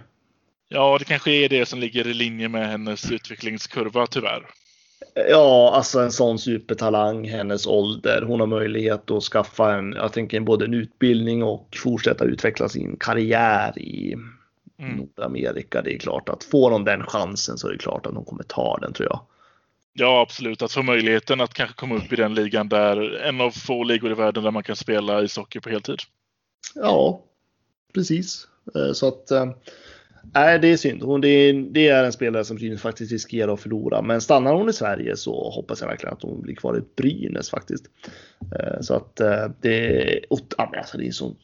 ja, 0.70 0.98
det 1.00 1.06
kanske 1.06 1.32
är 1.32 1.50
det 1.50 1.66
som 1.66 1.80
ligger 1.80 2.08
i 2.08 2.14
linje 2.14 2.50
med 2.50 2.68
hennes 2.68 3.12
utvecklingskurva 3.12 4.08
tyvärr. 4.08 4.46
Ja, 5.30 5.72
alltså 5.76 6.00
en 6.00 6.12
sån 6.12 6.40
supertalang, 6.40 7.28
hennes 7.28 7.68
ålder. 7.68 8.22
Hon 8.22 8.40
har 8.40 8.48
möjlighet 8.48 9.12
att 9.12 9.24
skaffa 9.24 9.74
en, 9.74 9.94
jag 9.94 10.14
tänker 10.14 10.40
både 10.40 10.66
en 10.66 10.74
utbildning 10.74 11.44
och 11.44 11.78
fortsätta 11.84 12.26
utveckla 12.26 12.70
sin 12.70 12.98
karriär 13.00 13.80
i 13.80 14.16
Mm. 14.78 14.98
Nordamerika. 14.98 15.82
Det 15.82 15.94
är 15.94 16.00
klart 16.00 16.30
att 16.30 16.44
får 16.44 16.72
hon 16.72 16.84
den 16.84 17.04
chansen 17.04 17.58
så 17.58 17.68
är 17.68 17.72
det 17.72 17.78
klart 17.78 18.06
att 18.06 18.16
hon 18.16 18.26
kommer 18.26 18.44
ta 18.44 18.78
den 18.82 18.94
tror 18.94 19.10
jag. 19.10 19.20
Ja, 19.94 20.22
absolut. 20.22 20.62
Att 20.62 20.72
få 20.72 20.84
möjligheten 20.84 21.42
att 21.42 21.54
kanske 21.54 21.76
komma 21.76 21.96
upp 21.96 22.14
i 22.14 22.16
den 22.16 22.34
ligan 22.34 22.70
där 22.70 23.16
en 23.16 23.42
av 23.42 23.52
få 23.52 23.84
ligor 23.84 24.12
i 24.12 24.14
världen 24.14 24.44
där 24.44 24.52
man 24.52 24.64
kan 24.64 24.76
spela 24.76 25.22
ishockey 25.24 25.60
på 25.60 25.70
heltid. 25.70 26.00
Ja, 26.76 27.22
precis. 27.94 28.48
Eh, 28.76 28.94
Så 28.94 29.08
att 29.08 29.32
eh, 29.32 29.46
nej, 30.34 30.60
det 30.60 30.68
är 30.68 30.78
synd. 30.78 31.04
Hon, 31.04 31.22
det, 31.22 31.28
är, 31.28 31.54
det 31.54 31.88
är 31.88 32.04
en 32.04 32.14
spelare 32.14 32.46
som 32.46 32.58
Brynäs 32.58 32.82
faktiskt 32.82 33.12
riskerar 33.12 33.54
att 33.54 33.62
förlora. 33.62 34.02
Men 34.02 34.22
stannar 34.22 34.54
hon 34.54 34.70
i 34.70 34.74
Sverige 34.74 35.18
så 35.18 35.50
hoppas 35.50 35.82
jag 35.82 35.88
verkligen 35.88 36.14
att 36.14 36.24
hon 36.24 36.42
blir 36.42 36.56
kvar 36.56 36.78
i 36.78 36.82
Brynäs 36.96 37.50
faktiskt. 37.50 37.86
Eh, 38.60 38.82
Så 38.82 38.96
att 38.96 39.16
det 39.16 40.22
alltså, 40.30 40.98
det 40.98 41.04
är 41.04 41.08
en 41.08 41.14
sån 41.14 41.36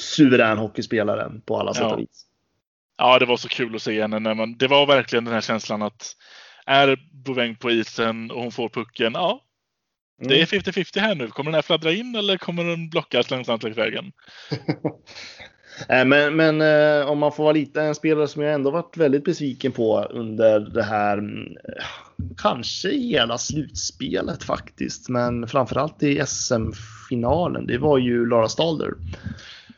suverän 0.00 0.58
hockeyspelare 0.58 1.32
på 1.46 1.58
alla 1.60 1.74
sätt 1.74 1.82
Ja. 1.82 1.94
och 1.94 2.00
vis. 2.00 2.26
Ja, 2.96 3.18
det 3.18 3.26
var 3.26 3.36
så 3.36 3.48
kul 3.48 3.76
att 3.76 3.82
se 3.82 4.00
henne. 4.00 4.18
När 4.18 4.34
man, 4.34 4.56
det 4.58 4.68
var 4.68 4.86
verkligen 4.86 5.24
den 5.24 5.34
här 5.34 5.40
känslan 5.40 5.82
att 5.82 6.16
är 6.66 6.98
Boväng 7.12 7.56
på 7.56 7.70
isen 7.70 8.30
och 8.30 8.42
hon 8.42 8.52
får 8.52 8.68
pucken, 8.68 9.12
ja, 9.14 9.40
det 10.28 10.42
är 10.42 10.46
50-50 10.46 11.00
här 11.00 11.14
nu. 11.14 11.28
Kommer 11.28 11.50
den 11.50 11.54
här 11.54 11.62
fladdra 11.62 11.92
in 11.92 12.14
eller 12.14 12.36
kommer 12.36 12.64
den 12.64 12.90
blockas 12.90 13.30
långsamt 13.30 13.62
längs 13.62 13.78
vägen? 13.78 14.12
Men, 15.88 16.36
men 16.36 16.60
eh, 16.60 17.10
om 17.10 17.18
man 17.18 17.32
får 17.32 17.42
vara 17.42 17.52
lite 17.52 17.82
en 17.82 17.94
spelare 17.94 18.28
som 18.28 18.42
jag 18.42 18.54
ändå 18.54 18.70
varit 18.70 18.96
väldigt 18.96 19.24
besviken 19.24 19.72
på 19.72 20.02
under 20.10 20.60
det 20.60 20.82
här, 20.82 21.18
mm, 21.18 21.56
kanske 22.36 22.88
hela 22.90 23.38
slutspelet 23.38 24.44
faktiskt, 24.44 25.08
men 25.08 25.48
framförallt 25.48 26.02
i 26.02 26.22
SM-finalen, 26.26 27.66
det 27.66 27.78
var 27.78 27.98
ju 27.98 28.26
Lara 28.26 28.48
Stalder. 28.48 28.94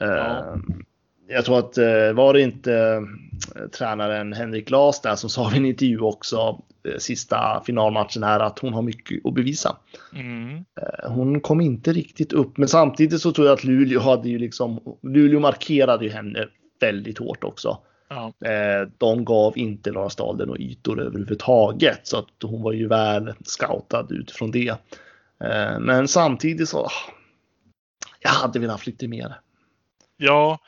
Eh, 0.01 0.09
Ja. 0.09 0.57
Jag 1.29 1.45
tror 1.45 1.59
att 1.59 1.79
eh, 1.79 2.13
var 2.13 2.33
det 2.33 2.41
inte 2.41 3.03
tränaren 3.79 4.33
Henrik 4.33 4.69
Glas 4.69 5.01
där 5.01 5.17
som 5.17 5.31
sa 5.31 5.53
i 5.53 5.57
en 5.57 5.67
intervju 5.67 6.01
också 6.01 6.63
sista 6.99 7.63
finalmatchen 7.67 8.23
här 8.23 8.41
att 8.41 8.59
hon 8.59 8.73
har 8.75 8.83
mycket 8.83 9.27
att 9.27 9.35
bevisa. 9.35 9.77
Mm. 10.15 10.57
Eh, 10.57 11.11
Hon 11.11 11.41
kom 11.41 11.61
inte 11.61 11.93
riktigt 11.93 12.33
upp, 12.33 12.57
men 12.57 12.69
samtidigt 12.69 13.21
så 13.21 13.33
tror 13.33 13.47
jag 13.47 13.55
att 13.55 13.65
Luleå 13.65 14.01
hade 14.01 14.29
ju 14.29 14.39
liksom, 14.39 14.81
Luleå 15.03 15.41
markerade 15.41 16.05
ju 16.05 16.11
henne 16.11 16.47
väldigt 16.81 17.19
hårt 17.19 17.45
också. 17.45 17.79
Ja. 18.09 18.33
Eh, 18.49 18.89
De 18.99 19.25
gav 19.25 19.59
inte 19.59 19.91
Lara 19.91 20.11
Stalden 20.11 20.47
några 20.49 20.61
ytor 20.61 21.01
överhuvudtaget, 21.01 22.01
så 22.03 22.19
att 22.19 22.29
hon 22.43 22.63
var 22.63 22.73
ju 22.73 22.89
väl 22.89 23.33
scoutad 23.45 24.07
utifrån 24.11 24.51
det. 24.51 24.69
Eh, 25.45 25.79
Men 25.81 26.09
samtidigt 26.09 26.69
så, 26.69 26.79
ah, 26.85 26.91
jag 28.21 28.31
hade 28.31 28.59
velat 28.59 28.75
haft 28.75 28.87
lite 28.87 29.09
mer. 29.09 29.35
Ja, 30.17 30.59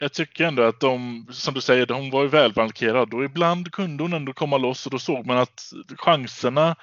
jag 0.00 0.12
tycker 0.12 0.44
ändå 0.44 0.62
att 0.62 0.80
de, 0.80 1.26
som 1.30 1.54
du 1.54 1.60
säger, 1.60 1.86
hon 1.86 2.10
var 2.10 2.22
ju 2.22 2.28
välmarkerad 2.28 3.14
och 3.14 3.24
ibland 3.24 3.72
kunde 3.72 4.04
hon 4.04 4.12
ändå 4.12 4.32
komma 4.32 4.56
loss 4.56 4.86
och 4.86 4.92
då 4.92 4.98
såg 4.98 5.26
man 5.26 5.38
att 5.38 5.72
chanserna 5.96 6.76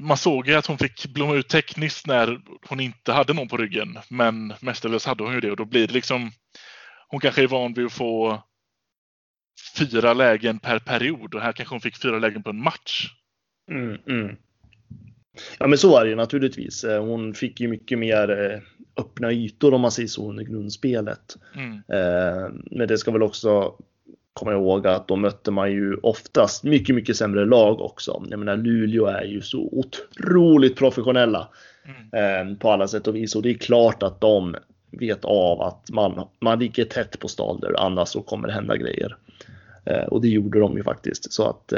man 0.00 0.16
såg 0.16 0.48
ju 0.48 0.54
att 0.54 0.66
hon 0.66 0.78
fick 0.78 1.06
blomma 1.06 1.34
ut 1.34 1.48
tekniskt 1.48 2.06
när 2.06 2.40
hon 2.68 2.80
inte 2.80 3.12
hade 3.12 3.32
någon 3.32 3.48
på 3.48 3.56
ryggen. 3.56 3.98
Men 4.08 4.54
mestadels 4.60 5.06
hade 5.06 5.24
hon 5.24 5.34
ju 5.34 5.40
det 5.40 5.50
och 5.50 5.56
då 5.56 5.64
blir 5.64 5.86
det 5.86 5.94
liksom 5.94 6.30
Hon 7.08 7.20
kanske 7.20 7.42
är 7.42 7.46
van 7.46 7.74
vid 7.74 7.86
att 7.86 7.92
få 7.92 8.42
fyra 9.78 10.14
lägen 10.14 10.58
per 10.58 10.78
period 10.78 11.34
och 11.34 11.40
här 11.40 11.52
kanske 11.52 11.74
hon 11.74 11.80
fick 11.80 12.02
fyra 12.02 12.18
lägen 12.18 12.42
på 12.42 12.50
en 12.50 12.62
match. 12.62 13.10
Mm, 13.70 13.98
mm. 14.08 14.36
Ja 15.58 15.66
men 15.66 15.78
så 15.78 15.98
är 15.98 16.04
det 16.04 16.10
ju 16.10 16.16
naturligtvis. 16.16 16.84
Eh, 16.84 17.04
Hon 17.04 17.34
fick 17.34 17.60
ju 17.60 17.68
mycket 17.68 17.98
mer 17.98 18.30
eh, 18.30 18.58
öppna 19.02 19.32
ytor 19.32 19.74
om 19.74 19.80
man 19.80 19.90
säger 19.90 20.08
så 20.08 20.30
under 20.30 20.44
grundspelet. 20.44 21.36
Mm. 21.54 21.72
Eh, 21.74 22.50
men 22.70 22.88
det 22.88 22.98
ska 22.98 23.10
väl 23.10 23.22
också 23.22 23.74
komma 24.32 24.52
ihåg 24.52 24.86
att 24.86 25.08
då 25.08 25.16
mötte 25.16 25.50
man 25.50 25.72
ju 25.72 25.94
oftast 25.94 26.64
mycket, 26.64 26.94
mycket 26.94 27.16
sämre 27.16 27.44
lag 27.44 27.80
också. 27.80 28.22
Jag 28.30 28.38
menar 28.38 28.56
Luleå 28.56 29.06
är 29.06 29.24
ju 29.24 29.40
så 29.40 29.68
otroligt 29.72 30.76
professionella 30.76 31.48
Mm. 32.12 32.56
på 32.56 32.70
alla 32.70 32.88
sätt 32.88 33.06
och 33.08 33.16
vis 33.16 33.36
och 33.36 33.42
det 33.42 33.50
är 33.50 33.54
klart 33.54 34.02
att 34.02 34.20
de 34.20 34.54
vet 34.90 35.24
av 35.24 35.62
att 35.62 35.90
man, 35.90 36.28
man 36.40 36.58
ligger 36.58 36.84
tätt 36.84 37.18
på 37.18 37.28
Stalder 37.28 37.74
annars 37.78 38.08
så 38.08 38.22
kommer 38.22 38.48
det 38.48 38.54
hända 38.54 38.76
grejer. 38.76 39.16
Och 40.08 40.20
det 40.22 40.28
gjorde 40.28 40.60
de 40.60 40.76
ju 40.76 40.82
faktiskt. 40.82 41.32
Så 41.32 41.48
att, 41.48 41.72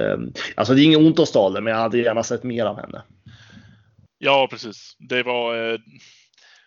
alltså 0.54 0.74
det 0.74 0.82
är 0.82 0.84
inget 0.84 0.98
ont 0.98 1.18
om 1.18 1.26
Stalder 1.26 1.60
men 1.60 1.72
jag 1.72 1.80
hade 1.80 1.98
gärna 1.98 2.22
sett 2.22 2.42
mer 2.42 2.64
av 2.64 2.80
henne. 2.80 3.02
Ja, 4.18 4.48
precis. 4.50 4.96
Det 4.98 5.22
var 5.22 5.72
eh, 5.72 5.78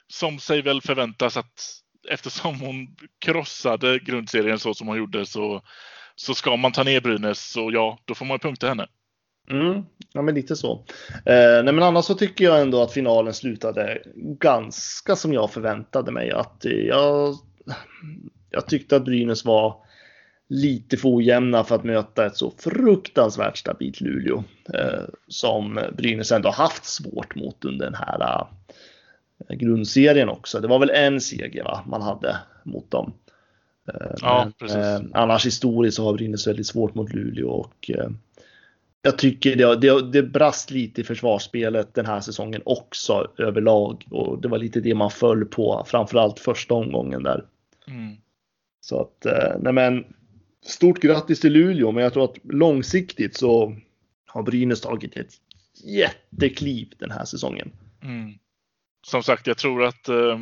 som 0.08 0.40
sig 0.40 0.62
väl 0.62 0.82
förväntas 0.82 1.38
att 1.38 1.82
eftersom 2.10 2.60
hon 2.60 2.96
krossade 3.20 4.00
grundserien 4.00 4.60
så 4.60 4.74
som 4.74 4.88
hon 4.88 4.98
gjorde 4.98 5.26
så, 5.26 5.62
så 6.16 6.34
ska 6.34 6.56
man 6.56 6.72
ta 6.72 6.84
ner 6.84 7.02
Brynäs. 7.02 7.52
Så 7.52 7.72
ja, 7.72 8.00
då 8.06 8.16
får 8.16 8.26
man 8.26 8.40
punkta 8.40 8.68
henne. 8.68 8.88
Mm, 9.50 9.84
ja, 10.14 10.22
men 10.22 10.36
lite 10.36 10.56
så. 10.56 10.86
Eh, 11.26 11.64
nej, 11.64 11.74
men 11.74 11.84
annars 11.84 12.06
så 12.06 12.16
tycker 12.16 12.46
jag 12.46 12.62
ändå 12.62 12.82
att 12.82 12.94
finalen 12.94 13.34
slutade 13.34 14.02
ganska 14.16 15.16
som 15.16 15.34
jag 15.34 15.52
förväntade 15.52 16.12
mig. 16.12 16.32
Att 16.32 16.66
eh, 16.66 16.72
jag, 16.72 17.36
jag 18.50 18.68
tyckte 18.68 18.96
att 18.96 19.06
Brynäs 19.06 19.46
var 19.46 19.76
lite 20.52 20.98
för 20.98 21.16
ojämna 21.16 21.64
för 21.64 21.76
att 21.76 21.84
möta 21.84 22.26
ett 22.26 22.38
så 22.38 22.54
fruktansvärt 22.58 23.58
stabilt 23.58 24.02
Luleå 24.02 24.44
eh, 24.74 25.04
som 25.28 25.80
Brynäs 25.98 26.32
ändå 26.32 26.50
haft 26.50 26.86
svårt 26.86 27.36
mot 27.36 27.66
under 27.66 27.86
den 27.86 27.96
här 27.96 28.48
eh, 29.50 29.56
grundserien 29.56 30.30
också. 30.30 30.60
Det 30.60 30.68
var 30.68 30.80
väl 30.80 30.90
en 30.90 31.22
seger 31.22 31.64
va, 31.64 31.84
man 31.88 32.02
hade 32.02 32.38
mot 32.64 32.92
dem. 32.92 33.14
Eh, 33.88 34.16
Ja, 34.22 34.44
men, 34.44 34.54
precis. 34.54 34.78
eh, 34.78 35.02
annars 35.14 35.46
historiskt 35.46 35.98
så 35.98 36.04
har 36.06 36.14
Brynäs 36.14 36.48
väldigt 36.48 36.68
svårt 36.68 36.96
mot 36.96 37.14
Luleå 37.14 37.50
och 37.50 37.92
eh, 37.92 38.10
jag 39.02 39.18
tycker 39.18 39.56
det, 39.56 39.76
det, 39.76 40.12
det 40.12 40.24
brast 40.24 40.72
lite 40.72 41.02
i 41.02 41.04
försvarsspelet 41.04 41.94
den 41.94 42.06
här 42.06 42.20
säsongen 42.20 42.62
också 42.66 43.32
överlag 43.38 44.06
och 44.12 44.42
det 44.42 44.48
var 44.48 44.58
lite 44.58 44.80
det 44.80 44.96
man 44.96 45.12
föll 45.12 45.46
på, 45.46 45.84
framförallt 45.88 46.40
första 46.40 46.74
omgången 46.74 47.24
där. 47.24 47.46
Mm. 47.88 48.16
Så 48.82 49.02
att, 49.02 49.26
eh, 49.26 49.56
nej 49.60 49.74
men, 49.74 50.06
stort 50.66 51.00
grattis 51.00 51.40
till 51.40 51.54
Luleå, 51.54 51.92
men 51.92 52.04
jag 52.04 52.14
tror 52.14 52.24
att 52.24 52.38
långsiktigt 52.44 53.38
så 53.38 53.76
har 54.28 54.44
Brynäs 54.44 54.82
tagit 54.82 55.18
ett 55.18 55.34
jättekliv 55.84 56.94
den 57.00 57.12
här 57.12 57.26
säsongen. 57.26 57.72
Mm. 58.04 58.34
Som 59.08 59.24
sagt, 59.24 59.48
jag 59.48 59.58
tror 59.58 59.84
att 59.84 60.10
eh, 60.10 60.38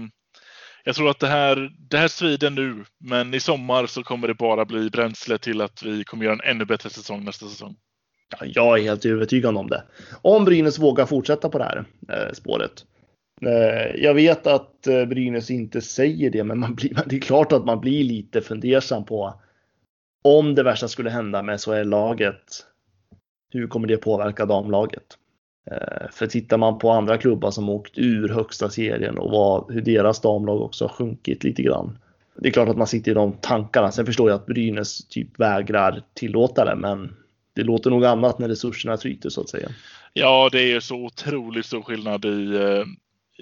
jag 0.83 0.95
tror 0.95 1.09
att 1.09 1.19
det 1.19 1.27
här, 1.27 1.71
det 1.89 1.97
här 1.97 2.07
svider 2.07 2.49
nu, 2.49 2.85
men 2.97 3.33
i 3.33 3.39
sommar 3.39 3.85
så 3.85 4.03
kommer 4.03 4.27
det 4.27 4.33
bara 4.33 4.65
bli 4.65 4.89
bränsle 4.89 5.37
till 5.37 5.61
att 5.61 5.83
vi 5.83 6.03
kommer 6.03 6.25
göra 6.25 6.33
en 6.33 6.55
ännu 6.55 6.65
bättre 6.65 6.89
säsong 6.89 7.23
nästa 7.23 7.47
säsong. 7.47 7.75
Ja, 8.39 8.45
jag 8.45 8.79
är 8.79 8.83
helt 8.83 9.05
övertygad 9.05 9.57
om 9.57 9.67
det. 9.67 9.83
Om 10.21 10.45
Brynäs 10.45 10.79
vågar 10.79 11.05
fortsätta 11.05 11.49
på 11.49 11.57
det 11.57 11.63
här 11.63 11.85
eh, 12.09 12.33
spåret. 12.33 12.85
Eh, 13.41 14.03
jag 14.03 14.13
vet 14.13 14.47
att 14.47 14.87
eh, 14.87 15.05
Brynäs 15.05 15.51
inte 15.51 15.81
säger 15.81 16.29
det, 16.29 16.43
men 16.43 16.59
man 16.59 16.75
blir, 16.75 16.97
det 17.05 17.15
är 17.15 17.19
klart 17.19 17.51
att 17.51 17.65
man 17.65 17.79
blir 17.79 18.03
lite 18.03 18.41
fundersam 18.41 19.05
på 19.05 19.41
om 20.21 20.55
det 20.55 20.63
värsta 20.63 20.87
skulle 20.87 21.09
hända 21.09 21.41
med 21.41 21.59
SHL-laget. 21.61 22.65
Hur 23.51 23.67
kommer 23.67 23.87
det 23.87 23.97
påverka 23.97 24.45
damlaget? 24.45 25.17
Eh, 25.71 26.09
för 26.11 26.27
tittar 26.27 26.57
man 26.57 26.79
på 26.79 26.91
andra 26.91 27.17
klubbar 27.17 27.51
som 27.51 27.69
åkt 27.69 27.97
ur 27.97 28.29
högsta 28.29 28.69
serien 28.69 29.17
och 29.17 29.31
vad, 29.31 29.71
hur 29.71 29.81
deras 29.81 30.21
damlag 30.21 30.61
också 30.61 30.83
har 30.83 30.89
sjunkit 30.89 31.43
lite 31.43 31.61
grann. 31.61 31.97
Det 32.35 32.47
är 32.47 32.51
klart 32.51 32.69
att 32.69 32.77
man 32.77 32.87
sitter 32.87 33.11
i 33.11 33.13
de 33.13 33.33
tankarna. 33.33 33.91
Sen 33.91 34.05
förstår 34.05 34.29
jag 34.29 34.35
att 34.35 34.45
Brynäs 34.45 35.07
typ 35.07 35.39
vägrar 35.39 36.03
tillåta 36.13 36.65
det, 36.65 36.75
men 36.75 37.15
det 37.53 37.63
låter 37.63 37.89
nog 37.89 38.05
annat 38.05 38.39
när 38.39 38.47
resurserna 38.47 38.97
tryter 38.97 39.29
så 39.29 39.41
att 39.41 39.49
säga. 39.49 39.69
Ja, 40.13 40.49
det 40.51 40.71
är 40.71 40.79
så 40.79 40.95
otroligt 40.95 41.65
stor 41.65 41.81
skillnad 41.81 42.25
i, 42.25 42.55
eh, 42.55 42.83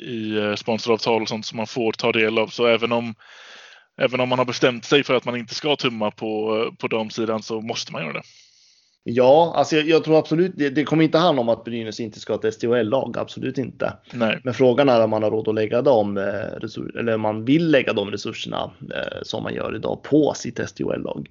i 0.03 0.37
eh, 0.37 0.55
sponsoravtal 0.55 1.21
och 1.21 1.27
sånt 1.27 1.45
som 1.45 1.57
man 1.57 1.67
får 1.67 1.91
ta 1.91 2.11
del 2.11 2.37
av. 2.37 2.47
Så 2.47 2.67
även 2.67 2.91
om, 2.91 3.15
även 3.97 4.19
om 4.19 4.29
man 4.29 4.39
har 4.39 4.45
bestämt 4.45 4.85
sig 4.85 5.03
för 5.03 5.13
att 5.13 5.25
man 5.25 5.37
inte 5.37 5.55
ska 5.55 5.75
tumma 5.75 6.11
på, 6.11 6.57
eh, 6.57 6.73
på 6.77 6.87
damsidan 6.87 7.43
så 7.43 7.61
måste 7.61 7.91
man 7.91 8.03
göra 8.03 8.13
det. 8.13 8.23
Ja, 9.09 9.53
alltså 9.55 9.75
jag, 9.75 9.87
jag 9.87 10.03
tror 10.03 10.19
absolut 10.19 10.51
det, 10.55 10.69
det 10.69 10.83
kommer 10.83 11.03
inte 11.03 11.17
handla 11.17 11.41
om 11.41 11.49
att 11.49 11.63
Brynäs 11.63 11.99
inte 11.99 12.19
ska 12.19 12.33
ha 12.33 12.47
ett 12.47 12.53
SDHL-lag, 12.53 13.17
absolut 13.17 13.57
inte. 13.57 13.93
Nej. 14.13 14.39
Men 14.43 14.53
frågan 14.53 14.89
är 14.89 15.03
om 15.03 15.09
man 15.09 15.23
har 15.23 15.31
råd 15.31 15.47
att 15.47 15.55
lägga 15.55 15.81
de 15.81 16.17
eh, 16.17 16.23
resurser, 16.61 16.99
eller 16.99 17.15
om 17.15 17.21
man 17.21 17.45
vill 17.45 17.71
lägga 17.71 17.93
de 17.93 18.11
resurserna 18.11 18.71
eh, 18.81 19.21
som 19.23 19.43
man 19.43 19.53
gör 19.53 19.75
idag 19.75 20.03
på 20.03 20.33
sitt 20.35 20.69
SDHL-lag. 20.69 21.29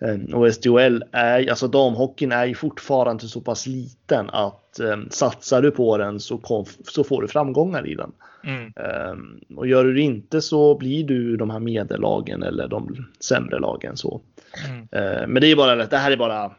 Eh, 0.00 0.34
och 0.34 0.54
SDHL 0.54 1.04
är, 1.12 1.50
alltså 1.50 1.68
damhockeyn 1.68 2.32
är 2.32 2.46
ju 2.46 2.54
fortfarande 2.54 3.28
så 3.28 3.40
pass 3.40 3.66
liten 3.66 4.30
att 4.30 4.80
eh, 4.80 4.96
satsar 5.10 5.62
du 5.62 5.70
på 5.70 5.98
den 5.98 6.20
så, 6.20 6.38
kom, 6.38 6.64
så 6.84 7.04
får 7.04 7.22
du 7.22 7.28
framgångar 7.28 7.86
i 7.86 7.94
den. 7.94 8.12
Mm. 8.44 8.72
Um, 9.10 9.40
och 9.56 9.66
gör 9.66 9.84
du 9.84 9.94
det 9.94 10.00
inte 10.00 10.40
så 10.40 10.78
blir 10.78 11.04
du 11.04 11.36
de 11.36 11.50
här 11.50 11.58
medellagen 11.58 12.42
eller 12.42 12.68
de 12.68 13.06
sämre 13.20 13.58
lagen 13.58 13.96
så. 13.96 14.20
Mm. 14.68 14.80
Uh, 14.80 15.26
men 15.28 15.40
det 15.40 15.46
är 15.46 15.56
bara 15.56 15.86
det 15.86 15.96
här 15.96 16.10
är 16.10 16.16
bara. 16.16 16.52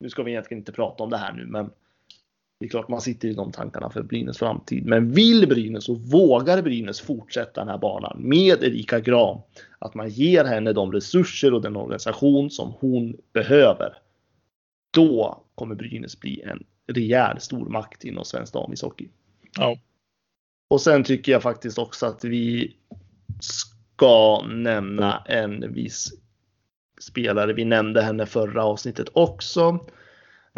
Nu 0.00 0.10
ska 0.10 0.22
vi 0.22 0.30
egentligen 0.30 0.58
inte 0.58 0.72
prata 0.72 1.04
om 1.04 1.10
det 1.10 1.16
här 1.16 1.32
nu, 1.32 1.46
men 1.46 1.70
det 2.64 2.68
är 2.68 2.70
klart 2.70 2.88
man 2.88 3.00
sitter 3.00 3.28
i 3.28 3.34
de 3.34 3.52
tankarna 3.52 3.90
för 3.90 4.02
Brynäs 4.02 4.38
framtid. 4.38 4.86
Men 4.86 5.12
vill 5.12 5.48
Brynäs 5.48 5.88
och 5.88 5.98
vågar 5.98 6.62
Brynäs 6.62 7.00
fortsätta 7.00 7.60
den 7.60 7.68
här 7.68 7.78
banan 7.78 8.16
med 8.18 8.62
Erika 8.62 9.00
Gram, 9.00 9.38
att 9.78 9.94
man 9.94 10.08
ger 10.08 10.44
henne 10.44 10.72
de 10.72 10.92
resurser 10.92 11.54
och 11.54 11.62
den 11.62 11.76
organisation 11.76 12.50
som 12.50 12.72
hon 12.78 13.16
behöver. 13.32 13.98
Då 14.90 15.42
kommer 15.54 15.74
Brynäs 15.74 16.20
bli 16.20 16.42
en 16.42 16.64
rejäl 16.86 17.40
stormakt 17.40 18.04
inom 18.04 18.24
svensk 18.24 18.52
damishockey. 18.52 19.08
Ja. 19.58 19.76
Och 20.70 20.80
sen 20.80 21.04
tycker 21.04 21.32
jag 21.32 21.42
faktiskt 21.42 21.78
också 21.78 22.06
att 22.06 22.24
vi 22.24 22.76
ska 23.40 24.42
nämna 24.46 25.24
en 25.28 25.72
viss 25.72 26.12
spelare. 27.00 27.52
Vi 27.52 27.64
nämnde 27.64 28.02
henne 28.02 28.26
förra 28.26 28.64
avsnittet 28.64 29.08
också. 29.12 29.78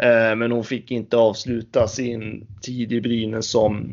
Eh, 0.03 0.35
Men 0.35 0.51
hon 0.51 0.63
fick 0.63 0.91
inte 0.91 1.17
avsluta 1.17 1.87
sin 1.87 2.47
tid 2.61 2.93
i 2.93 3.01
Brynäs 3.01 3.49
som 3.51 3.91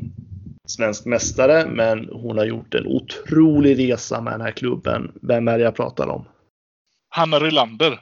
svensk 0.69 1.05
mästare. 1.05 1.67
Men 1.67 2.09
hon 2.13 2.39
har 2.39 2.45
gjort 2.45 2.75
en 2.75 2.87
otrolig 2.87 3.79
resa 3.79 4.21
med 4.21 4.33
den 4.33 4.41
här 4.41 4.51
klubben. 4.51 5.13
Vem 5.23 5.49
är 5.49 5.59
det 5.59 5.65
jag 5.65 5.77
pratar 5.77 6.09
om? 6.09 6.25
Hanna 7.09 7.39
Rylander. 7.39 8.01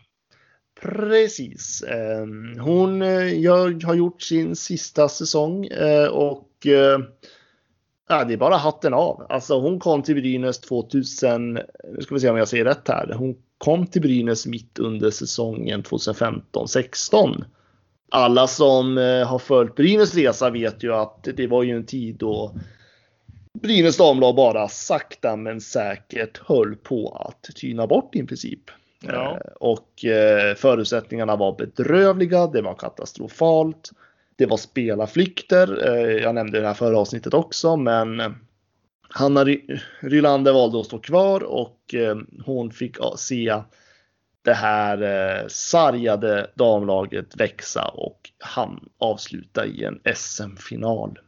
Precis. 0.82 1.82
Eh, 1.82 2.26
Hon 2.60 3.02
eh, 3.02 3.86
har 3.86 3.94
gjort 3.94 4.22
sin 4.22 4.56
sista 4.56 5.08
säsong 5.08 5.68
och 6.10 6.48
ja, 8.08 8.24
det 8.24 8.32
är 8.32 8.36
bara 8.36 8.56
hatten 8.56 8.94
av. 8.94 9.26
Alltså 9.28 9.60
hon 9.60 9.78
kom 9.78 10.02
till 10.02 10.14
Brynäs 10.14 10.60
2000, 10.60 11.52
nu 11.52 12.00
ska 12.00 12.14
vi 12.14 12.20
se 12.20 12.30
om 12.30 12.36
jag 12.36 12.48
säger 12.48 12.64
rätt 12.64 12.88
här. 12.88 13.14
Hon 13.18 13.34
kom 13.58 13.86
till 13.86 14.02
Brynäs 14.02 14.46
mitt 14.46 14.78
under 14.78 15.10
säsongen 15.10 15.82
2015-16. 15.82 17.44
Alla 18.14 18.46
som 18.46 18.98
eh, 18.98 19.26
har 19.26 19.38
följt 19.38 19.74
Brynäs 19.74 20.14
resa 20.14 20.50
vet 20.50 20.82
ju 20.82 20.94
att 20.94 21.28
det 21.36 21.46
var 21.46 21.62
ju 21.62 21.76
en 21.76 21.86
tid 21.86 22.16
då 22.16 22.54
Brynäs 23.62 23.96
damlag 23.96 24.34
bara 24.34 24.68
sakta 24.68 25.36
men 25.36 25.60
säkert 25.60 26.38
höll 26.46 26.76
på 26.76 27.26
att 27.28 27.54
tyna 27.54 27.86
bort 27.86 28.16
i 28.16 28.26
princip. 28.26 28.60
Ja. 29.00 29.30
Eh, 29.44 29.52
Och 29.60 30.04
eh, 30.04 30.54
förutsättningarna 30.54 31.36
var 31.36 31.56
bedrövliga, 31.58 32.46
det 32.46 32.62
var 32.62 32.74
katastrofalt. 32.74 33.90
Det 34.36 34.46
var 34.46 34.56
spelarflykter, 34.56 35.88
jag 36.22 36.34
nämnde 36.34 36.60
det 36.60 36.66
här 36.66 36.74
förra 36.74 36.98
avsnittet 36.98 37.34
också, 37.34 37.76
men 37.76 38.34
Hanna 39.08 39.44
Ry- 39.44 39.80
Rylander 40.00 40.52
valde 40.52 40.80
att 40.80 40.86
stå 40.86 40.98
kvar 40.98 41.42
och 41.42 41.94
hon 42.44 42.70
fick 42.70 42.96
se 43.16 43.54
det 44.44 44.54
här 44.54 45.02
eh, 45.02 45.46
sargade 45.48 46.50
damlaget 46.54 47.36
växa 47.36 47.84
och 47.84 48.30
han 48.38 48.88
avsluta 48.98 49.66
i 49.66 49.84
en 49.84 50.00
SM-final. 50.14 51.18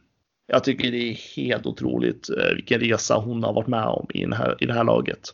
Jag 0.47 0.63
tycker 0.63 0.91
det 0.91 1.11
är 1.11 1.35
helt 1.35 1.65
otroligt 1.65 2.29
eh, 2.29 2.55
vilken 2.55 2.79
resa 2.79 3.15
hon 3.15 3.43
har 3.43 3.53
varit 3.53 3.67
med 3.67 3.85
om 3.85 4.07
i, 4.13 4.21
den 4.21 4.33
här, 4.33 4.55
i 4.59 4.65
det 4.65 4.73
här 4.73 4.83
laget. 4.83 5.29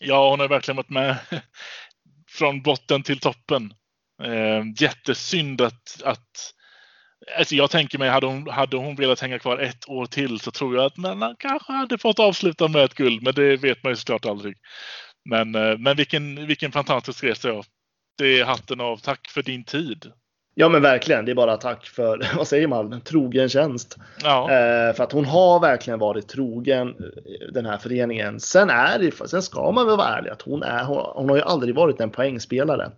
Ja, 0.00 0.30
hon 0.30 0.40
har 0.40 0.48
verkligen 0.48 0.76
varit 0.76 0.90
med 0.90 1.16
från 2.28 2.62
botten 2.62 3.02
till 3.02 3.18
toppen. 3.18 3.74
Eh, 4.22 4.62
jättesynd 4.76 5.60
att, 5.60 6.02
att 6.04 6.54
alltså 7.38 7.54
jag 7.54 7.70
tänker 7.70 7.98
mig, 7.98 8.10
hade 8.10 8.26
hon, 8.26 8.48
hade 8.48 8.76
hon 8.76 8.96
velat 8.96 9.20
hänga 9.20 9.38
kvar 9.38 9.58
ett 9.58 9.88
år 9.88 10.06
till 10.06 10.40
så 10.40 10.50
tror 10.50 10.76
jag 10.76 10.84
att 10.84 10.96
man 10.96 11.36
kanske 11.38 11.72
hade 11.72 11.98
fått 11.98 12.18
avsluta 12.18 12.68
med 12.68 12.84
ett 12.84 12.94
guld, 12.94 13.22
men 13.22 13.34
det 13.34 13.56
vet 13.56 13.82
man 13.82 13.92
ju 13.92 13.96
såklart 13.96 14.26
aldrig. 14.26 14.56
Men, 15.24 15.54
eh, 15.54 15.78
men 15.78 15.96
vilken, 15.96 16.46
vilken 16.46 16.72
fantastisk 16.72 17.24
resa 17.24 17.48
ja. 17.48 17.62
Det 18.18 18.40
är 18.40 18.44
hatten 18.44 18.80
av. 18.80 18.96
Tack 18.96 19.28
för 19.28 19.42
din 19.42 19.64
tid. 19.64 20.12
Ja 20.56 20.68
men 20.68 20.82
verkligen, 20.82 21.24
det 21.24 21.30
är 21.30 21.34
bara 21.34 21.56
tack 21.56 21.86
för, 21.86 22.28
vad 22.36 22.48
säger 22.48 22.66
man, 22.66 23.00
trogen 23.00 23.48
tjänst. 23.48 23.96
Ja, 24.22 24.50
Eh, 24.50 24.94
för 24.94 25.04
att 25.04 25.12
hon 25.12 25.24
har 25.24 25.60
verkligen 25.60 25.98
varit 25.98 26.28
trogen 26.28 26.88
eh, 26.88 27.52
den 27.52 27.66
här 27.66 27.78
föreningen. 27.78 28.40
Sen, 28.40 28.70
är 28.70 28.98
det, 28.98 29.28
sen 29.28 29.42
ska 29.42 29.72
man 29.72 29.86
väl 29.86 29.96
vara 29.96 30.08
ärlig 30.08 30.30
att 30.30 30.42
hon, 30.42 30.62
är, 30.62 30.84
hon, 30.84 31.02
hon 31.14 31.28
har 31.28 31.36
ju 31.36 31.42
aldrig 31.42 31.74
varit 31.74 32.00
en 32.00 32.10
poängspelare. 32.10 32.90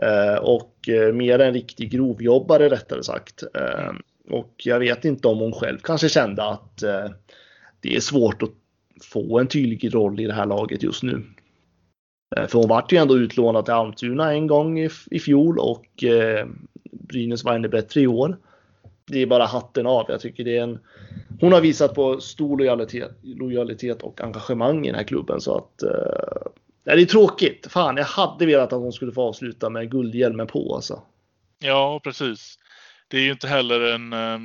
Eh, 0.00 0.36
och 0.36 0.88
eh, 0.88 1.12
mer 1.12 1.38
en 1.38 1.52
riktig 1.52 1.90
grovjobbare 1.90 2.70
rättare 2.70 3.02
sagt. 3.02 3.42
Och 4.30 4.54
jag 4.56 4.78
vet 4.78 5.04
inte 5.04 5.28
om 5.28 5.38
hon 5.38 5.52
själv 5.52 5.78
kanske 5.82 6.08
kände 6.08 6.44
att 6.44 6.78
det 7.80 7.96
är 7.96 8.00
svårt 8.00 8.42
att 8.42 8.50
få 9.04 9.38
en 9.38 9.48
tydlig 9.48 9.94
roll 9.94 10.20
i 10.20 10.26
det 10.26 10.32
här 10.32 10.46
laget 10.46 10.82
just 10.82 11.02
nu. 11.02 11.22
Eh, 12.36 12.46
för 12.46 12.58
hon 12.58 12.68
vart 12.68 12.92
ju 12.92 12.98
ändå 12.98 13.18
utlånad 13.18 13.64
till 13.64 13.74
Almtuna 13.74 14.32
en 14.32 14.46
gång 14.46 14.78
i, 14.78 14.90
i 15.10 15.18
fjol 15.18 15.58
och 15.58 16.04
eh, 16.04 16.46
Brynäs 16.92 17.44
var 17.44 17.54
ännu 17.54 17.68
bättre 17.68 18.00
i 18.00 18.06
år. 18.06 18.36
Det 19.06 19.22
är 19.22 19.26
bara 19.26 19.46
hatten 19.46 19.86
av. 19.86 20.06
Jag 20.08 20.20
tycker 20.20 20.44
det 20.44 20.56
är 20.56 20.62
en... 20.62 20.78
Hon 21.40 21.52
har 21.52 21.60
visat 21.60 21.94
på 21.94 22.20
stor 22.20 22.58
lojalitet, 22.58 23.10
lojalitet 23.22 24.02
och 24.02 24.20
engagemang 24.20 24.84
i 24.84 24.88
den 24.88 24.98
här 24.98 25.04
klubben 25.04 25.40
så 25.40 25.56
att... 25.56 25.82
Eh, 25.82 26.50
det 26.84 27.02
är 27.02 27.06
tråkigt. 27.06 27.66
Fan, 27.70 27.96
jag 27.96 28.04
hade 28.04 28.46
velat 28.46 28.72
att 28.72 28.80
hon 28.80 28.92
skulle 28.92 29.12
få 29.12 29.22
avsluta 29.22 29.70
med 29.70 29.90
guldhjälmen 29.90 30.46
på 30.46 30.74
alltså. 30.74 31.02
ja, 31.58 32.00
precis. 32.04 32.58
Det 33.08 33.16
är 33.16 33.20
ju 33.20 33.30
inte 33.30 33.48
heller 33.48 33.80
en... 33.80 34.12
Eh, 34.12 34.38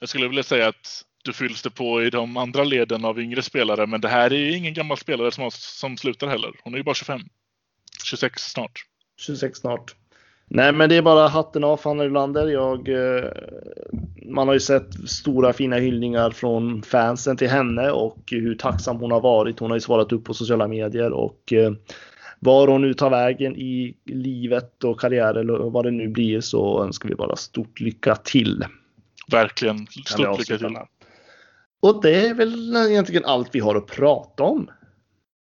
jag 0.00 0.08
skulle 0.08 0.28
vilja 0.28 0.42
säga 0.42 0.68
att 0.68 1.04
fylls 1.32 1.62
det 1.62 1.70
på 1.70 2.02
i 2.02 2.10
de 2.10 2.36
andra 2.36 2.64
leden 2.64 3.04
av 3.04 3.20
yngre 3.20 3.42
spelare, 3.42 3.86
men 3.86 4.00
det 4.00 4.08
här 4.08 4.32
är 4.32 4.38
ju 4.38 4.56
ingen 4.56 4.74
gammal 4.74 4.96
spelare 4.96 5.32
som, 5.32 5.44
har, 5.44 5.50
som 5.50 5.96
slutar 5.96 6.26
heller. 6.26 6.50
Hon 6.64 6.74
är 6.74 6.78
ju 6.78 6.84
bara 6.84 6.94
25. 6.94 7.20
26 8.04 8.42
snart. 8.42 8.84
26 9.20 9.58
snart. 9.58 9.94
Nej, 10.48 10.72
men 10.72 10.88
det 10.88 10.96
är 10.96 11.02
bara 11.02 11.28
hatten 11.28 11.64
av 11.64 11.76
Fanny 11.76 12.04
Rylander. 12.04 12.48
Jag, 12.48 12.88
eh, 12.88 13.30
man 14.26 14.48
har 14.48 14.54
ju 14.54 14.60
sett 14.60 15.10
stora 15.10 15.52
fina 15.52 15.76
hyllningar 15.76 16.30
från 16.30 16.82
fansen 16.82 17.36
till 17.36 17.48
henne 17.48 17.90
och 17.90 18.18
hur 18.30 18.54
tacksam 18.54 18.96
hon 18.96 19.10
har 19.10 19.20
varit. 19.20 19.58
Hon 19.58 19.70
har 19.70 19.76
ju 19.76 19.80
svarat 19.80 20.12
upp 20.12 20.24
på 20.24 20.34
sociala 20.34 20.68
medier 20.68 21.12
och 21.12 21.52
eh, 21.52 21.72
var 22.38 22.68
hon 22.68 22.82
nu 22.82 22.94
tar 22.94 23.10
vägen 23.10 23.56
i 23.56 23.96
livet 24.04 24.84
och 24.84 25.00
karriär 25.00 25.34
eller 25.34 25.58
vad 25.58 25.84
det 25.84 25.90
nu 25.90 26.08
blir 26.08 26.40
så 26.40 26.84
önskar 26.84 27.08
vi 27.08 27.14
bara 27.14 27.36
stort 27.36 27.80
lycka 27.80 28.16
till. 28.16 28.64
Verkligen. 29.30 29.86
Stort 29.86 30.38
lycka 30.38 30.58
till. 30.58 30.76
Och 31.84 32.02
det 32.02 32.26
är 32.26 32.34
väl 32.34 32.76
egentligen 32.76 33.24
allt 33.24 33.48
vi 33.52 33.60
har 33.60 33.74
att 33.74 33.86
prata 33.86 34.42
om. 34.42 34.70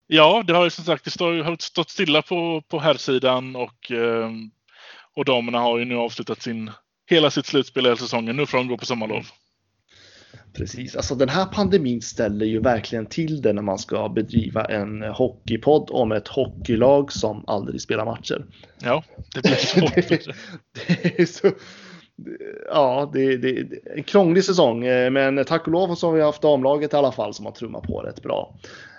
Ja, 0.07 0.43
det 0.47 0.53
har 0.53 0.63
ju 0.63 0.69
som 0.69 0.85
sagt 0.85 1.03
det 1.05 1.11
står, 1.11 1.43
har 1.43 1.57
stått 1.59 1.89
stilla 1.89 2.21
på, 2.21 2.63
på 2.67 2.79
herrsidan 2.79 3.55
och, 3.55 3.91
eh, 3.91 4.29
och 5.15 5.25
damerna 5.25 5.59
har 5.59 5.79
ju 5.79 5.85
nu 5.85 5.95
avslutat 5.95 6.41
sin, 6.41 6.71
hela 7.09 7.31
sitt 7.31 7.45
slutspel 7.45 7.85
hela 7.85 7.95
säsongen. 7.95 8.35
Nu 8.35 8.45
får 8.45 8.57
de 8.57 8.67
gå 8.67 8.77
på 8.77 8.85
sommarlov. 8.85 9.25
Precis, 10.53 10.95
alltså 10.95 11.15
den 11.15 11.29
här 11.29 11.45
pandemin 11.45 12.01
ställer 12.01 12.45
ju 12.45 12.59
verkligen 12.59 13.05
till 13.05 13.41
det 13.41 13.53
när 13.53 13.61
man 13.61 13.79
ska 13.79 14.09
bedriva 14.09 14.65
en 14.65 15.01
hockeypodd 15.01 15.89
om 15.91 16.11
ett 16.11 16.27
hockeylag 16.27 17.11
som 17.11 17.43
aldrig 17.47 17.81
spelar 17.81 18.05
matcher. 18.05 18.45
Ja, 18.79 19.03
det 19.33 19.41
blir 19.41 19.55
svårt. 19.55 19.95
det, 19.95 20.07
det 20.87 21.19
är 21.19 21.25
så, 21.25 21.51
ja, 22.69 23.09
det, 23.13 23.37
det, 23.37 23.63
det 23.63 23.75
är 23.75 23.97
en 23.97 24.03
krånglig 24.03 24.43
säsong, 24.43 24.85
eh, 24.85 25.11
men 25.11 25.45
tack 25.45 25.67
och 25.67 25.73
lov 25.73 25.95
så 25.95 26.07
har 26.07 26.13
vi 26.13 26.21
haft 26.21 26.41
damlaget 26.41 26.93
i 26.93 26.95
alla 26.95 27.11
fall 27.11 27.33
som 27.33 27.45
har 27.45 27.51
trummat 27.51 27.83
på 27.83 27.99
rätt 27.99 28.21
bra. 28.21 28.55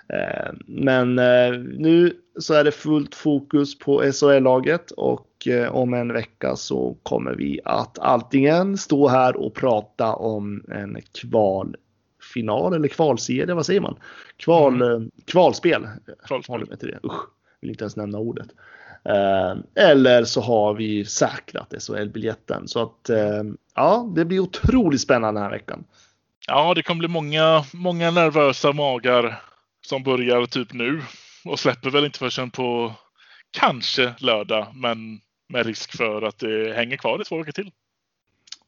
Eh, 0.09 0.53
Men 0.67 1.19
eh, 1.19 1.51
nu 1.77 2.13
så 2.39 2.53
är 2.53 2.63
det 2.63 2.71
fullt 2.71 3.15
fokus 3.15 3.79
på 3.79 4.01
SHL-laget 4.11 4.91
och 4.91 5.27
om 5.69 5.93
en 5.93 6.13
vecka 6.13 6.55
så 6.55 6.97
kommer 7.03 7.35
vi 7.35 7.59
att 7.65 7.99
antingen 7.99 8.77
stå 8.77 9.07
här 9.07 9.35
och 9.35 9.53
prata 9.53 10.13
om 10.13 10.63
en 10.71 10.97
kvalfinal 11.21 12.73
eller 12.73 12.87
kvalserie, 12.87 13.53
vad 13.53 13.65
säger 13.65 13.81
man? 13.81 13.95
Kval, 14.37 14.81
eh, 14.81 14.99
Kvalspel. 15.25 15.87
Kvalspel. 16.27 16.97
Usch, 17.03 17.29
vill 17.61 17.69
inte 17.69 17.83
ens 17.83 17.95
nämna 17.95 18.17
ordet. 18.17 18.47
Eh, 19.05 19.55
Eller 19.75 20.23
så 20.23 20.41
har 20.41 20.73
vi 20.73 21.05
säkrat 21.05 21.73
SHL-biljetten. 21.79 22.67
Så 22.67 22.81
att 22.83 23.09
eh, 23.09 23.43
ja, 23.75 24.11
det 24.15 24.25
blir 24.25 24.39
otroligt 24.39 25.01
spännande 25.01 25.39
den 25.41 25.43
här 25.43 25.57
veckan. 25.57 25.83
Ja, 26.47 26.73
det 26.73 26.83
kommer 26.83 26.99
bli 26.99 27.07
många, 27.07 27.63
många 27.73 28.11
nervösa 28.11 28.71
magar 28.71 29.41
som 29.85 30.03
börjar 30.03 30.45
typ 30.45 30.73
nu 30.73 31.01
och 31.45 31.59
släpper 31.59 31.89
väl 31.89 32.05
inte 32.05 32.19
förrän 32.19 32.51
på 32.51 32.93
kanske 33.51 34.13
lördag, 34.17 34.67
men 34.75 35.19
med 35.49 35.65
risk 35.65 35.97
för 35.97 36.21
att 36.21 36.39
det 36.39 36.73
hänger 36.75 36.97
kvar 36.97 37.21
i 37.21 37.23
två 37.23 37.37
veckor 37.37 37.51
till. 37.51 37.71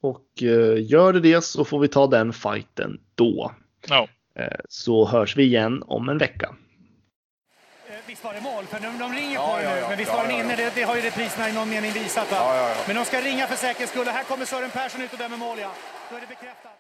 Och 0.02 0.44
eh, 0.44 0.92
gör 0.92 1.14
det 1.14 1.20
det 1.20 1.44
så 1.44 1.66
får 1.66 1.80
vi 1.80 1.88
ta 1.88 2.08
den 2.08 2.34
fighten 2.34 3.00
då. 3.16 3.52
Ja, 3.88 4.08
Så 4.70 5.08
hörs 5.08 5.38
vi 5.38 5.44
igen 5.44 5.84
om 5.88 6.10
en 6.10 6.18
vecka. 6.18 6.56
Visst 8.16 8.24
var 8.24 8.34
det 8.34 8.42
mål? 8.42 8.66
För 8.66 8.80
de, 8.80 8.98
de 8.98 9.14
ringer 9.14 9.34
Ja, 9.34 9.56
på 9.56 9.64
ja, 9.64 9.70
nu, 9.70 9.80
ja. 9.80 9.90
men 9.90 9.98
visst 9.98 10.12
var 10.14 10.24
den 10.24 10.32
inne? 10.32 10.56
Det, 10.56 10.76
det 10.76 10.84
har 10.84 10.96
ju 10.96 11.02
repriserna 11.02 11.50
i 11.50 11.54
någon 11.54 11.70
mening 11.70 11.92
visat. 11.92 12.28
Men 12.88 12.96
de 12.96 13.06
ska 13.06 13.22
ringa 13.22 13.48
för 13.48 13.56
säkerhets 13.56 13.92
skull. 13.92 14.08
Här 14.08 14.24
kommer 14.24 14.46
Sören 14.46 14.70
Persson 14.70 15.02
ut 15.02 15.14
och 15.14 15.20
dömer 15.20 15.38
mål, 15.38 15.60
ja. 15.60 15.72
Då 16.10 16.16
är 16.16 16.22
det 16.22 16.28
bekräftat. 16.28 16.75